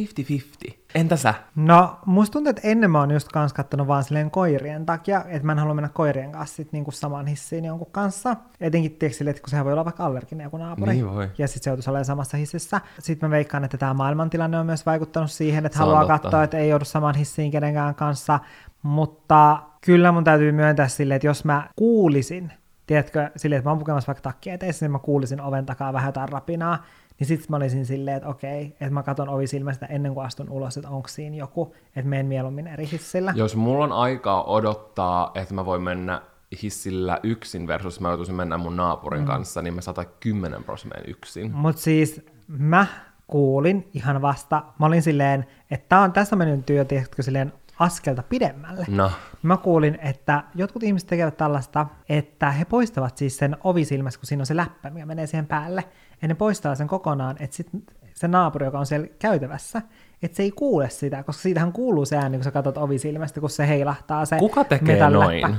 50-50. 0.69 0.73
Entä 0.95 1.15
sä? 1.15 1.33
No, 1.55 1.99
musta 2.05 2.33
tuntuu, 2.33 2.49
että 2.49 2.61
ennen 2.63 2.91
mä 2.91 2.99
oon 2.99 3.11
just 3.11 3.27
kans 3.27 3.53
kattonut 3.53 3.87
vaan 3.87 4.03
silleen 4.03 4.31
koirien 4.31 4.85
takia, 4.85 5.25
että 5.27 5.45
mä 5.45 5.51
en 5.51 5.59
halua 5.59 5.73
mennä 5.73 5.89
koirien 5.93 6.31
kanssa 6.31 6.55
sit 6.55 6.71
niinku 6.71 6.91
samaan 6.91 7.27
hissiin 7.27 7.65
jonkun 7.65 7.91
kanssa. 7.91 8.35
Etenkin 8.61 8.91
tiedätkö 8.91 9.17
silleen, 9.17 9.31
että 9.31 9.41
kun 9.41 9.49
sehän 9.49 9.65
voi 9.65 9.73
olla 9.73 9.85
vaikka 9.85 10.05
allerginen 10.05 10.43
joku 10.43 10.57
naapuri. 10.57 10.93
Niin 10.93 11.09
voi. 11.09 11.29
Ja 11.37 11.47
sitten 11.47 11.63
se 11.63 11.69
joutuisi 11.69 11.89
olemaan 11.89 12.05
samassa 12.05 12.37
hississä. 12.37 12.81
Sitten 12.99 13.29
mä 13.29 13.35
veikkaan, 13.35 13.63
että 13.63 13.77
tämä 13.77 13.93
maailmantilanne 13.93 14.59
on 14.59 14.65
myös 14.65 14.85
vaikuttanut 14.85 15.31
siihen, 15.31 15.65
että 15.65 15.79
haluaa 15.79 16.01
totta. 16.01 16.19
katsoa, 16.19 16.43
että 16.43 16.57
ei 16.57 16.69
joudu 16.69 16.85
samaan 16.85 17.15
hissiin 17.15 17.51
kenenkään 17.51 17.95
kanssa. 17.95 18.39
Mutta 18.83 19.59
kyllä 19.81 20.11
mun 20.11 20.23
täytyy 20.23 20.51
myöntää 20.51 20.87
silleen, 20.87 21.15
että 21.15 21.27
jos 21.27 21.45
mä 21.45 21.69
kuulisin, 21.75 22.51
tiedätkö, 22.85 23.29
silleen, 23.35 23.57
että 23.57 23.69
mä 23.69 23.71
oon 23.71 23.79
pukemassa 23.79 24.07
vaikka 24.07 24.21
takkia 24.21 24.53
eteessä, 24.53 24.85
niin 24.85 24.91
mä 24.91 24.99
kuulisin 24.99 25.41
oven 25.41 25.65
takaa 25.65 25.93
vähän 25.93 26.07
jotain 26.07 26.29
rapinaa, 26.29 26.85
niin 27.19 27.27
sitten 27.27 27.47
mä 27.49 27.57
olisin 27.57 27.85
silleen, 27.85 28.17
että 28.17 28.29
okei, 28.29 28.65
että 28.65 28.89
mä 28.89 29.03
katson 29.03 29.29
ovisilmästä 29.29 29.85
ennen 29.85 30.13
kuin 30.13 30.25
astun 30.25 30.49
ulos, 30.49 30.77
että 30.77 30.89
onko 30.89 31.07
siinä 31.07 31.35
joku, 31.35 31.75
että 31.95 32.09
menen 32.09 32.25
mieluummin 32.25 32.67
eri 32.67 32.89
hissillä. 32.91 33.33
Jos 33.35 33.55
mulla 33.55 33.83
on 33.83 33.91
aikaa 33.91 34.43
odottaa, 34.43 35.31
että 35.35 35.53
mä 35.53 35.65
voin 35.65 35.81
mennä 35.81 36.21
hissillä 36.63 37.19
yksin 37.23 37.67
versus 37.67 37.99
mä 37.99 38.07
joutuisin 38.07 38.35
mennä 38.35 38.57
mun 38.57 38.75
naapurin 38.77 39.21
mm. 39.21 39.27
kanssa, 39.27 39.61
niin 39.61 39.73
mä 39.73 39.81
110 39.81 40.63
prosenttia 40.63 41.03
yksin. 41.07 41.51
Mutta 41.51 41.81
siis 41.81 42.25
mä 42.47 42.87
kuulin 43.27 43.89
ihan 43.93 44.21
vasta, 44.21 44.63
mä 44.79 44.85
olin 44.85 45.01
silleen, 45.01 45.45
että 45.71 45.85
tää 45.89 46.01
on, 46.01 46.11
tässä 46.13 46.35
on 46.35 46.37
mennyt 46.37 46.65
työ, 46.65 46.85
tiedätkö, 46.85 47.23
silleen 47.23 47.53
askelta 47.83 48.23
pidemmälle. 48.23 48.85
No, 48.89 49.11
Mä 49.43 49.57
kuulin, 49.57 49.99
että 50.01 50.43
jotkut 50.55 50.83
ihmiset 50.83 51.09
tekevät 51.09 51.37
tällaista, 51.37 51.85
että 52.09 52.51
he 52.51 52.65
poistavat 52.65 53.17
siis 53.17 53.37
sen 53.37 53.57
ovisilmässä, 53.63 54.19
kun 54.19 54.27
siinä 54.27 54.41
on 54.41 54.45
se 54.45 54.55
läppä, 54.55 54.89
mikä 54.89 55.05
menee 55.05 55.27
siihen 55.27 55.47
päälle, 55.47 55.83
ja 56.21 56.27
ne 56.27 56.35
poistaa 56.35 56.75
sen 56.75 56.87
kokonaan, 56.87 57.35
että 57.39 57.55
sit 57.55 57.69
se 58.13 58.27
naapuri, 58.27 58.65
joka 58.65 58.79
on 58.79 58.85
siellä 58.85 59.07
käytävässä, 59.19 59.81
että 60.21 60.37
se 60.37 60.43
ei 60.43 60.51
kuule 60.51 60.89
sitä, 60.89 61.23
koska 61.23 61.41
siitähän 61.41 61.73
kuuluu 61.73 62.05
se 62.05 62.17
ääni, 62.17 62.37
kun 62.37 62.43
sä 62.43 62.51
katsot 62.51 62.77
ovisilmästä, 62.77 63.39
kun 63.39 63.49
se 63.49 63.67
heilahtaa 63.67 64.25
se 64.25 64.37
kuka 64.37 64.63
tekee 64.63 65.09
noin? 65.09 65.45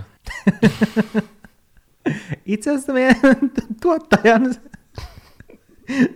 Itse 2.47 2.70
asiassa 2.70 2.93
meidän 2.93 3.16
tuottajan, 3.83 4.55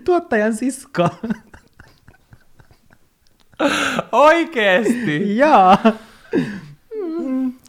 tuottajan 0.04 0.54
sisko. 0.54 1.08
Oikeesti? 4.12 5.36
Joo. 5.36 5.76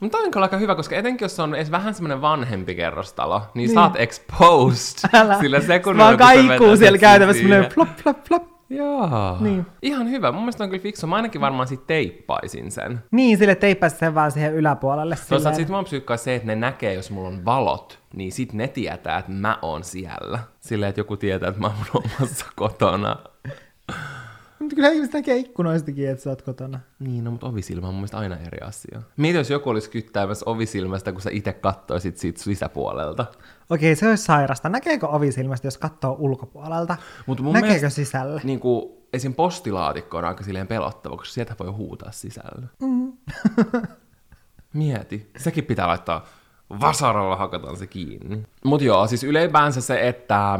Mutta 0.02 0.18
on 0.18 0.32
kyllä 0.32 0.44
aika 0.46 0.58
hyvä, 0.58 0.76
koska 0.76 0.96
etenkin 0.96 1.26
jos 1.26 1.40
on 1.40 1.56
edes 1.56 1.72
vähän 1.72 1.94
semmoinen 1.94 2.22
vanhempi 2.22 2.76
kerrostalo, 2.76 3.42
niin, 3.54 3.68
Niin. 3.68 3.78
oot 3.80 3.96
exposed 3.96 5.10
Älä. 5.14 5.40
sillä 5.40 5.58
Vaan 5.58 5.68
sekunnilla, 5.68 6.18
kun 6.18 6.28
sä 6.28 6.48
kaikuu 6.48 6.78
siellä 6.78 6.98
käytävässä 6.98 7.42
semmoinen 7.42 7.72
flop, 7.72 7.90
flop, 8.04 8.18
flop. 8.28 8.44
Joo. 8.70 9.38
Niin. 9.40 9.66
Ihan 9.82 10.10
hyvä. 10.10 10.32
Mun 10.32 10.42
mielestä 10.42 10.64
on 10.64 10.70
kyllä 10.70 10.82
fiksu. 10.84 11.08
Mä 11.08 11.16
ainakin 11.16 11.42
varmaan 11.42 11.68
sit 11.68 11.88
teippaisin 11.88 12.72
sen. 12.72 13.04
Niin, 13.12 13.38
sille 13.38 13.56
teippäsi 13.56 13.98
sen 13.98 14.16
vaan 14.16 14.32
siihen 14.32 14.54
yläpuolelle. 14.54 15.16
Toisaalta 15.30 15.58
sit 15.58 15.70
mua 15.70 15.84
psyykkaa 15.84 16.18
se, 16.18 16.36
että 16.36 16.48
ne 16.48 16.56
näkee, 16.56 16.94
jos 16.94 17.12
mulla 17.12 17.28
on 17.28 17.46
valot, 17.46 18.00
niin 18.14 18.32
sit 18.32 18.54
ne 18.54 18.68
tietää, 18.68 19.18
että 19.18 19.32
mä 19.32 19.58
oon 19.62 19.84
siellä. 19.84 20.40
Silleen, 20.60 20.90
että 20.90 21.00
joku 21.02 21.18
tietää, 21.18 21.50
että 21.50 21.62
mä 21.62 21.68
oon 21.68 22.04
omassa 22.20 22.46
kotona. 22.56 23.16
Mutta 24.70 24.76
kyllä 24.76 24.90
ihmiset 24.90 25.14
näkee 25.14 25.38
ikkunoistakin, 25.38 26.10
että 26.10 26.24
sä 26.24 26.30
oot 26.30 26.42
kotona. 26.42 26.80
Niin, 27.00 27.24
no, 27.24 27.32
mutta 27.32 27.48
ovisilmä 27.48 27.88
on 27.88 27.94
mun 27.94 28.00
mielestä 28.00 28.18
aina 28.18 28.38
eri 28.38 28.58
asia. 28.62 29.02
Mieti, 29.18 29.38
jos 29.38 29.50
joku 29.50 29.70
olisi 29.70 29.90
kyttäämässä 29.90 30.44
ovisilmästä, 30.50 31.12
kun 31.12 31.22
sä 31.22 31.30
itse 31.34 31.54
kattoisit 31.54 32.18
siitä 32.18 32.42
sisäpuolelta. 32.44 33.26
Okei, 33.70 33.96
se 33.96 34.10
olisi 34.10 34.24
sairasta. 34.24 34.70
Näkeekö 34.70 35.08
ovisilmästä, 35.08 35.68
jos 35.68 35.78
katsoo 35.78 36.16
ulkopuolelta? 36.20 36.98
Mut 37.26 37.40
mun 37.42 37.54
Näkeekö 37.54 37.74
mielestä- 37.76 37.90
sisällä? 37.96 38.42
Niin 38.44 38.60
kuin, 38.60 38.92
esim. 39.14 39.34
postilaatikko 39.34 40.18
on 40.18 40.26
aika 40.26 40.44
silleen 40.44 40.68
pelottava, 40.68 41.18
koska 41.18 41.34
sieltä 41.34 41.56
voi 41.60 41.70
huutaa 41.72 42.12
sisällä. 42.12 42.68
Mm. 42.82 43.14
Mieti. 44.74 45.32
Sekin 45.38 45.66
pitää 45.66 45.88
laittaa 45.88 46.26
vasaralla 46.82 47.36
hakataan 47.36 47.78
se 47.78 47.88
kiinni. 47.88 48.44
Mut 48.66 48.82
joo, 48.82 49.08
siis 49.08 49.24
ylipäänsä 49.24 49.82
se, 49.82 50.08
että 50.08 50.60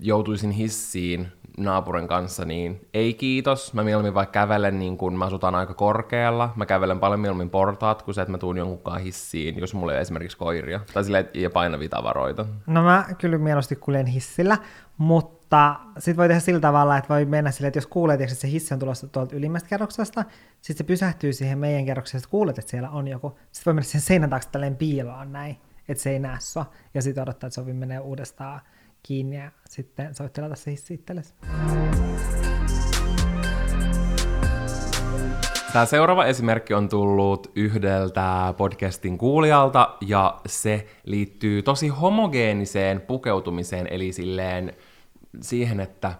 joutuisin 0.00 0.50
hissiin 0.50 1.28
naapurin 1.58 2.08
kanssa, 2.08 2.44
niin 2.44 2.88
ei 2.94 3.14
kiitos. 3.14 3.74
Mä 3.74 3.84
mieluummin 3.84 4.14
vaikka 4.14 4.32
kävelen, 4.32 4.78
niin 4.78 4.96
kun 4.96 5.18
mä 5.18 5.24
asutaan 5.24 5.54
aika 5.54 5.74
korkealla. 5.74 6.52
Mä 6.56 6.66
kävelen 6.66 7.00
paljon 7.00 7.20
mieluummin 7.20 7.50
portaat, 7.50 8.02
kuin 8.02 8.14
se, 8.14 8.22
että 8.22 8.32
mä 8.32 8.38
tuun 8.38 8.56
jonkunkaan 8.56 9.00
hissiin, 9.00 9.58
jos 9.58 9.74
mulla 9.74 9.92
ei 9.92 9.96
ole 9.96 10.00
esimerkiksi 10.00 10.36
koiria. 10.36 10.80
Tai 10.94 11.04
silleen, 11.04 11.28
ja 11.34 11.50
painavia 11.50 11.88
tavaroita. 11.88 12.46
No 12.66 12.82
mä 12.82 13.04
kyllä 13.18 13.38
mieluusti 13.38 13.76
kuljen 13.76 14.06
hissillä, 14.06 14.58
mutta 14.98 15.76
sit 15.98 16.16
voi 16.16 16.28
tehdä 16.28 16.40
sillä 16.40 16.60
tavalla, 16.60 16.96
että 16.96 17.08
voi 17.08 17.24
mennä 17.24 17.50
silleen, 17.50 17.68
että 17.68 17.78
jos 17.78 17.86
kuulet, 17.86 18.20
että 18.20 18.34
se 18.34 18.48
hissi 18.48 18.74
on 18.74 18.80
tulossa 18.80 19.06
tuolta 19.06 19.36
ylimmästä 19.36 19.68
kerroksesta, 19.68 20.24
sit 20.60 20.76
se 20.76 20.84
pysähtyy 20.84 21.32
siihen 21.32 21.58
meidän 21.58 21.86
kerrokseen, 21.86 22.18
että 22.18 22.30
kuulet, 22.30 22.58
että 22.58 22.70
siellä 22.70 22.90
on 22.90 23.08
joku. 23.08 23.38
Sitten 23.52 23.70
voi 23.70 23.74
mennä 23.74 23.88
sen 23.88 24.00
seinän 24.00 24.30
taakse 24.30 24.48
tälleen 24.48 24.76
piiloon 24.76 25.32
näin, 25.32 25.56
että 25.88 26.02
se 26.02 26.10
ei 26.10 26.18
näe 26.18 26.36
sua. 26.40 26.66
Ja 26.94 27.02
sitten 27.02 27.22
odottaa, 27.22 27.46
että 27.46 27.64
se 27.64 27.72
menee 27.72 27.98
uudestaan 27.98 28.60
kiinni 29.02 29.36
ja 29.36 29.50
sitten 29.68 30.14
sä 30.14 30.24
voit 30.24 30.32
tilata 30.32 30.56
se 30.56 30.70
hissi 30.70 30.94
itsellesi. 30.94 31.34
Tämä 35.72 35.86
seuraava 35.86 36.24
esimerkki 36.24 36.74
on 36.74 36.88
tullut 36.88 37.52
yhdeltä 37.56 38.54
podcastin 38.56 39.18
kuulijalta, 39.18 39.96
ja 40.00 40.40
se 40.46 40.86
liittyy 41.04 41.62
tosi 41.62 41.88
homogeeniseen 41.88 43.00
pukeutumiseen, 43.00 43.86
eli 43.90 44.12
silleen 44.12 44.72
siihen, 45.40 45.80
että 45.80 46.12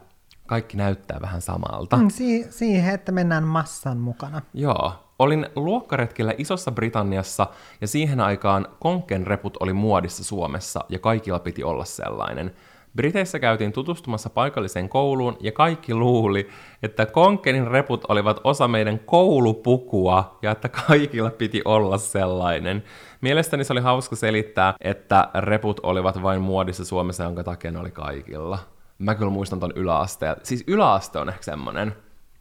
kaikki 0.47 0.77
näyttää 0.77 1.21
vähän 1.21 1.41
samalta. 1.41 1.97
Mm, 1.97 2.09
si- 2.11 2.47
siihen, 2.51 2.95
että 2.95 3.13
mennään 3.13 3.45
massan 3.45 3.99
mukana. 3.99 4.43
Joo. 4.55 4.93
Olin 5.19 5.47
luokkaretkellä 5.57 6.35
Isossa 6.39 6.73
Britanniassa, 6.73 7.47
ja 7.81 7.87
siihen 7.87 8.21
aikaan 8.21 8.67
konken 8.79 9.27
reput 9.27 9.57
oli 9.61 9.73
muodissa 9.73 10.25
Suomessa, 10.25 10.85
ja 10.89 10.99
kaikilla 10.99 11.39
piti 11.39 11.65
olla 11.65 11.85
sellainen. 11.85 12.55
Briteissä 12.97 13.39
käytiin 13.39 13.73
tutustumassa 13.73 14.31
paikalliseen 14.31 14.89
kouluun, 14.89 15.37
ja 15.41 15.53
kaikki 15.53 15.95
luuli, 15.95 16.49
että 16.83 17.07
konkenin 17.07 17.67
reput 17.67 18.05
olivat 18.09 18.41
osa 18.45 18.69
meidän 18.69 18.99
koulupukua, 18.99 20.39
ja 20.43 20.51
että 20.51 20.69
kaikilla 20.69 21.31
piti 21.31 21.63
olla 21.65 21.99
sellainen. 21.99 22.85
Mielestäni 23.21 23.65
se 23.65 23.73
oli 23.73 23.81
hauska 23.81 24.17
selittää, 24.17 24.75
että 24.81 25.29
reput 25.35 25.81
olivat 25.83 26.23
vain 26.23 26.41
muodissa 26.41 26.85
Suomessa, 26.85 27.25
jonka 27.25 27.45
takia 27.45 27.71
ne 27.71 27.79
oli 27.79 27.91
kaikilla. 27.91 28.59
Mä 28.99 29.15
kyllä 29.15 29.31
muistan 29.31 29.61
ton 29.61 29.73
yläasteen. 29.75 30.37
Siis 30.43 30.65
yläaste 30.67 31.19
on 31.19 31.29
ehkä 31.29 31.43
semmonen, 31.43 31.97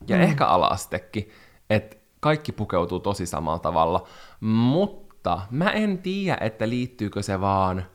ja 0.08 0.16
mm. 0.16 0.22
ehkä 0.22 0.45
alaastekin, 0.45 1.30
että 1.70 1.97
kaikki 2.20 2.52
pukeutuu 2.52 3.00
tosi 3.00 3.26
samalla 3.26 3.60
tavalla. 3.60 4.08
Mutta 4.39 5.41
mä 5.52 5.72
en 5.72 5.97
tiedä, 5.97 6.38
että 6.41 6.70
liittyykö 6.70 7.22
se 7.22 7.41
vaan 7.41 7.86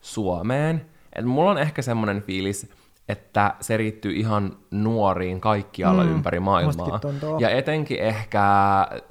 Suomeen. 0.00 0.93
Et 1.14 1.24
mulla 1.24 1.50
on 1.50 1.58
ehkä 1.58 1.82
semmoinen 1.82 2.22
fiilis, 2.22 2.70
että 3.08 3.54
se 3.60 3.76
riittyy 3.76 4.12
ihan 4.12 4.56
nuoriin 4.70 5.40
kaikkialla 5.40 6.04
mm, 6.04 6.12
ympäri 6.12 6.40
maailmaa. 6.40 7.00
Ja 7.38 7.50
etenkin 7.50 7.98
ehkä 7.98 8.42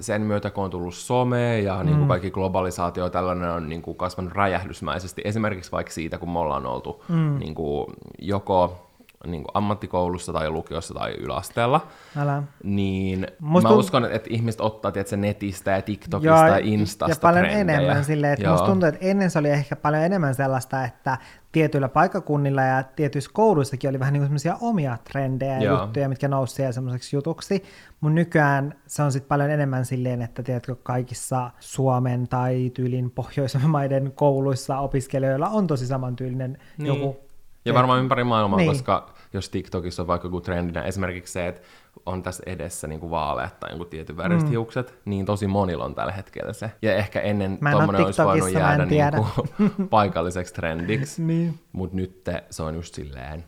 sen 0.00 0.22
myötä, 0.22 0.50
kun 0.50 0.64
on 0.64 0.70
tullut 0.70 0.94
some 0.94 1.60
ja 1.60 1.78
mm. 1.78 1.86
niin 1.86 1.96
kuin 1.96 2.08
kaikki 2.08 2.30
globalisaatio, 2.30 3.10
tällainen 3.10 3.50
on 3.50 3.68
niin 3.68 3.82
kuin 3.82 3.96
kasvanut 3.96 4.32
räjähdysmäisesti. 4.32 5.22
Esimerkiksi 5.24 5.72
vaikka 5.72 5.92
siitä, 5.92 6.18
kun 6.18 6.30
me 6.30 6.38
ollaan 6.38 6.66
oltu 6.66 7.04
mm. 7.08 7.38
niin 7.38 7.54
kuin 7.54 7.86
joko 8.18 8.90
niin 9.26 9.42
kuin 9.42 9.50
ammattikoulussa 9.54 10.32
tai 10.32 10.50
lukiossa 10.50 10.94
tai 10.94 11.12
yläasteella, 11.12 11.86
Älä. 12.16 12.42
niin 12.64 13.26
Musta 13.40 13.68
mä 13.68 13.74
tunt- 13.74 13.78
uskon, 13.78 14.04
että 14.12 14.28
ihmiset 14.32 14.60
ottaa 14.60 14.92
tietysti, 14.92 15.16
netistä 15.16 15.70
ja 15.70 15.82
TikTokista 15.82 16.48
ja 16.48 16.58
Instasta 16.62 17.12
ja 17.12 17.16
paljon 17.20 17.44
trendejä. 17.44 17.78
enemmän 17.78 18.04
silleen, 18.04 18.32
että 18.32 18.44
Joo. 18.44 18.52
musta 18.52 18.66
tuntuu, 18.66 18.88
että 18.88 19.00
ennen 19.06 19.30
se 19.30 19.38
oli 19.38 19.50
ehkä 19.50 19.76
paljon 19.76 20.02
enemmän 20.02 20.34
sellaista, 20.34 20.84
että 20.84 21.18
tietyillä 21.52 21.88
paikakunnilla 21.88 22.62
ja 22.62 22.82
tietyissä 22.82 23.30
kouluissakin 23.34 23.90
oli 23.90 23.98
vähän 23.98 24.12
niin 24.12 24.22
semmoisia 24.22 24.56
omia 24.60 24.98
trendejä 25.12 25.56
ja 25.58 25.62
Joo. 25.64 25.82
juttuja, 25.82 26.08
mitkä 26.08 26.28
nousi 26.28 26.54
siellä 26.54 26.72
semmoiseksi 26.72 27.16
jutuksi, 27.16 27.64
mutta 28.00 28.14
nykyään 28.14 28.74
se 28.86 29.02
on 29.02 29.12
sitten 29.12 29.28
paljon 29.28 29.50
enemmän 29.50 29.84
silleen, 29.84 30.22
että 30.22 30.42
tiedätkö, 30.42 30.76
kaikissa 30.82 31.50
Suomen 31.60 32.28
tai 32.28 32.70
tyylin 32.74 33.10
pohjoisen 33.10 33.70
maiden 33.76 34.12
kouluissa 34.14 34.78
opiskelijoilla 34.78 35.48
on 35.48 35.66
tosi 35.66 35.86
samantyylinen 35.86 36.58
Niin. 36.78 36.86
joku 36.86 37.16
Ja 37.64 37.74
varmaan 37.74 38.00
ympäri 38.00 38.24
maailmaa, 38.24 38.58
niin. 38.58 38.70
koska 38.70 39.13
jos 39.34 39.48
TikTokissa 39.48 40.02
on 40.02 40.06
vaikka 40.06 40.26
joku 40.26 40.40
trendinä, 40.40 40.82
esimerkiksi 40.82 41.32
se, 41.32 41.46
että 41.46 41.60
on 42.06 42.22
tässä 42.22 42.42
edessä 42.46 42.88
niin 42.88 43.00
kuin 43.00 43.10
vaaleat 43.10 43.60
tai 43.60 43.70
jonkun 43.70 43.86
tietyn 43.86 44.16
väriset 44.16 44.42
mm. 44.48 44.50
hiukset, 44.50 44.94
niin 45.04 45.26
tosi 45.26 45.46
monilla 45.46 45.84
on 45.84 45.94
tällä 45.94 46.12
hetkellä 46.12 46.52
se. 46.52 46.70
Ja 46.82 46.96
ehkä 46.96 47.20
ennen 47.20 47.58
tuommoinen 47.70 48.04
olisi 48.06 48.24
voinut 48.24 48.52
jäädä 48.52 48.86
niin 48.86 49.04
kuin 49.16 49.88
paikalliseksi 49.90 50.54
trendiksi, 50.54 51.22
Niin. 51.34 51.58
mutta 51.72 51.96
nyt 51.96 52.24
se 52.50 52.62
on 52.62 52.74
just 52.74 52.94
silleen, 52.94 53.44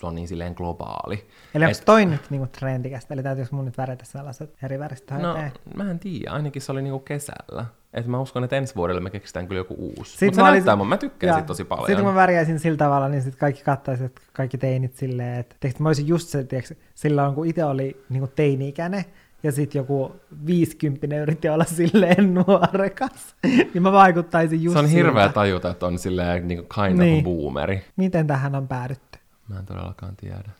se 0.00 0.06
on 0.06 0.14
niin 0.14 0.28
silleen 0.28 0.52
globaali. 0.56 1.26
Eli 1.54 1.64
onko 1.64 1.78
toi 1.84 2.06
nyt 2.06 2.20
niinku 2.30 2.46
trendikästä? 2.46 3.14
Eli 3.14 3.22
täytyykö 3.22 3.48
mun 3.52 3.64
nyt 3.64 3.78
värjätä 3.78 4.04
sellaiset 4.04 4.54
eri 4.62 4.78
väristä 4.78 5.18
No, 5.18 5.30
eteen? 5.36 5.52
mä 5.76 5.90
en 5.90 5.98
tiedä, 5.98 6.30
ainakin 6.30 6.62
se 6.62 6.72
oli 6.72 6.82
niinku 6.82 6.98
kesällä. 6.98 7.64
Et 7.94 8.06
mä 8.06 8.20
uskon, 8.20 8.44
että 8.44 8.56
ensi 8.56 8.74
vuodelle 8.74 9.00
me 9.00 9.10
keksitään 9.10 9.48
kyllä 9.48 9.60
joku 9.60 9.74
uusi. 9.74 10.24
Mutta 10.26 10.36
se 10.36 10.42
mä 10.42 10.50
näyttää 10.50 10.72
olisin- 10.72 10.78
mun, 10.78 10.88
mä 10.88 10.96
tykkään 10.96 11.34
siitä 11.34 11.46
tosi 11.46 11.64
paljon. 11.64 11.86
Sitten 11.86 12.04
kun 12.04 12.14
mä 12.14 12.20
värjäisin 12.20 12.58
sillä 12.60 12.76
tavalla, 12.76 13.08
niin 13.08 13.22
sitten 13.22 13.40
kaikki 13.40 13.62
katsoisivat, 13.64 14.10
että 14.10 14.20
kaikki 14.32 14.58
teinit 14.58 14.94
silleen, 14.96 15.40
että 15.40 15.56
tiiäks, 15.60 15.80
mä 15.80 15.88
olisin 15.88 16.06
just 16.06 16.28
se, 16.28 16.44
tiiäks, 16.44 16.74
silloin 16.94 17.34
kun 17.34 17.46
itse 17.46 17.64
oli 17.64 18.04
niin 18.08 18.20
kuin 18.20 18.32
teini-ikäinen, 18.36 19.04
ja 19.42 19.52
sitten 19.52 19.78
joku 19.80 20.12
viisikymppinen 20.46 21.18
yritti 21.20 21.48
olla 21.48 21.64
silleen 21.64 22.34
nuorekas, 22.46 23.36
niin 23.44 23.82
mä 23.82 23.92
vaikuttaisin 23.92 24.62
just 24.62 24.72
se 24.74 24.78
on 24.78 24.88
siltä. 24.88 24.96
hirveä 25.04 25.28
tajuta, 25.28 25.70
että 25.70 25.86
on 25.86 25.98
silleen 25.98 26.48
niinku 26.48 26.66
kind 26.74 26.98
Niin. 26.98 27.18
of 27.18 27.24
boomeri. 27.24 27.84
Miten 27.96 28.26
tähän 28.26 28.54
on 28.54 28.68
päädytty? 28.68 29.07
Mä 29.48 29.58
en 29.58 29.66
todellakaan 29.66 30.16
tiedä. 30.16 30.50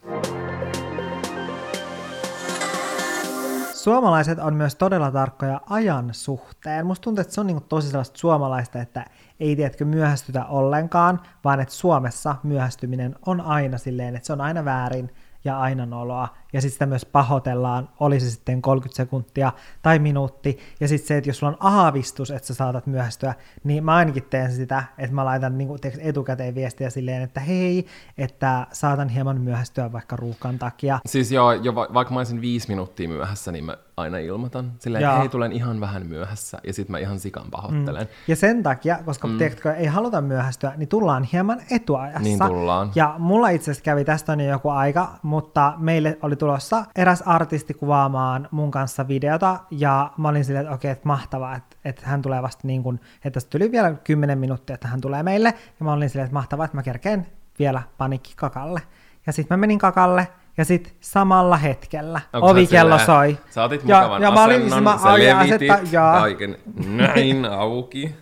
Suomalaiset 3.74 4.38
on 4.38 4.54
myös 4.54 4.74
todella 4.74 5.10
tarkkoja 5.10 5.60
ajan 5.70 6.14
suhteen. 6.14 6.86
Musta 6.86 7.04
tuntuu, 7.04 7.20
että 7.20 7.34
se 7.34 7.40
on 7.40 7.46
niin 7.46 7.62
tosi 7.62 7.88
sellaista 7.88 8.18
suomalaista, 8.18 8.80
että 8.80 9.04
ei 9.40 9.56
tiedätkö 9.56 9.84
myöhästytä 9.84 10.44
ollenkaan, 10.44 11.20
vaan 11.44 11.60
että 11.60 11.74
Suomessa 11.74 12.36
myöhästyminen 12.42 13.16
on 13.26 13.40
aina 13.40 13.78
silleen, 13.78 14.16
että 14.16 14.26
se 14.26 14.32
on 14.32 14.40
aina 14.40 14.64
väärin 14.64 15.14
ja 15.44 15.60
aina 15.60 15.86
noloa 15.86 16.28
ja 16.52 16.60
sitten 16.60 16.72
sitä 16.72 16.86
myös 16.86 17.04
pahoitellaan, 17.04 17.88
oli 18.00 18.20
se 18.20 18.30
sitten 18.30 18.62
30 18.62 18.96
sekuntia 18.96 19.52
tai 19.82 19.98
minuutti, 19.98 20.58
ja 20.80 20.88
sitten 20.88 21.08
se, 21.08 21.16
että 21.16 21.30
jos 21.30 21.38
sulla 21.38 21.52
on 21.52 21.72
aavistus, 21.74 22.30
että 22.30 22.46
sä 22.46 22.54
saatat 22.54 22.86
myöhästyä, 22.86 23.34
niin 23.64 23.84
mä 23.84 23.94
ainakin 23.94 24.22
teen 24.30 24.52
sitä, 24.52 24.84
että 24.98 25.14
mä 25.14 25.24
laitan 25.24 25.58
niin 25.58 25.68
kuin, 25.68 25.80
etukäteen 25.98 26.54
viestiä 26.54 26.90
silleen, 26.90 27.22
että 27.22 27.40
hei, 27.40 27.86
että 28.18 28.66
saatan 28.72 29.08
hieman 29.08 29.40
myöhästyä 29.40 29.92
vaikka 29.92 30.16
ruuhkan 30.16 30.58
takia. 30.58 30.98
Siis 31.06 31.32
joo, 31.32 31.52
jo 31.52 31.74
va- 31.74 31.88
vaikka 31.94 32.14
mä 32.14 32.20
olisin 32.20 32.40
viisi 32.40 32.68
minuuttia 32.68 33.08
myöhässä, 33.08 33.52
niin 33.52 33.64
mä 33.64 33.76
aina 33.96 34.18
ilmoitan. 34.18 34.72
Silleen, 34.78 35.04
että 35.04 35.18
hei, 35.18 35.28
tulen 35.28 35.52
ihan 35.52 35.80
vähän 35.80 36.06
myöhässä, 36.06 36.58
ja 36.66 36.72
sitten 36.72 36.92
mä 36.92 36.98
ihan 36.98 37.20
sikan 37.20 37.50
pahoittelen. 37.50 38.02
Mm. 38.02 38.08
Ja 38.28 38.36
sen 38.36 38.62
takia, 38.62 38.98
koska 39.04 39.28
mm. 39.28 39.38
tiedätkö, 39.38 39.72
ei 39.72 39.86
haluta 39.86 40.20
myöhästyä, 40.20 40.72
niin 40.76 40.88
tullaan 40.88 41.24
hieman 41.24 41.60
etuajassa. 41.70 42.22
Niin 42.22 42.38
tullaan. 42.38 42.92
Ja 42.94 43.14
mulla 43.18 43.48
itse 43.48 43.70
asiassa 43.70 43.84
kävi 43.84 44.04
tästä 44.04 44.32
on 44.32 44.40
jo 44.40 44.50
joku 44.50 44.68
aika, 44.68 45.18
mutta 45.22 45.74
meille 45.76 46.18
oli 46.22 46.36
tulossa 46.38 46.84
eräs 46.96 47.22
artisti 47.26 47.74
kuvaamaan 47.74 48.48
mun 48.50 48.70
kanssa 48.70 49.08
videota, 49.08 49.60
ja 49.70 50.10
mä 50.16 50.28
olin 50.28 50.44
silleen, 50.44 50.62
että 50.64 50.74
okei, 50.74 50.90
että 50.90 51.06
mahtavaa, 51.08 51.56
että, 51.56 51.76
että 51.84 52.02
hän 52.06 52.22
tulee 52.22 52.42
vasta 52.42 52.66
niin 52.66 52.82
kuin, 52.82 53.00
että 53.14 53.30
tästä 53.30 53.50
tuli 53.50 53.72
vielä 53.72 53.92
10 54.04 54.38
minuuttia, 54.38 54.74
että 54.74 54.88
hän 54.88 55.00
tulee 55.00 55.22
meille, 55.22 55.54
ja 55.80 55.84
mä 55.84 55.92
olin 55.92 56.10
silleen, 56.10 56.24
että 56.24 56.34
mahtavaa, 56.34 56.64
että 56.64 56.76
mä 56.76 56.82
kerkeen 56.82 57.26
vielä 57.58 57.82
panikki 57.98 58.32
kakalle. 58.36 58.82
Ja 59.26 59.32
sitten 59.32 59.56
mä 59.58 59.60
menin 59.60 59.78
kakalle, 59.78 60.28
ja 60.56 60.64
sitten 60.64 60.92
samalla 61.00 61.56
hetkellä 61.56 62.20
Onko 62.32 62.48
ovikello 62.48 62.98
silleen- 62.98 63.06
soi. 63.06 63.38
Sä 63.50 63.64
otit 63.64 63.82
ja, 63.84 63.96
mukavan 63.96 64.22
ja 64.22 64.30
mä 64.30 64.44
olin, 64.44 64.56
asennon, 64.56 64.82
mä 64.82 64.98
sä 65.02 65.14
levitit 65.14 65.70
asetta, 65.70 65.96
ja, 65.96 66.12
kaiken 66.20 66.56
näin 66.96 67.44
auki. 67.44 68.14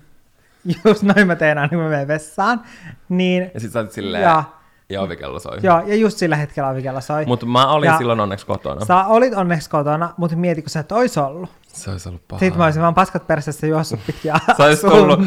just 0.85 1.03
noin 1.03 1.27
mä 1.27 1.37
teen 1.37 1.59
aina, 1.59 1.69
kun 1.69 1.79
mä 1.79 1.89
menen 1.89 2.09
vessaan. 2.09 2.61
Niin, 3.09 3.51
Ja 3.55 3.61
sit 3.61 3.73
sä 3.73 3.81
otit 3.81 3.93
silleen, 3.93 4.23
Ja. 4.23 4.45
Ja 4.91 5.03
ovikello 5.03 5.39
soi. 5.41 5.59
joo, 5.63 5.81
ja 5.87 5.95
just 5.97 6.19
sillä 6.19 6.37
hetkellä 6.37 6.69
ovikello 6.71 7.01
soi. 7.01 7.27
Mutta 7.27 7.47
mä 7.47 7.67
olin 7.73 7.87
Ja- 7.89 7.99
silloin 7.99 8.21
onneksi 8.21 8.47
kotona. 8.47 8.85
Sä 8.85 9.05
olit 9.07 9.35
onneksi 9.35 9.71
kotona, 9.71 10.15
mutta 10.17 10.37
mieti, 10.37 10.63
kun 10.63 10.71
sä 10.71 10.81
et 10.81 10.93
ois 10.93 11.19
ollut. 11.19 11.51
Se 11.69 11.91
olisi 11.91 12.09
ollut 12.09 12.23
paha. 12.29 12.41
Sitten 12.41 12.59
mä 12.59 12.65
olisin 12.65 12.83
vaan 12.83 12.95
paskat 12.95 13.27
perässä 13.27 13.67
juossut 13.67 14.01
pitkin 14.07 14.33
Sä 14.57 14.65
olisit 14.65 14.89
tullut, 14.91 15.21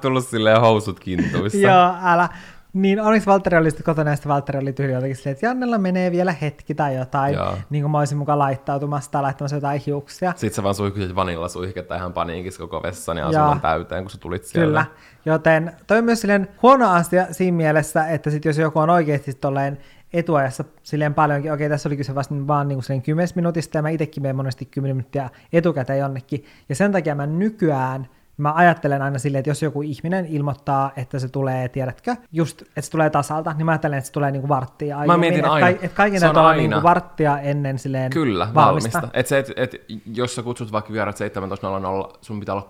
tullut 0.00 0.26
silleen 0.26 0.60
housut 0.60 1.00
kintuissa. 1.00 1.58
Joo, 1.58 1.94
älä. 2.04 2.28
Niin 2.72 3.00
onneksi 3.00 3.26
Valtteri 3.26 3.56
oli 3.56 3.70
sitten 3.70 3.84
kotona 3.84 4.10
ja 4.10 4.16
sitten 4.16 4.32
Valtteri 4.32 4.58
oli 4.58 4.72
tyyli 4.72 4.92
jotenkin 4.92 5.16
silleen, 5.16 5.32
että 5.32 5.46
Jannella 5.46 5.78
menee 5.78 6.10
vielä 6.10 6.32
hetki 6.32 6.74
tai 6.74 6.96
jotain. 6.96 7.34
Joo. 7.34 7.54
Niin 7.70 7.82
kuin 7.82 7.90
mä 7.90 7.98
olisin 7.98 8.18
mukaan 8.18 8.38
laittautumassa 8.38 9.10
tai 9.10 9.22
laittamassa 9.22 9.56
jotain 9.56 9.82
hiuksia. 9.86 10.32
Sitten 10.36 10.54
sä 10.54 10.62
vaan 10.62 10.74
suihkusit 10.74 11.14
vanillasuihketta 11.14 11.96
ihan 11.96 12.12
paniikissa 12.12 12.62
koko 12.62 12.82
vessan 12.82 13.16
ja 13.16 13.22
Joo. 13.22 13.28
asunnon 13.30 13.60
täyteen, 13.60 14.04
kun 14.04 14.10
sä 14.10 14.18
tulit 14.18 14.44
siellä. 14.44 14.66
Kyllä. 14.66 14.86
Joten 15.24 15.72
toi 15.86 15.98
on 15.98 16.04
myös 16.04 16.20
silleen 16.20 16.48
huono 16.62 16.90
asia 16.90 17.26
siinä 17.30 17.56
mielessä, 17.56 18.06
että 18.08 18.30
sit 18.30 18.44
jos 18.44 18.58
joku 18.58 18.78
on 18.78 18.90
oikeasti 18.90 19.34
tolleen 19.34 19.78
etuajassa 20.12 20.64
silleen 20.82 21.14
paljonkin, 21.14 21.52
okei 21.52 21.68
tässä 21.68 21.88
oli 21.88 21.96
kyse 21.96 22.14
vasta 22.14 22.34
vaan 22.46 22.68
niin 22.68 22.80
kuin 22.86 23.02
10 23.02 23.28
minuutista 23.34 23.78
ja 23.78 23.82
mä 23.82 23.88
itsekin 23.88 24.22
menen 24.22 24.36
monesti 24.36 24.64
10 24.64 24.96
minuuttia 24.96 25.30
etukäteen 25.52 25.98
jonnekin. 25.98 26.44
Ja 26.68 26.74
sen 26.74 26.92
takia 26.92 27.14
mä 27.14 27.26
nykyään 27.26 28.08
Mä 28.40 28.52
ajattelen 28.54 29.02
aina 29.02 29.18
silleen, 29.18 29.40
että 29.40 29.50
jos 29.50 29.62
joku 29.62 29.82
ihminen 29.82 30.26
ilmoittaa, 30.26 30.90
että 30.96 31.18
se 31.18 31.28
tulee, 31.28 31.68
tiedätkö, 31.68 32.16
just, 32.32 32.62
että 32.62 32.80
se 32.80 32.90
tulee 32.90 33.10
tasalta, 33.10 33.52
niin 33.52 33.66
mä 33.66 33.72
ajattelen, 33.72 33.98
että 33.98 34.06
se 34.06 34.12
tulee 34.12 34.30
niinku 34.30 34.48
varttia 34.48 34.98
aiemmin. 34.98 35.20
mietin 35.20 35.38
että 35.38 35.52
aina. 35.52 35.72
Ka- 35.72 35.84
että 35.84 35.96
kaiken 35.96 36.20
täytyy 36.20 36.40
olla 36.40 36.52
niinku 36.52 36.82
varttia 36.82 37.38
ennen 37.38 37.78
silleen 37.78 38.10
Kyllä, 38.10 38.48
valmista. 38.54 38.98
valmista. 38.98 39.18
Et 39.18 39.26
se, 39.26 39.38
et, 39.38 39.52
et, 39.56 39.76
jos 40.14 40.34
sä 40.34 40.42
kutsut 40.42 40.72
vaikka 40.72 40.92
vierat 40.92 41.16
17.00, 41.20 42.18
sun 42.20 42.40
pitää 42.40 42.54
olla 42.54 42.68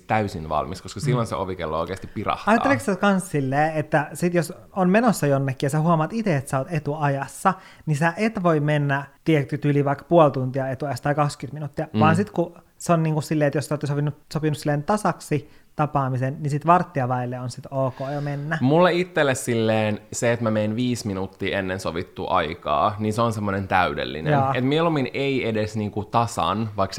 16.45 0.00 0.04
täysin 0.06 0.48
valmis, 0.48 0.82
koska 0.82 1.00
silloin 1.00 1.26
se 1.26 1.34
ovikello 1.34 1.80
oikeasti 1.80 2.06
pirahtaa. 2.06 2.52
Ajatteleeko 2.52 2.84
sä 2.84 2.96
kans 2.96 3.30
silleen, 3.30 3.74
että 3.74 4.08
sit 4.12 4.34
jos 4.34 4.52
on 4.72 4.90
menossa 4.90 5.26
jonnekin 5.26 5.66
ja 5.66 5.70
sä 5.70 5.80
huomaat 5.80 6.12
itse, 6.12 6.36
että 6.36 6.50
sä 6.50 6.58
oot 6.58 6.68
etuajassa, 6.70 7.54
niin 7.86 7.96
sä 7.96 8.12
et 8.16 8.42
voi 8.42 8.60
mennä 8.60 9.04
tietty 9.24 9.60
yli 9.64 9.84
vaikka 9.84 10.04
puoli 10.04 10.30
tuntia 10.30 10.68
etuajassa 10.68 11.02
tai 11.02 11.14
20 11.14 11.54
minuuttia, 11.54 11.86
mm. 11.92 12.00
vaan 12.00 12.16
sit 12.16 12.30
kun 12.30 12.54
se 12.84 12.92
on 12.92 13.02
niinku 13.02 13.20
silleen, 13.20 13.46
että 13.46 13.58
jos 13.58 13.72
oot 13.72 13.80
sopinut, 13.84 14.14
sopinut 14.32 14.58
silleen 14.58 14.82
tasaksi 14.82 15.50
tapaamisen, 15.76 16.36
niin 16.40 16.50
sit 16.50 16.66
varttia 16.66 17.08
väille 17.08 17.40
on 17.40 17.50
sit 17.50 17.66
ok 17.70 17.94
jo 18.14 18.20
mennä. 18.20 18.58
Mulle 18.60 18.92
itselle 18.92 19.34
silleen 19.34 20.00
se, 20.12 20.32
että 20.32 20.42
mä 20.42 20.50
menen 20.50 20.76
viisi 20.76 21.06
minuuttia 21.06 21.58
ennen 21.58 21.80
sovittua 21.80 22.30
aikaa, 22.30 22.96
niin 22.98 23.12
se 23.12 23.22
on 23.22 23.32
semmoinen 23.32 23.68
täydellinen. 23.68 24.32
Jaa. 24.32 24.54
Et 24.54 24.64
mieluummin 24.64 25.10
ei 25.14 25.48
edes 25.48 25.76
niinku 25.76 26.04
tasan, 26.04 26.70
vaikka 26.76 26.96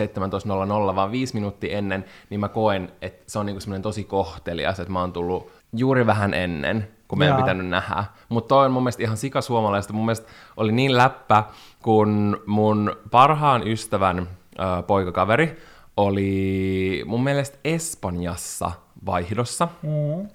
17.00, 0.90 0.96
vaan 0.96 1.12
viisi 1.12 1.34
minuuttia 1.34 1.78
ennen, 1.78 2.06
niin 2.30 2.40
mä 2.40 2.48
koen, 2.48 2.92
että 3.02 3.24
se 3.28 3.40
on 3.40 3.46
niinku 3.46 3.62
semmoinen 3.62 3.82
tosi 3.82 4.04
kohtelias, 4.04 4.80
että 4.80 4.94
mä 4.94 5.00
oon 5.00 5.14
tullut 5.14 5.52
juuri 5.74 6.06
vähän 6.06 6.34
ennen, 6.34 6.88
kun 7.08 7.20
meidän 7.20 7.38
pitänyt 7.38 7.68
nähdä. 7.68 8.04
Mutta 8.30 8.48
toi 8.48 8.66
on 8.66 8.72
mun 8.72 8.84
mielestä 8.84 9.04
ihan 9.04 9.18
sika 9.18 9.42
suomalaista. 9.42 9.94
Mun 9.94 10.06
mielestä 10.06 10.28
oli 10.58 10.72
niin 10.72 10.98
läppä, 10.98 11.44
kun 11.82 12.42
mun 12.46 12.96
parhaan 13.12 13.68
ystävän 13.68 14.20
ö, 14.60 14.82
poikakaveri 14.82 15.58
oli 15.98 17.04
mun 17.06 17.24
mielestä 17.24 17.58
Espanjassa 17.64 18.72
vaihdossa. 19.06 19.68
Mm. 19.82 20.30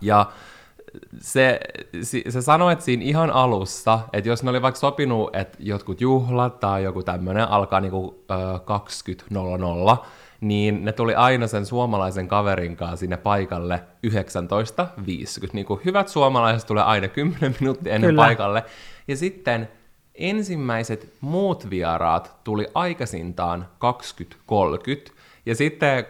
Ja 0.00 0.26
se, 1.20 1.60
se 2.28 2.42
sanoi, 2.42 2.72
että 2.72 2.84
siinä 2.84 3.04
ihan 3.04 3.30
alussa, 3.30 4.00
että 4.12 4.28
jos 4.28 4.42
ne 4.42 4.50
oli 4.50 4.62
vaikka 4.62 4.80
sopinut, 4.80 5.36
että 5.36 5.58
jotkut 5.60 6.00
juhlat 6.00 6.60
tai 6.60 6.84
joku 6.84 7.02
tämmöinen 7.02 7.48
alkaa 7.48 7.80
niinku 7.80 8.24
ö, 8.30 8.34
20.00, 9.94 10.04
niin 10.40 10.84
ne 10.84 10.92
tuli 10.92 11.14
aina 11.14 11.46
sen 11.46 11.66
suomalaisen 11.66 12.28
kaverin 12.28 12.76
kanssa 12.76 12.96
sinne 12.96 13.16
paikalle 13.16 13.82
19.50. 14.06 14.12
Niin 15.52 15.66
kuin 15.66 15.80
hyvät 15.84 16.08
suomalaiset 16.08 16.66
tulee 16.66 16.84
aina 16.84 17.08
10 17.08 17.56
minuuttia 17.60 17.94
ennen 17.94 18.08
Kyllä. 18.08 18.22
paikalle. 18.22 18.64
Ja 19.08 19.16
sitten 19.16 19.68
ensimmäiset 20.14 21.08
muut 21.20 21.70
vieraat 21.70 22.36
tuli 22.44 22.66
aikaisintaan 22.74 23.68
20.30. 25.08 25.12
Ja 25.46 25.54
sitten 25.54 26.04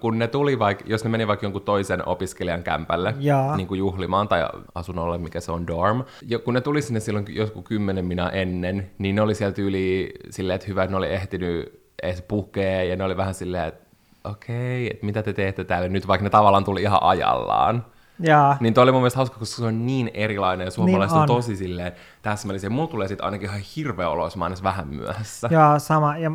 kun 0.00 0.18
ne 0.18 0.28
tuli 0.28 0.58
vaikka, 0.58 0.84
jos 0.86 1.04
ne 1.04 1.10
meni 1.10 1.26
vaikka 1.26 1.46
jonkun 1.46 1.62
toisen 1.62 2.08
opiskelijan 2.08 2.62
kämpälle 2.62 3.14
Jaa. 3.18 3.56
niin 3.56 3.66
kuin 3.66 3.78
juhlimaan 3.78 4.28
tai 4.28 4.48
asunnolle, 4.74 5.18
mikä 5.18 5.40
se 5.40 5.52
on 5.52 5.66
dorm, 5.66 6.04
ja 6.28 6.38
kun 6.38 6.54
ne 6.54 6.60
tuli 6.60 6.82
sinne 6.82 7.00
silloin 7.00 7.26
joku 7.28 7.62
kymmenen 7.62 8.04
minä 8.04 8.28
ennen, 8.28 8.90
niin 8.98 9.14
ne 9.14 9.22
oli 9.22 9.34
sieltä 9.34 9.62
yli 9.62 10.12
silleen, 10.30 10.54
että 10.54 10.66
hyvä, 10.68 10.82
että 10.82 10.90
ne 10.90 10.96
oli 10.96 11.12
ehtinyt 11.12 11.82
edes 12.02 12.22
pukea, 12.22 12.84
ja 12.84 12.96
ne 12.96 13.04
oli 13.04 13.16
vähän 13.16 13.34
silleen, 13.34 13.68
että 13.68 13.84
okei, 14.24 14.90
että 14.90 15.06
mitä 15.06 15.22
te 15.22 15.32
teette 15.32 15.64
täällä 15.64 15.88
nyt, 15.88 16.08
vaikka 16.08 16.24
ne 16.24 16.30
tavallaan 16.30 16.64
tuli 16.64 16.82
ihan 16.82 17.02
ajallaan. 17.02 17.84
Ja 18.18 18.56
Niin 18.60 18.74
toi 18.74 18.82
oli 18.82 18.92
mun 18.92 19.00
mielestä 19.00 19.16
hauska, 19.16 19.38
koska 19.38 19.56
se 19.56 19.64
on 19.64 19.86
niin 19.86 20.10
erilainen 20.14 20.64
ja 20.64 20.70
suomalaiset 20.70 21.14
Niin 21.14 21.16
on. 21.16 21.30
on. 21.30 21.36
tosi 21.36 21.56
silleen 21.56 21.92
täsmällisiä. 22.22 22.70
Mulla 22.70 22.88
tulee 22.88 23.08
sitten 23.08 23.24
ainakin 23.24 23.48
ihan 23.48 23.60
hirveä 23.76 24.08
olo, 24.08 24.24
jos 24.24 24.36
mä 24.36 24.46
edes 24.46 24.62
vähän 24.62 24.88
myöhässä. 24.88 25.48
Joo, 25.50 25.78
sama. 25.78 26.18
Ja 26.18 26.30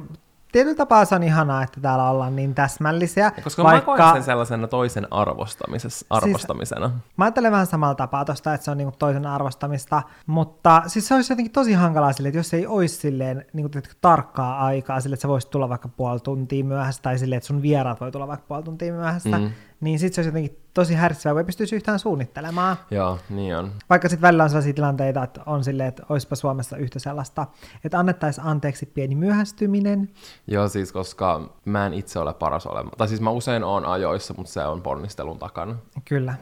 tietyllä 0.51 0.75
tapaa 0.75 1.05
se 1.05 1.15
on 1.15 1.23
ihanaa, 1.23 1.63
että 1.63 1.81
täällä 1.81 2.09
ollaan 2.09 2.35
niin 2.35 2.55
täsmällisiä. 2.55 3.31
Koska 3.43 3.63
mä 3.63 3.81
koen 3.81 4.13
sen 4.13 4.23
sellaisena 4.23 4.67
toisen 4.67 5.07
arvostamisessa, 5.11 6.05
arvostamisena. 6.09 6.91
Mä 7.17 7.25
ajattelen 7.25 7.51
vähän 7.51 7.67
samalla 7.67 7.95
tapaa 7.95 8.25
tosta, 8.25 8.53
että 8.53 8.65
se 8.65 8.71
on 8.71 8.77
niinku 8.77 8.95
toisen 8.99 9.25
arvostamista, 9.25 10.03
mutta 10.25 10.83
siis 10.87 11.07
se 11.07 11.15
olisi 11.15 11.33
jotenkin 11.33 11.51
tosi 11.51 11.73
hankalaa 11.73 12.13
silleen, 12.13 12.29
että 12.29 12.39
jos 12.39 12.53
ei 12.53 12.67
olisi 12.67 12.95
silleen 12.95 13.45
niinku, 13.53 13.79
tarkkaa 14.01 14.65
aikaa 14.65 15.01
sille, 15.01 15.13
että 15.13 15.21
sä 15.21 15.27
voisit 15.27 15.49
tulla 15.49 15.69
vaikka 15.69 15.87
puoli 15.87 16.19
tuntia 16.19 16.63
myöhässä, 16.63 17.01
tai 17.01 17.17
silleen, 17.17 17.37
että 17.37 17.47
sun 17.47 17.61
vieraat 17.61 18.01
voi 18.01 18.11
tulla 18.11 18.27
vaikka 18.27 18.45
puoli 18.47 18.63
tuntia 18.63 18.93
myöhässä, 18.93 19.37
mm. 19.37 19.49
niin 19.81 19.99
sit 19.99 20.13
se 20.13 20.21
olisi 20.21 20.29
jotenkin 20.29 20.66
tosi 20.77 20.93
häiritsevää, 20.93 21.33
kun 21.33 21.39
ei 21.39 21.45
pystyisi 21.45 21.75
yhtään 21.75 21.99
suunnittelemaan. 21.99 22.77
Joo, 22.91 23.19
niin 23.29 23.55
on. 23.57 23.71
Vaikka 23.89 24.09
sitten 24.09 24.21
välillä 24.21 24.43
on 24.43 24.49
sellaisia 24.49 24.73
tilanteita, 24.73 25.23
että 25.23 25.41
on 25.45 25.63
silleen, 25.63 25.89
että 25.89 26.03
olisipa 26.09 26.35
Suomessa 26.35 26.77
yhtä 26.77 26.99
sellaista, 26.99 27.47
että 27.83 27.99
annettaisiin 27.99 28.47
anteeksi 28.47 28.85
pieni 28.85 29.15
myöhästyminen. 29.15 30.09
Joo, 30.47 30.67
siis 30.67 30.91
koska 30.91 31.49
mä 31.65 31.85
en 31.85 31.93
itse 31.93 32.19
ole 32.19 32.33
paras 32.33 32.67
olemaan. 32.67 32.97
Tai 32.97 33.07
siis 33.07 33.21
mä 33.21 33.29
usein 33.29 33.63
oon 33.63 33.85
ajoissa, 33.85 34.33
mutta 34.37 34.53
se 34.53 34.65
on 34.65 34.81
ponnistelun 34.81 35.39
takana. 35.39 35.75
Kyllä. 36.05 36.33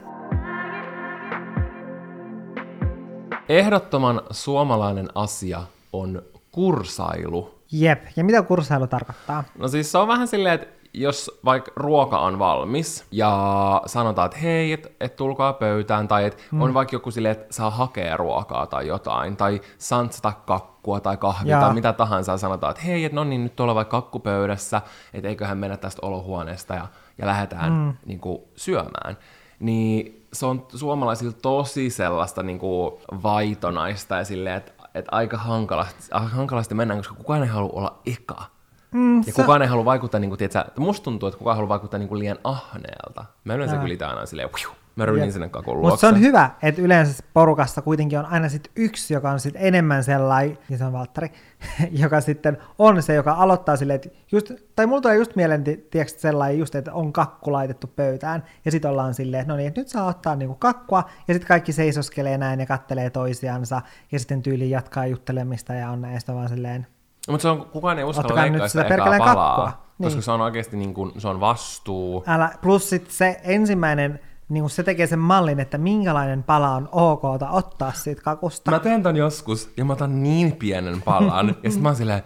Ehdottoman 3.49 4.21
suomalainen 4.31 5.09
asia 5.15 5.63
on 5.93 6.21
kursailu. 6.51 7.55
Jep. 7.71 8.03
Ja 8.15 8.23
mitä 8.23 8.41
kursailu 8.41 8.87
tarkoittaa? 8.87 9.43
No 9.57 9.67
siis 9.67 9.91
se 9.91 9.97
on 9.97 10.07
vähän 10.07 10.27
silleen, 10.27 10.55
että 10.55 10.67
jos 10.97 11.39
vaikka 11.45 11.71
ruoka 11.75 12.19
on 12.19 12.39
valmis 12.39 13.05
ja 13.11 13.81
sanotaan, 13.85 14.25
että 14.25 14.37
hei, 14.37 14.71
et, 14.71 14.95
et 14.99 15.15
tulkaa 15.15 15.53
pöytään, 15.53 16.07
tai 16.07 16.25
että 16.25 16.43
mm. 16.51 16.61
on 16.61 16.73
vaikka 16.73 16.95
joku 16.95 17.11
silleen, 17.11 17.31
että 17.31 17.53
saa 17.53 17.69
hakea 17.69 18.17
ruokaa 18.17 18.67
tai 18.67 18.87
jotain, 18.87 19.37
tai 19.37 19.61
santsata 19.77 20.31
kakkua 20.31 20.99
tai 20.99 21.17
kahvia 21.17 21.51
Jaa. 21.51 21.61
tai 21.61 21.73
mitä 21.73 21.93
tahansa, 21.93 22.37
sanotaan, 22.37 22.71
että 22.71 22.83
hei, 22.83 23.05
että 23.05 23.15
no 23.15 23.23
niin, 23.23 23.43
nyt 23.43 23.55
tuolla 23.55 23.75
vaikka 23.75 24.01
kakkupöydässä, 24.01 24.81
että 25.13 25.29
eiköhän 25.29 25.57
mennä 25.57 25.77
tästä 25.77 25.99
olohuoneesta 26.05 26.75
ja, 26.75 26.87
ja 27.17 27.27
lähdetään 27.27 27.71
mm. 27.71 27.93
niin 28.05 28.19
kuin, 28.19 28.41
syömään. 28.55 29.17
Niin 29.59 30.25
se 30.33 30.45
on 30.45 30.67
suomalaisilla 30.75 31.33
tosi 31.41 31.89
sellaista 31.89 32.43
niin 32.43 32.59
kuin, 32.59 32.93
vaitonaista 33.23 34.15
ja 34.15 34.23
silleen, 34.23 34.55
että, 34.55 34.71
että 34.95 35.11
aika 35.11 35.37
hankalasti, 35.37 36.03
hankalasti 36.11 36.75
mennään, 36.75 36.99
koska 36.99 37.15
kukaan 37.15 37.43
ei 37.43 37.49
halua 37.49 37.71
olla 37.73 37.99
eka. 38.05 38.54
Mm, 38.95 39.17
Ja 39.17 39.23
se- 39.23 39.31
kukaan 39.31 39.61
ei 39.61 39.67
halua 39.67 39.85
vaikuttaa, 39.85 40.19
niin 40.19 40.29
kuin, 40.29 40.37
tiedätkö, 40.37 40.81
musta 40.81 41.03
tuntuu, 41.03 41.27
että 41.29 41.37
kukaan 41.37 41.55
ei 41.55 41.57
halua 41.57 41.69
vaikuttaa 41.69 41.97
niin 41.97 42.09
kuin 42.09 42.19
liian 42.19 42.37
ahneelta. 42.43 43.25
Mä 43.43 43.53
yleensä 43.53 43.77
kyllä 43.77 43.93
itse 43.93 44.05
aina 44.05 44.25
silleen, 44.25 44.49
"Piu", 44.49 44.69
mä 44.95 45.05
ryhdin 45.05 45.31
sinne 45.33 45.49
kakun 45.49 45.77
Mutta 45.77 45.97
se 45.99 46.07
on 46.07 46.19
hyvä, 46.19 46.49
että 46.63 46.81
yleensä 46.81 47.23
porukassa 47.33 47.81
kuitenkin 47.81 48.19
on 48.19 48.25
aina 48.25 48.49
sit 48.49 48.71
yksi, 48.75 49.13
joka 49.13 49.31
on 49.31 49.39
sit 49.39 49.53
enemmän 49.57 50.03
sellainen, 50.03 50.57
ja 50.69 50.77
se 50.77 50.85
on 50.85 50.93
Valtteri, 50.93 51.31
joka 52.01 52.21
sitten 52.21 52.57
on 52.79 53.03
se, 53.03 53.13
joka 53.13 53.33
aloittaa 53.33 53.75
silleen, 53.75 53.95
että 53.95 54.09
just, 54.31 54.51
tai 54.75 54.85
mulla 54.85 55.01
tulee 55.01 55.15
just 55.17 55.35
mieleen, 55.35 55.63
ti- 55.63 55.87
tiedätkö, 55.91 56.19
sellainen 56.19 56.59
just, 56.59 56.75
että 56.75 56.93
on 56.93 57.13
kakku 57.13 57.51
laitettu 57.51 57.87
pöytään, 57.87 58.43
ja 58.65 58.71
sitten 58.71 58.91
ollaan 58.91 59.13
silleen, 59.13 59.41
että 59.41 59.53
no 59.53 59.57
niin, 59.57 59.67
että 59.67 59.81
nyt 59.81 59.87
saa 59.89 60.05
ottaa 60.07 60.35
niinku 60.35 60.55
kakkua, 60.55 61.03
ja 61.27 61.33
sitten 61.33 61.47
kaikki 61.47 61.73
seisoskelee 61.73 62.37
näin 62.37 62.59
ja 62.59 62.65
kattelee 62.65 63.09
toisiansa, 63.09 63.81
ja 64.11 64.19
sitten 64.19 64.41
tyyli 64.41 64.69
jatkaa 64.69 65.05
juttelemista 65.07 65.73
ja 65.73 65.89
on 65.89 66.01
näistä 66.01 66.33
vaan 66.35 66.49
silleen, 66.49 66.87
Mutta 67.29 67.41
se 67.41 67.49
on, 67.49 67.65
kukaan 67.65 67.99
ei 67.99 68.03
uskalla 68.03 68.41
leikkaa 68.41 68.67
sitä 68.67 68.83
sitä 68.83 68.95
ekaa 68.95 69.17
palaa, 69.17 69.55
kakkua. 69.55 69.85
koska 70.01 70.15
Niin. 70.15 70.23
se 70.23 70.31
on 70.31 70.41
oikeasti 70.41 70.77
niin 70.77 70.93
kuin, 70.93 71.11
se 71.17 71.27
on 71.27 71.39
vastuu. 71.39 72.23
älä, 72.27 72.49
plus 72.61 72.89
sit 72.89 73.11
se 73.11 73.41
ensimmäinen, 73.43 74.19
niin 74.49 74.69
se 74.69 74.83
tekee 74.83 75.07
sen 75.07 75.19
mallin, 75.19 75.59
että 75.59 75.77
minkälainen 75.77 76.43
pala 76.43 76.71
on 76.71 76.89
ok 76.91 77.21
ottaa 77.51 77.91
siitä 77.91 78.21
kakusta. 78.21 78.71
Mä 78.71 78.79
teen 78.79 79.03
ton 79.03 79.15
joskus, 79.15 79.69
ja 79.77 79.85
mä 79.85 79.93
otan 79.93 80.23
niin 80.23 80.51
pienen 80.51 81.01
palan, 81.01 81.47
ja 81.63 81.69
sitten 81.69 81.83
mä 81.83 81.89
oon 81.89 81.95
silleen, 81.95 82.23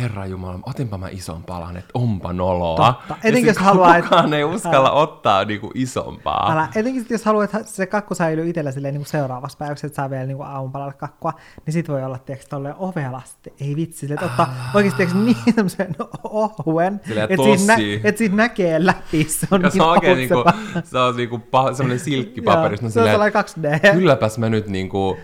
herra 0.00 0.26
jumala, 0.26 0.58
otinpa 0.66 0.98
mä 0.98 1.08
ison 1.08 1.42
palan, 1.42 1.76
että 1.76 1.90
onpa 1.94 2.32
noloa. 2.32 2.76
Totta. 2.76 3.04
Ja 3.08 3.16
Etenkin 3.28 3.46
jos 3.46 3.58
haluaa, 3.58 3.96
et- 3.96 4.04
kukaan 4.04 4.34
ei 4.34 4.44
uskalla 4.44 4.90
ottaa 4.90 5.44
niinku 5.44 5.70
isompaa. 5.74 6.52
Älä, 6.52 6.68
etenkin 6.76 7.06
jos 7.10 7.24
haluat, 7.24 7.54
että 7.54 7.70
se 7.72 7.86
kakku 7.86 8.14
säilyy 8.14 8.48
itsellä 8.48 8.72
silleen, 8.72 8.94
niin 8.94 9.00
kuin 9.00 9.08
seuraavassa 9.10 9.58
päivässä, 9.58 9.86
että 9.86 9.96
saa 9.96 10.10
vielä 10.10 10.26
niin 10.26 10.42
aamupalalle 10.42 10.92
kakkua, 10.92 11.32
niin 11.66 11.72
sit 11.72 11.88
voi 11.88 12.04
olla 12.04 12.18
tiiäks, 12.18 12.46
tolleen 12.48 12.74
ovelasti, 12.78 13.52
ei 13.60 13.76
vitsi, 13.76 13.98
silleen, 13.98 14.14
että 14.24 14.30
ottaa 14.42 14.54
oikeasti 14.74 14.96
tiiäks, 14.96 15.14
niin 15.44 15.54
tämmöisen 15.54 15.96
ohuen, 16.24 17.00
että 17.28 17.36
siitä, 17.44 17.66
nä, 17.76 17.76
et 18.04 18.18
siitä 18.18 18.36
näkee 18.36 18.86
läpi, 18.86 19.24
se 19.24 19.46
on 19.50 19.62
Ja 19.62 19.68
niin 19.68 19.72
se 19.72 19.82
on 19.82 19.88
oikein 19.90 20.16
niinku, 20.16 20.44
se 20.84 20.98
on 20.98 21.16
niinku 21.16 21.36
pa- 21.36 21.74
semmonen 21.74 22.00
silkkipaperi, 22.00 22.76
Joo, 22.82 22.90
se 22.90 23.00
on 23.00 23.06
sellainen 23.06 23.42
2D. 23.44 23.92
kylläpäs 23.94 24.38
mä 24.38 24.48
nyt 24.48 24.66
niinku, 24.68 25.16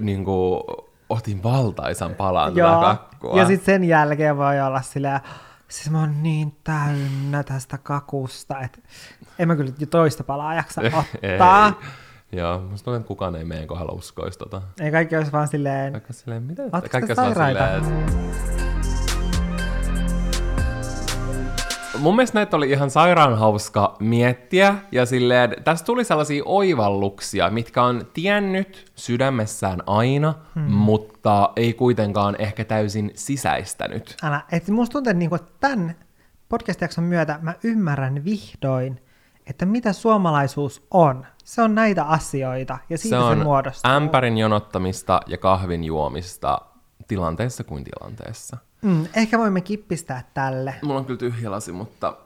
niinku 0.00 0.64
otin 1.08 1.42
valtaisan 1.42 2.14
palan 2.14 2.56
Joo. 2.56 2.80
kakkua. 2.80 3.38
Ja 3.38 3.46
sitten 3.46 3.66
sen 3.66 3.84
jälkeen 3.84 4.36
voi 4.36 4.60
olla 4.60 4.82
silleen, 4.82 5.20
siis 5.68 5.90
mä 5.90 6.00
oon 6.00 6.22
niin 6.22 6.56
täynnä 6.64 7.42
tästä 7.42 7.78
kakusta, 7.78 8.60
että 8.60 8.78
en 9.38 9.48
mä 9.48 9.56
kyllä 9.56 9.72
jo 9.78 9.86
toista 9.86 10.24
palaa 10.24 10.54
jaksa 10.54 10.80
ottaa. 10.98 11.72
Ei. 12.32 12.38
Joo, 12.38 12.58
musta 12.60 12.84
tuntuu, 12.84 12.94
että 12.94 13.08
kukaan 13.08 13.36
ei 13.36 13.44
meidän 13.44 13.66
kohdalla 13.66 13.92
uskoisi 13.92 14.38
tota. 14.38 14.62
Ei 14.80 14.90
kaikki 14.90 15.16
olisi 15.16 15.32
vaan 15.32 15.48
silleen, 15.48 15.92
Kaikki 15.92 16.10
on 16.10 16.14
silleen, 16.14 16.42
mitä? 16.42 16.62
Kaikki 16.90 17.12
on 17.12 17.16
vaan 17.16 17.34
silleen, 17.34 18.65
Mun 21.98 22.16
mielestä 22.16 22.38
näitä 22.38 22.56
oli 22.56 22.70
ihan 22.70 22.90
sairaan 22.90 23.38
hauska 23.38 23.96
miettiä, 24.00 24.74
ja 24.92 25.06
silleen, 25.06 25.56
tästä 25.64 25.86
tuli 25.86 26.04
sellaisia 26.04 26.42
oivalluksia, 26.46 27.50
mitkä 27.50 27.82
on 27.82 28.06
tiennyt 28.12 28.92
sydämessään 28.94 29.82
aina, 29.86 30.34
hmm. 30.54 30.62
mutta 30.62 31.52
ei 31.56 31.72
kuitenkaan 31.72 32.36
ehkä 32.38 32.64
täysin 32.64 33.10
sisäistänyt. 33.14 34.16
älä, 34.22 34.40
että 34.52 34.72
musta 34.72 34.92
tuntuu, 34.92 35.10
että 35.10 35.18
niinku 35.18 35.38
tämän 35.60 35.94
podcast-jakson 36.48 37.04
myötä 37.04 37.38
mä 37.42 37.54
ymmärrän 37.64 38.24
vihdoin, 38.24 39.00
että 39.46 39.66
mitä 39.66 39.92
suomalaisuus 39.92 40.86
on. 40.90 41.26
Se 41.44 41.62
on 41.62 41.74
näitä 41.74 42.04
asioita, 42.04 42.78
ja 42.90 42.98
siitä 42.98 43.16
se 43.16 43.20
se, 43.20 43.24
on 43.24 43.38
se 43.38 43.44
muodostuu. 43.44 43.90
ämpärin 43.90 44.38
jonottamista 44.38 45.20
ja 45.26 45.38
kahvin 45.38 45.84
juomista 45.84 46.58
tilanteessa 47.08 47.64
kuin 47.64 47.84
tilanteessa. 47.84 48.56
Mm, 48.86 49.06
ehkä 49.14 49.38
voimme 49.38 49.60
kippistää 49.60 50.30
tälle. 50.34 50.74
Mulla 50.82 50.98
on 50.98 51.04
kyllä 51.04 51.18
tyhjä 51.18 51.50
lasi, 51.50 51.72
mutta 51.72 52.16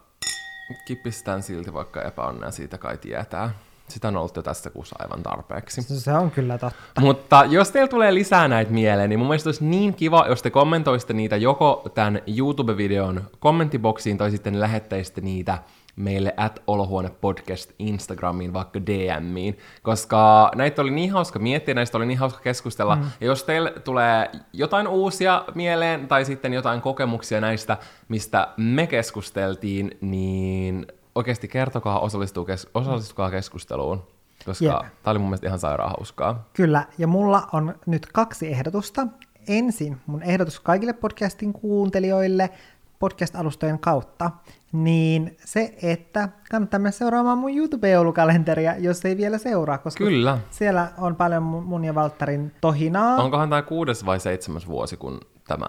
kippistään 0.85 1.43
silti, 1.43 1.73
vaikka 1.73 2.03
epäonnea 2.03 2.51
siitä 2.51 2.79
kai 2.79 2.99
tietää. 2.99 3.51
Sitä 3.89 4.09
on 4.09 4.17
ollut 4.17 4.37
jo 4.37 4.43
tässä 4.43 4.71
kuussa 4.71 4.97
aivan 4.99 5.23
tarpeeksi. 5.23 5.83
Se 5.83 6.13
on 6.13 6.31
kyllä 6.31 6.59
totta. 6.59 7.01
Mutta 7.01 7.45
jos 7.49 7.71
teillä 7.71 7.89
tulee 7.89 8.15
lisää 8.15 8.49
näitä 8.49 8.73
mieleen, 8.73 9.11
niin 9.11 9.19
mun 9.19 9.29
mielestä 9.29 9.49
olisi 9.49 9.65
niin 9.65 9.95
kiva, 9.95 10.27
jos 10.29 10.43
te 10.43 10.51
kommentoisitte 10.51 11.13
niitä 11.13 11.37
joko 11.37 11.91
tämän 11.95 12.23
YouTube-videon 12.27 13.23
kommenttiboksiin 13.39 14.19
tai 14.19 14.31
sitten 14.31 14.61
lähettäisitte 14.61 15.21
niitä 15.21 15.59
meille 15.97 16.35
at 16.37 16.63
Olohuone 16.67 17.11
Podcast 17.21 17.71
Instagramiin, 17.79 18.53
vaikka 18.53 18.81
DMiin, 18.81 19.59
koska 19.83 20.51
näitä 20.55 20.83
oli 20.83 20.91
niin 20.91 21.13
hauska 21.13 21.39
miettiä, 21.39 21.75
näistä 21.75 21.99
oli 21.99 22.07
niin 22.07 22.19
hauska 22.19 22.41
keskustella, 22.41 22.97
mm. 22.97 23.03
ja 23.21 23.27
jos 23.27 23.45
teille 23.45 23.73
tulee 23.85 24.31
jotain 24.53 24.89
uusia 24.89 25.45
mieleen, 25.55 26.09
tai 26.09 26.25
sitten 26.25 26.53
jotain 26.53 26.81
kokemuksia 26.81 27.41
näistä, 27.41 27.77
mistä 28.09 28.49
me 28.57 28.87
keskusteltiin, 28.87 29.99
niin 30.01 30.87
oikeasti 31.15 31.49
kertokaa, 31.49 32.01
osallistukaa, 32.01 32.53
kes- 32.53 32.69
osallistukaa 32.75 33.31
keskusteluun, 33.31 34.03
koska 34.45 34.65
Jep. 34.65 34.77
Tämä 35.03 35.11
oli 35.11 35.19
mun 35.19 35.29
mielestä 35.29 35.47
ihan 35.47 35.59
sairaan 35.59 35.91
hauskaa. 35.91 36.49
Kyllä, 36.53 36.85
ja 36.99 37.07
mulla 37.07 37.49
on 37.53 37.75
nyt 37.87 38.07
kaksi 38.13 38.49
ehdotusta. 38.49 39.07
Ensin 39.49 39.97
mun 40.07 40.23
ehdotus 40.23 40.61
kaikille 40.61 40.93
podcastin 40.93 41.53
kuuntelijoille 41.53 42.51
podcast-alustojen 42.99 43.79
kautta, 43.79 44.31
niin 44.73 45.37
se, 45.45 45.75
että 45.83 46.29
kannattaa 46.51 46.81
mennä 46.81 46.91
seuraamaan 46.91 47.39
mun 47.39 47.57
YouTube-joulukalenteria, 47.57 48.79
jos 48.79 49.05
ei 49.05 49.17
vielä 49.17 49.39
seuraa, 49.39 49.79
koska 49.79 50.05
Kyllä. 50.05 50.39
siellä 50.51 50.93
on 50.99 51.17
paljon 51.17 51.43
mun 51.43 51.85
ja 51.85 51.95
Valtterin 51.95 52.53
tohinaa. 52.61 53.17
Onkohan 53.17 53.51
tämä 53.51 53.63
kuudes 53.63 54.07
vai 54.07 54.21
seitsemäs 54.21 54.69
vuosi, 54.69 54.97
kun 54.97 55.21
tämä 55.49 55.67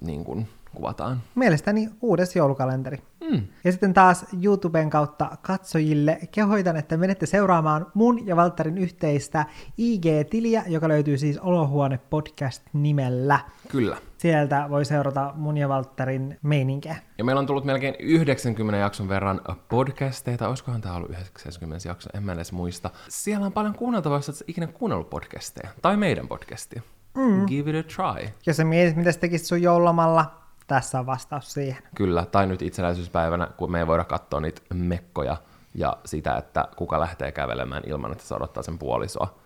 niin 0.00 0.24
kuin, 0.24 0.48
kuvataan? 0.74 1.20
Mielestäni 1.34 1.88
uudes 2.02 2.36
joulukalenteri. 2.36 2.98
Mm. 3.30 3.42
Ja 3.64 3.72
sitten 3.72 3.94
taas 3.94 4.26
YouTuben 4.42 4.90
kautta 4.90 5.36
katsojille 5.42 6.18
kehoitan, 6.30 6.76
että 6.76 6.96
menette 6.96 7.26
seuraamaan 7.26 7.86
mun 7.94 8.26
ja 8.26 8.36
Valtterin 8.36 8.78
yhteistä 8.78 9.46
IG-tiliä, 9.78 10.62
joka 10.66 10.88
löytyy 10.88 11.18
siis 11.18 11.38
Olohuone 11.38 11.98
Podcast 12.10 12.62
nimellä. 12.72 13.40
Kyllä. 13.68 13.96
Sieltä 14.24 14.66
voi 14.70 14.84
seurata 14.84 15.32
mun 15.36 15.56
ja 15.56 15.68
Valtterin 15.68 16.38
meininkiä. 16.42 16.96
Ja 17.18 17.24
meillä 17.24 17.40
on 17.40 17.46
tullut 17.46 17.64
melkein 17.64 17.94
90 17.98 18.78
jakson 18.78 19.08
verran 19.08 19.40
podcasteja, 19.68 20.38
tai 20.38 20.48
olisikohan 20.48 20.80
tämä 20.80 20.94
ollut 20.94 21.10
90 21.10 21.88
jakso, 21.88 22.10
en 22.14 22.22
mä 22.22 22.32
edes 22.32 22.52
muista. 22.52 22.90
Siellä 23.08 23.46
on 23.46 23.52
paljon 23.52 23.74
kuunneltavaa, 23.74 24.18
jos 24.18 24.28
et 24.28 24.48
ikinä 24.48 24.66
kuunnellut 24.66 25.10
podcasteja, 25.10 25.68
tai 25.82 25.96
meidän 25.96 26.28
podcastia. 26.28 26.82
Mm. 27.16 27.46
Give 27.46 27.70
it 27.70 27.86
a 27.86 27.88
try. 27.88 28.28
Jos 28.46 28.56
sä 28.56 28.64
mietit, 28.64 28.96
mitä 28.96 29.12
sä 29.12 29.20
tekisit 29.20 29.46
sun 29.46 29.62
joululomalla, 29.62 30.34
tässä 30.66 30.98
on 30.98 31.06
vastaus 31.06 31.52
siihen. 31.52 31.82
Kyllä, 31.94 32.26
tai 32.26 32.46
nyt 32.46 32.62
itsenäisyyspäivänä, 32.62 33.48
kun 33.56 33.72
me 33.72 33.78
ei 33.78 33.86
voida 33.86 34.04
katsoa 34.04 34.40
niitä 34.40 34.60
mekkoja 34.74 35.36
ja 35.74 35.96
sitä, 36.04 36.36
että 36.36 36.68
kuka 36.76 37.00
lähtee 37.00 37.32
kävelemään 37.32 37.82
ilman, 37.86 38.12
että 38.12 38.24
se 38.24 38.34
odottaa 38.34 38.62
sen 38.62 38.78
puolisoa, 38.78 39.38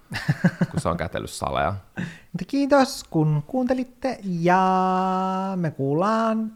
kun 0.70 0.80
se 0.80 0.88
on 0.88 0.96
kätellyt 0.96 1.30
saleja. 1.30 1.74
Mutta 2.32 2.44
kiitos, 2.46 3.04
kun 3.10 3.42
kuuntelitte, 3.46 4.18
ja 4.22 5.52
me 5.56 5.70
kuullaan, 5.70 6.52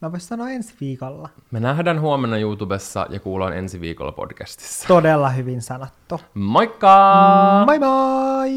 mä 0.00 0.12
voisin 0.12 0.28
sanoa 0.28 0.50
ensi 0.50 0.74
viikolla. 0.80 1.28
Me 1.50 1.60
nähdään 1.60 2.00
huomenna 2.00 2.38
YouTubessa 2.38 3.06
ja 3.10 3.20
kuullaan 3.20 3.56
ensi 3.56 3.80
viikolla 3.80 4.12
podcastissa. 4.12 4.88
Todella 4.88 5.28
hyvin 5.28 5.62
sanottu. 5.62 6.20
Moikka! 6.34 7.64
Moi 7.66 7.78
moi! 7.78 8.50